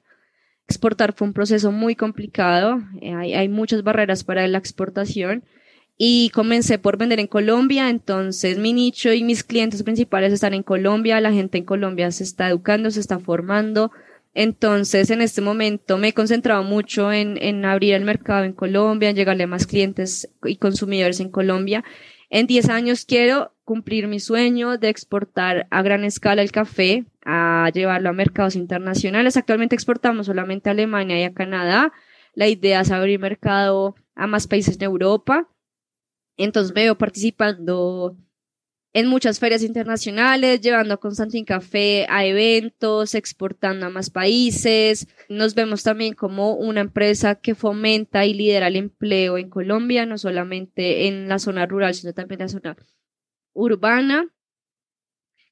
Exportar 0.67 1.13
fue 1.13 1.27
un 1.27 1.33
proceso 1.33 1.71
muy 1.71 1.95
complicado, 1.95 2.79
eh, 3.01 3.13
hay, 3.13 3.49
muchas 3.49 3.83
barreras 3.83 4.23
para 4.23 4.47
la 4.47 4.57
exportación 4.57 5.43
y 5.97 6.29
comencé 6.31 6.79
por 6.79 6.97
vender 6.97 7.19
en 7.19 7.27
Colombia, 7.27 7.89
entonces 7.89 8.57
mi 8.57 8.73
nicho 8.73 9.13
y 9.13 9.23
mis 9.23 9.43
clientes 9.43 9.83
principales 9.83 10.33
están 10.33 10.53
en 10.53 10.63
Colombia, 10.63 11.21
la 11.21 11.31
gente 11.31 11.57
en 11.59 11.65
Colombia 11.65 12.09
se 12.11 12.23
está 12.23 12.49
educando, 12.49 12.89
se 12.89 12.99
está 12.99 13.19
formando, 13.19 13.91
entonces, 14.35 15.09
en 15.11 15.21
este 15.21 15.39
momento 15.39 15.97
me 15.97 16.09
he 16.09 16.13
concentrado 16.13 16.61
mucho 16.61 17.13
en, 17.13 17.41
en 17.41 17.63
abrir 17.63 17.93
el 17.93 18.03
mercado 18.03 18.43
en 18.43 18.51
Colombia, 18.51 19.09
en 19.09 19.15
llegarle 19.15 19.45
a 19.45 19.47
más 19.47 19.65
clientes 19.65 20.29
y 20.43 20.57
consumidores 20.57 21.21
en 21.21 21.29
Colombia. 21.29 21.85
En 22.35 22.47
10 22.47 22.67
años 22.67 23.05
quiero 23.05 23.53
cumplir 23.63 24.09
mi 24.09 24.19
sueño 24.19 24.77
de 24.77 24.89
exportar 24.89 25.67
a 25.71 25.81
gran 25.81 26.03
escala 26.03 26.41
el 26.41 26.51
café, 26.51 27.05
a 27.23 27.71
llevarlo 27.73 28.09
a 28.09 28.11
mercados 28.11 28.57
internacionales. 28.57 29.37
Actualmente 29.37 29.73
exportamos 29.73 30.25
solamente 30.25 30.67
a 30.67 30.73
Alemania 30.73 31.17
y 31.17 31.23
a 31.23 31.33
Canadá. 31.33 31.93
La 32.33 32.49
idea 32.49 32.81
es 32.81 32.91
abrir 32.91 33.21
mercado 33.21 33.95
a 34.15 34.27
más 34.27 34.47
países 34.47 34.77
de 34.77 34.83
Europa. 34.83 35.47
Entonces 36.35 36.73
veo 36.73 36.97
participando 36.97 38.17
en 38.95 39.07
muchas 39.07 39.39
ferias 39.39 39.61
internacionales, 39.61 40.61
llevando 40.61 40.93
a 40.93 40.97
Constantin 40.97 41.43
Café 41.43 42.05
a 42.07 42.23
eventos, 42.23 43.13
exportando 43.13 43.85
a 43.85 43.89
más 43.89 44.09
países. 44.09 45.09
Nos 45.27 45.53
vemos 45.53 45.83
también 45.83 46.13
como 46.13 46.53
una 46.53 46.79
empresa 46.79 47.35
que 47.35 47.55
fomenta 47.55 48.25
y 48.25 48.33
lidera 48.33 48.67
el 48.69 48.77
empleo 48.77 49.37
en 49.37 49.49
Colombia, 49.49 50.05
no 50.05 50.17
solamente 50.17 51.07
en 51.07 51.27
la 51.27 51.39
zona 51.39 51.65
rural, 51.65 51.93
sino 51.93 52.13
también 52.13 52.39
en 52.39 52.45
la 52.45 52.49
zona 52.49 52.77
urbana. 53.51 54.33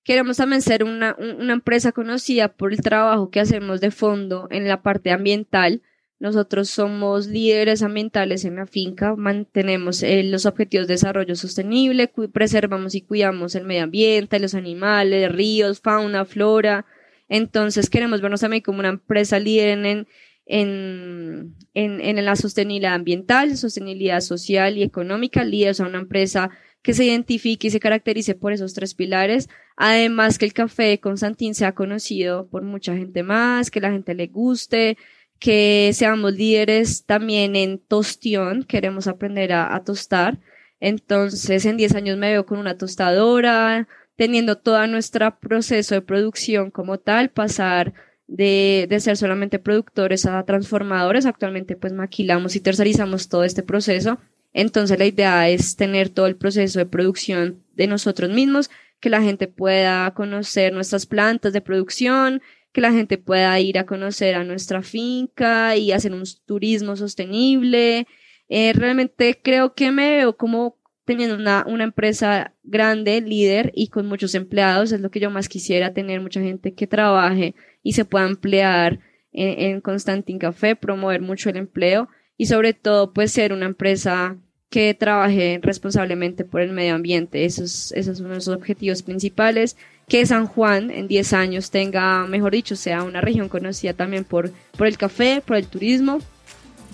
Queremos 0.05 0.37
también 0.37 0.61
ser 0.61 0.85
una, 0.85 1.17
una 1.19 1.51
empresa 1.51 1.91
conocida 1.91 2.53
por 2.53 2.71
el 2.71 2.79
trabajo 2.79 3.29
que 3.29 3.41
hacemos 3.41 3.81
de 3.81 3.91
fondo 3.91 4.47
en 4.51 4.69
la 4.69 4.81
parte 4.81 5.11
ambiental 5.11 5.81
Nosotros 6.19 6.69
somos 6.69 7.27
líderes 7.27 7.81
ambientales 7.81 8.45
en 8.45 8.55
la 8.55 8.65
finca, 8.65 9.15
mantenemos 9.15 10.03
eh, 10.03 10.23
los 10.23 10.45
objetivos 10.45 10.87
de 10.87 10.93
desarrollo 10.93 11.35
sostenible, 11.35 12.09
preservamos 12.31 12.95
y 12.95 13.01
cuidamos 13.01 13.55
el 13.55 13.65
medio 13.65 13.83
ambiente, 13.83 14.39
los 14.39 14.55
animales, 14.55 15.31
ríos, 15.31 15.81
fauna, 15.81 16.23
flora. 16.23 16.85
Entonces 17.27 17.89
queremos 17.89 18.21
vernos 18.21 18.41
también 18.41 18.63
como 18.63 18.79
una 18.79 18.89
empresa 18.89 19.39
líder 19.39 19.69
en, 19.79 20.07
en, 20.45 21.55
en, 21.73 22.01
en 22.01 22.25
la 22.25 22.35
sostenibilidad 22.35 22.93
ambiental, 22.93 23.57
sostenibilidad 23.57 24.21
social 24.21 24.77
y 24.77 24.83
económica, 24.83 25.43
líderes 25.43 25.81
a 25.81 25.87
una 25.87 25.99
empresa 25.99 26.51
que 26.83 26.93
se 26.93 27.05
identifique 27.05 27.67
y 27.67 27.71
se 27.71 27.79
caracterice 27.79 28.35
por 28.35 28.51
esos 28.53 28.73
tres 28.73 28.93
pilares. 28.93 29.49
Además 29.75 30.37
que 30.37 30.45
el 30.45 30.53
café 30.53 30.83
de 30.83 30.99
Constantín 30.99 31.55
sea 31.55 31.73
conocido 31.73 32.47
por 32.47 32.61
mucha 32.61 32.95
gente 32.95 33.23
más, 33.23 33.71
que 33.71 33.79
la 33.79 33.91
gente 33.91 34.13
le 34.13 34.27
guste, 34.27 34.97
que 35.43 35.91
seamos 35.93 36.35
líderes 36.35 37.03
también 37.03 37.57
en 37.57 37.77
tostión, 37.77 38.63
queremos 38.63 39.07
aprender 39.07 39.51
a, 39.51 39.77
tostar. 39.83 40.39
Entonces, 40.79 41.65
en 41.65 41.75
10 41.75 41.95
años 41.95 42.17
me 42.17 42.31
veo 42.31 42.45
con 42.45 42.59
una 42.59 42.77
tostadora, 42.77 43.89
teniendo 44.15 44.57
todo 44.57 44.87
nuestro 44.87 45.37
proceso 45.41 45.95
de 45.95 46.01
producción 46.01 46.71
como 46.71 46.97
tal, 46.97 47.29
pasar 47.29 47.93
de, 48.25 48.87
de, 48.89 49.01
ser 49.01 49.17
solamente 49.17 49.59
productores 49.59 50.25
a 50.25 50.41
transformadores. 50.45 51.25
Actualmente 51.25 51.75
pues 51.75 51.91
maquilamos 51.91 52.55
y 52.55 52.61
tercerizamos 52.61 53.27
todo 53.27 53.43
este 53.43 53.63
proceso. 53.63 54.19
Entonces 54.53 54.97
la 54.97 55.07
idea 55.07 55.49
es 55.49 55.75
tener 55.75 56.07
todo 56.07 56.27
el 56.27 56.37
proceso 56.37 56.79
de 56.79 56.85
producción 56.85 57.61
de 57.73 57.87
nosotros 57.87 58.29
mismos, 58.29 58.69
que 59.01 59.09
la 59.09 59.21
gente 59.21 59.49
pueda 59.49 60.09
conocer 60.13 60.71
nuestras 60.71 61.05
plantas 61.05 61.51
de 61.51 61.59
producción, 61.59 62.41
que 62.73 62.81
la 62.81 62.91
gente 62.91 63.17
pueda 63.17 63.57
ir 63.59 63.77
a 63.77 63.85
conocer 63.85 64.35
a 64.35 64.43
nuestra 64.43 64.81
finca 64.81 65.77
y 65.77 65.91
hacer 65.91 66.11
un 66.11 66.23
turismo 66.45 66.95
sostenible. 66.95 68.07
Eh, 68.49 68.73
realmente 68.73 69.39
creo 69.41 69.73
que 69.73 69.91
me 69.91 70.17
veo 70.17 70.35
como 70.35 70.77
teniendo 71.05 71.35
una, 71.35 71.65
una 71.67 71.83
empresa 71.83 72.53
grande, 72.63 73.21
líder 73.21 73.71
y 73.75 73.87
con 73.87 74.07
muchos 74.07 74.35
empleados. 74.35 74.91
Es 74.91 75.01
lo 75.01 75.11
que 75.11 75.19
yo 75.19 75.29
más 75.29 75.47
quisiera, 75.47 75.93
tener 75.93 76.19
mucha 76.19 76.41
gente 76.41 76.73
que 76.73 76.87
trabaje 76.87 77.55
y 77.83 77.93
se 77.93 78.05
pueda 78.05 78.25
emplear 78.25 78.99
en, 79.33 79.81
Constantin 79.81 80.39
Café, 80.39 80.75
promover 80.75 81.21
mucho 81.21 81.49
el 81.49 81.57
empleo 81.57 82.07
y 82.37 82.45
sobre 82.45 82.73
todo 82.73 83.13
pues 83.13 83.31
ser 83.31 83.53
una 83.53 83.65
empresa 83.65 84.37
que 84.69 84.93
trabaje 84.93 85.59
responsablemente 85.61 86.45
por 86.45 86.61
el 86.61 86.71
medio 86.71 86.95
ambiente. 86.95 87.45
Esos, 87.45 87.91
esos 87.91 88.17
son 88.17 88.29
los 88.29 88.47
objetivos 88.47 89.03
principales. 89.03 89.77
Que 90.07 90.25
San 90.25 90.47
Juan 90.47 90.91
en 90.91 91.07
10 91.07 91.33
años 91.33 91.71
tenga, 91.71 92.27
mejor 92.27 92.51
dicho, 92.51 92.75
sea 92.75 93.03
una 93.03 93.21
región 93.21 93.49
conocida 93.49 93.93
también 93.93 94.25
por, 94.25 94.51
por 94.77 94.87
el 94.87 94.97
café, 94.97 95.41
por 95.45 95.57
el 95.57 95.67
turismo, 95.67 96.19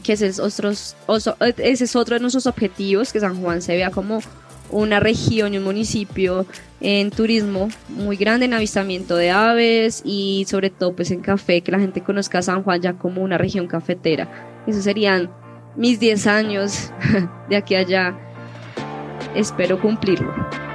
que 0.04 0.14
ese 0.14 0.28
es, 0.28 0.40
otro 0.40 0.70
de 0.70 2.20
nuestros 2.20 2.48
objetivos, 2.48 3.12
que 3.12 3.20
San 3.20 3.42
Juan 3.42 3.62
se 3.62 3.76
vea 3.76 3.92
como 3.92 4.22
una 4.72 5.00
región 5.00 5.54
y 5.54 5.58
un 5.58 5.64
municipio 5.64 6.46
en 6.82 7.12
turismo 7.12 7.70
muy 7.90 8.16
grande, 8.16 8.46
en 8.46 8.54
avistamiento 8.54 9.16
de 9.16 9.32
aves 9.32 10.02
y 10.06 10.46
sobre 10.48 10.70
todo 10.70 10.96
pues 10.96 11.12
en 11.12 11.22
café, 11.22 11.62
que 11.62 11.72
la 11.72 11.80
gente 11.80 12.02
conozca 12.02 12.40
a 12.40 12.44
San 12.44 12.64
Juan 12.64 12.82
ya 12.82 12.94
como 12.94 13.22
una 13.22 13.38
región 13.38 13.68
cafetera. 13.68 14.62
Esos 14.68 14.84
serían 14.84 15.30
mis 15.76 16.00
10 16.00 16.28
años 16.28 16.92
de 17.50 17.56
aquí 17.56 17.76
a 17.76 17.80
allá. 17.80 18.18
Espero 19.36 19.80
cumplirlo. 19.80 20.69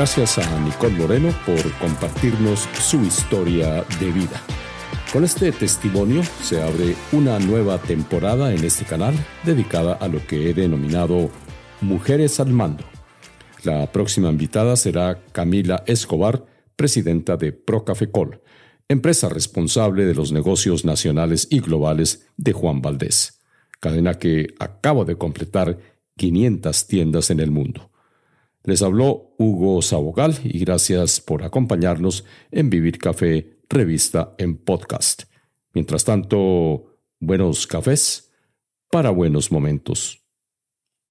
Gracias 0.00 0.38
a 0.38 0.60
Nicole 0.60 0.94
Moreno 0.94 1.28
por 1.44 1.60
compartirnos 1.72 2.60
su 2.80 3.02
historia 3.02 3.84
de 4.00 4.10
vida. 4.10 4.40
Con 5.12 5.24
este 5.24 5.52
testimonio 5.52 6.22
se 6.42 6.62
abre 6.62 6.96
una 7.12 7.38
nueva 7.38 7.76
temporada 7.76 8.54
en 8.54 8.64
este 8.64 8.86
canal 8.86 9.14
dedicada 9.44 9.92
a 9.92 10.08
lo 10.08 10.26
que 10.26 10.48
he 10.48 10.54
denominado 10.54 11.28
Mujeres 11.82 12.40
al 12.40 12.48
Mando. 12.48 12.82
La 13.62 13.92
próxima 13.92 14.30
invitada 14.30 14.74
será 14.76 15.22
Camila 15.32 15.82
Escobar, 15.86 16.46
presidenta 16.76 17.36
de 17.36 17.52
Procafecol, 17.52 18.40
empresa 18.88 19.28
responsable 19.28 20.06
de 20.06 20.14
los 20.14 20.32
negocios 20.32 20.86
nacionales 20.86 21.46
y 21.50 21.60
globales 21.60 22.26
de 22.38 22.54
Juan 22.54 22.80
Valdés, 22.80 23.42
cadena 23.80 24.14
que 24.14 24.46
acaba 24.60 25.04
de 25.04 25.16
completar 25.18 25.76
500 26.16 26.86
tiendas 26.86 27.30
en 27.30 27.40
el 27.40 27.50
mundo. 27.50 27.89
Les 28.64 28.82
habló 28.82 29.34
Hugo 29.38 29.80
Sabogal 29.80 30.38
y 30.44 30.58
gracias 30.58 31.20
por 31.20 31.42
acompañarnos 31.42 32.24
en 32.50 32.68
Vivir 32.68 32.98
Café, 32.98 33.58
revista 33.68 34.34
en 34.36 34.58
podcast. 34.58 35.22
Mientras 35.72 36.04
tanto, 36.04 36.98
buenos 37.20 37.66
cafés 37.66 38.30
para 38.90 39.10
buenos 39.10 39.50
momentos. 39.50 40.19